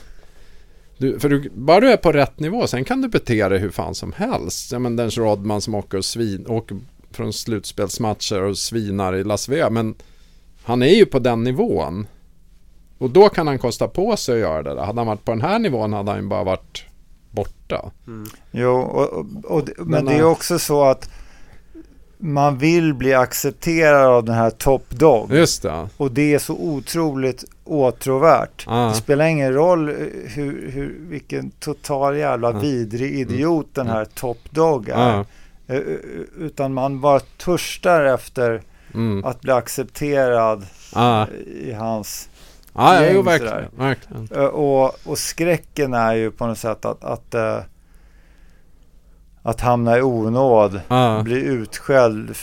Du, 0.98 1.20
för 1.20 1.28
du, 1.28 1.50
bara 1.54 1.80
du 1.80 1.92
är 1.92 1.96
på 1.96 2.12
rätt 2.12 2.40
nivå, 2.40 2.66
sen 2.66 2.84
kan 2.84 3.02
du 3.02 3.08
bete 3.08 3.48
dig 3.48 3.58
hur 3.58 3.70
fan 3.70 3.94
som 3.94 4.12
helst. 4.12 4.72
Ja, 4.72 4.78
men 4.78 4.96
Dennis 4.96 5.18
Rodman 5.18 5.60
som 5.60 5.74
åker, 5.74 5.98
och 5.98 6.04
svin, 6.04 6.46
åker 6.46 6.78
från 7.10 7.32
slutspelsmatcher 7.32 8.42
och 8.42 8.58
svinar 8.58 9.14
i 9.14 9.24
Las 9.24 9.48
Vegas. 9.48 9.70
Men 9.70 9.94
han 10.62 10.82
är 10.82 10.94
ju 10.94 11.06
på 11.06 11.18
den 11.18 11.44
nivån. 11.44 12.06
Och 12.98 13.10
då 13.10 13.28
kan 13.28 13.46
han 13.46 13.58
kosta 13.58 13.88
på 13.88 14.16
sig 14.16 14.34
att 14.34 14.40
göra 14.40 14.62
det. 14.62 14.74
där. 14.74 14.82
Hade 14.84 15.00
han 15.00 15.06
varit 15.06 15.24
på 15.24 15.32
den 15.32 15.40
här 15.42 15.58
nivån 15.58 15.92
hade 15.92 16.10
han 16.10 16.28
bara 16.28 16.44
varit 16.44 16.84
borta. 17.30 17.90
Jo, 18.50 18.70
och, 18.76 19.12
och, 19.12 19.26
och, 19.44 19.68
men 19.78 19.86
Men, 19.90 20.04
det 20.04 20.14
är 20.14 20.18
äh, 20.20 20.26
också 20.30 20.58
så 20.58 20.84
att 20.84 21.10
man 22.18 22.58
vill 22.58 22.94
bli 22.94 23.14
accepterad 23.14 24.06
av 24.06 24.24
den 24.24 24.34
här 24.34 24.50
top 24.50 24.90
dog. 24.90 25.32
Just 25.32 25.62
det. 25.62 25.88
Och 25.96 26.10
det 26.12 26.34
är 26.34 26.38
så 26.38 26.54
otroligt 26.54 27.44
åtråvärt. 27.64 28.64
Ja. 28.66 28.72
Det 28.88 28.94
spelar 28.94 29.24
ingen 29.24 29.52
roll 29.52 29.88
eh, 29.88 29.94
hur, 30.24 30.70
hur, 30.70 30.96
vilken 31.00 31.50
total 31.50 32.16
jävla 32.16 32.50
Ja. 32.52 32.58
vidrig 32.58 33.14
idiot 33.18 33.66
den 33.72 33.86
här 33.86 34.04
top 34.04 34.38
dog 34.50 34.88
är. 34.88 34.94
Ja. 35.16 35.24
Eh, 35.66 35.76
eh, 35.76 35.82
Utan 36.38 36.74
man 36.74 37.00
bara 37.00 37.20
törstar 37.20 38.04
efter 38.04 38.62
Mm. 38.94 39.24
att 39.24 39.40
bli 39.40 39.52
accepterad 39.52 40.66
Ja. 40.94 41.26
i 41.62 41.72
hans... 41.72 42.28
Ja, 42.74 42.94
ja, 42.94 43.08
jo, 43.10 43.14
gäng 43.16 43.24
verkligen. 43.24 43.64
verkligen. 43.76 44.28
Eh, 44.34 44.44
Och, 44.44 44.94
och 45.06 45.18
skräcken 45.18 45.94
är 45.94 46.14
ju 46.14 46.30
på 46.30 46.46
något 46.46 46.58
sätt 46.58 46.84
att, 46.84 47.04
att, 47.04 47.34
eh, 47.34 47.58
att 49.42 49.60
hamna 49.60 49.98
i 49.98 50.02
onåd. 50.02 50.80
Ja. 50.88 51.20
Bli 51.24 51.36
utskälld, 51.44 52.36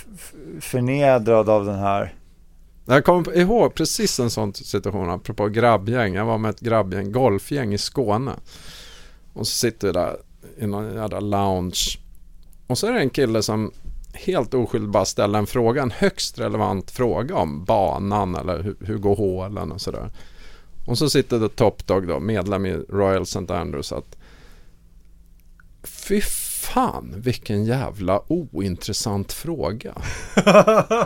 förnedrad 0.59 1.49
av 1.49 1.65
den 1.65 1.79
här. 1.79 2.13
Jag 2.85 3.05
kommer 3.05 3.37
ihåg 3.37 3.75
precis 3.75 4.19
en 4.19 4.29
sån 4.29 4.53
situation 4.53 5.09
apropå 5.09 5.47
grabbgäng. 5.47 6.13
Jag 6.13 6.25
var 6.25 6.37
med 6.37 6.49
ett 6.49 6.59
grabbgäng, 6.59 7.11
golfgäng 7.11 7.73
i 7.73 7.77
Skåne. 7.77 8.31
Och 9.33 9.47
så 9.47 9.53
sitter 9.53 9.87
vi 9.87 9.93
där 9.93 10.15
i 10.57 10.67
någon 10.67 10.93
jävla 10.95 11.19
lounge. 11.19 11.97
Och 12.67 12.77
så 12.77 12.87
är 12.87 12.91
det 12.91 12.99
en 12.99 13.09
kille 13.09 13.43
som 13.43 13.71
helt 14.13 14.53
oskyldigt 14.53 14.91
bara 14.91 15.05
ställer 15.05 15.39
en 15.39 15.47
fråga, 15.47 15.81
en 15.81 15.91
högst 15.91 16.39
relevant 16.39 16.91
fråga 16.91 17.35
om 17.35 17.65
banan 17.65 18.35
eller 18.35 18.63
hur, 18.63 18.75
hur 18.79 18.97
går 18.97 19.15
hålen 19.15 19.71
och 19.71 19.81
sådär. 19.81 20.09
Och 20.85 20.97
så 20.97 21.09
sitter 21.09 21.39
det 21.39 21.49
Top 21.49 21.87
Dog 21.87 22.07
då, 22.07 22.19
medlem 22.19 22.65
i 22.65 22.73
Royal 22.73 23.21
St. 23.21 23.53
Andrews 23.53 23.91
att 23.91 24.17
Fy 25.83 26.21
fan 26.21 27.13
vilken 27.17 27.65
jävla 27.65 28.21
ointressant 28.27 29.33
fråga. 29.33 29.93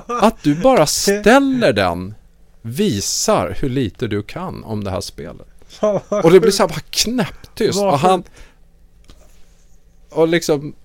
Att 0.07 0.44
du 0.44 0.56
bara 0.56 0.86
ställer 0.86 1.73
den 1.73 2.14
visar 2.61 3.57
hur 3.60 3.69
lite 3.69 4.07
du 4.07 4.23
kan 4.23 4.64
om 4.64 4.84
det 4.84 4.91
här 4.91 5.02
spelet. 5.02 5.48
Och 6.23 6.32
det 6.32 6.40
blir 6.40 6.52
så 6.52 6.64
här 6.64 6.68
bara 6.68 6.84
knäpptyst. 6.90 7.80
Och 7.80 7.99
han... 7.99 8.23
Och 10.10 10.27
liksom... 10.27 10.76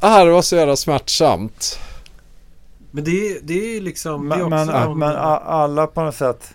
Ah, 0.00 0.24
det 0.24 0.30
var 0.30 0.42
så 0.42 0.56
jävla 0.56 0.76
smärtsamt. 0.76 1.78
Men 2.90 3.04
det 3.04 3.10
är, 3.10 3.38
det 3.42 3.76
är 3.76 3.80
liksom... 3.80 4.28
det 4.28 4.34
är 4.34 4.38
Men, 4.38 4.48
men, 4.50 4.68
också 4.68 4.80
någon- 4.88 4.98
men 4.98 5.16
alla 5.16 5.86
på 5.86 6.02
något 6.02 6.14
sätt 6.14 6.54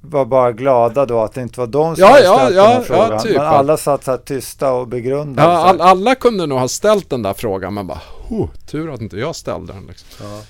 var 0.00 0.24
bara 0.24 0.52
glada 0.52 1.06
då 1.06 1.20
att 1.20 1.34
det 1.34 1.42
inte 1.42 1.60
var 1.60 1.66
de 1.66 1.96
som 1.96 2.02
Ja, 2.04 2.08
hade 2.10 2.24
ja, 2.24 2.36
ställt 2.38 2.56
ja, 2.56 2.62
den 2.62 2.70
här 2.72 2.78
ja, 2.78 2.82
frågan. 2.84 3.22
typ 3.22 3.36
men 3.36 3.46
att- 3.46 3.54
alla 3.54 3.76
satt 3.76 4.04
så 4.04 4.10
här 4.10 4.18
tysta 4.18 4.72
och 4.72 4.88
begrundade. 4.88 5.48
Ja, 5.48 5.56
all, 5.58 5.80
alla 5.80 6.14
kunde 6.14 6.46
nog 6.46 6.58
ha 6.58 6.68
ställt 6.68 7.10
den 7.10 7.22
där 7.22 7.34
frågan 7.34 7.74
men 7.74 7.86
bara 7.86 8.00
oh, 8.28 8.48
tur 8.70 8.94
att 8.94 9.00
inte 9.00 9.16
jag 9.16 9.36
ställde 9.36 9.72
den 9.72 9.86
liksom. 9.86 10.06
Ja. 10.20 10.40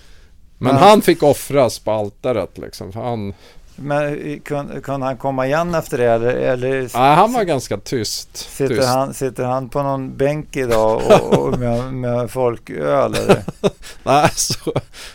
Men 0.59 0.75
Men- 0.75 0.83
han 0.83 1.03
fick 1.03 1.23
offras 1.23 1.79
på 1.79 1.91
altaret 1.93 2.59
liksom. 2.59 2.93
För 2.93 3.01
han, 3.01 3.35
Men 3.81 4.19
kun- 4.41 4.81
kunde 4.81 5.07
han 5.07 5.17
komma 5.17 5.47
igen 5.47 5.75
efter 5.75 5.99
det 5.99 6.05
eller, 6.05 6.31
eller 6.31 6.81
nej, 6.95 7.15
han 7.17 7.33
var 7.33 7.45
ganska 7.45 7.79
tyst. 7.79 8.37
sitter, 8.37 8.75
tyst. 8.75 8.89
han, 8.89 9.15
sitter 9.15 9.45
han 9.45 9.69
på 9.69 9.83
någon 9.83 10.17
bänk 10.17 10.57
idag 10.57 11.03
och, 11.07 11.39
och 11.39 11.59
med, 11.59 11.95
med 11.95 12.31
folköl? 12.31 13.17
Nej, 14.03 14.31
så, 14.35 14.73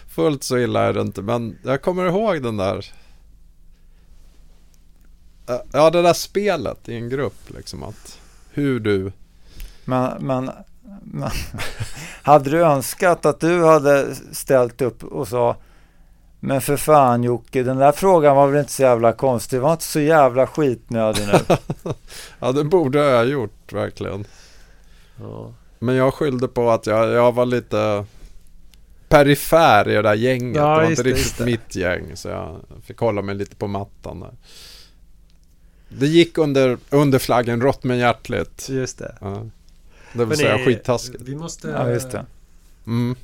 fullt 0.09 0.43
så 0.43 0.57
illa 0.57 0.81
är 0.81 0.93
det 0.93 1.01
inte. 1.01 1.21
Men 1.21 1.57
jag 1.63 1.81
kommer 1.81 2.05
ihåg 2.05 2.43
den 2.43 2.57
där. 2.57 2.91
Ja, 5.71 5.89
det 5.89 6.01
där 6.01 6.13
spelet 6.13 6.89
i 6.89 6.95
en 6.95 7.09
grupp 7.09 7.49
liksom. 7.55 7.83
Att 7.83 8.19
hur 8.51 8.79
du... 8.79 9.11
Men, 9.85 10.25
men, 10.25 10.51
men 11.03 11.29
hade 12.23 12.49
du 12.49 12.61
önskat 12.61 13.25
att 13.25 13.39
du 13.39 13.65
hade 13.65 14.15
ställt 14.31 14.81
upp 14.81 15.03
och 15.03 15.27
sa 15.27 15.55
men 16.45 16.61
för 16.61 16.77
fan 16.77 17.23
Jocke, 17.23 17.63
den 17.63 17.77
där 17.77 17.91
frågan 17.91 18.35
var 18.35 18.47
väl 18.47 18.59
inte 18.59 18.71
så 18.71 18.81
jävla 18.81 19.13
konstig. 19.13 19.57
Det 19.57 19.61
var 19.61 19.71
inte 19.71 19.83
så 19.83 19.99
jävla 19.99 20.47
skitnödig 20.47 21.27
nu. 21.27 21.55
Ja, 22.39 22.51
det 22.51 22.63
borde 22.63 22.99
jag 22.99 23.17
ha 23.17 23.23
gjort 23.23 23.73
verkligen. 23.73 24.25
Ja. 25.19 25.53
Men 25.79 25.95
jag 25.95 26.13
skyllde 26.13 26.47
på 26.47 26.71
att 26.71 26.87
jag, 26.87 27.09
jag 27.09 27.31
var 27.31 27.45
lite 27.45 28.05
perifer 29.09 29.89
i 29.89 29.93
det 29.93 30.01
där 30.01 30.13
gänget. 30.13 30.55
Ja, 30.55 30.69
det 30.75 30.83
var 30.83 30.89
inte 30.89 31.03
det, 31.03 31.09
riktigt 31.09 31.37
det. 31.37 31.45
mitt 31.45 31.75
gäng. 31.75 32.15
Så 32.15 32.27
jag 32.27 32.59
fick 32.85 32.97
hålla 32.97 33.21
mig 33.21 33.35
lite 33.35 33.55
på 33.55 33.67
mattan 33.67 34.19
där. 34.19 34.33
Det 35.89 36.07
gick 36.07 36.37
under, 36.37 36.77
under 36.89 37.19
flaggen 37.19 37.61
rått 37.61 37.83
men 37.83 37.97
hjärtligt. 37.97 38.69
Just 38.69 38.97
det. 38.97 39.15
Ja. 39.21 39.45
Det 40.13 40.25
vill 40.25 40.37
säga 40.37 40.51
Hörrni, 40.51 40.65
skittaskigt. 40.65 41.23
Vi 41.23 41.35
måste 41.35 41.67
Ja, 41.67 41.89
just 41.89 42.11
det. 42.11 42.25
Mm. 42.85 43.15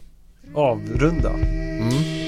avrunda. 0.54 1.30
Mm. 1.30 2.19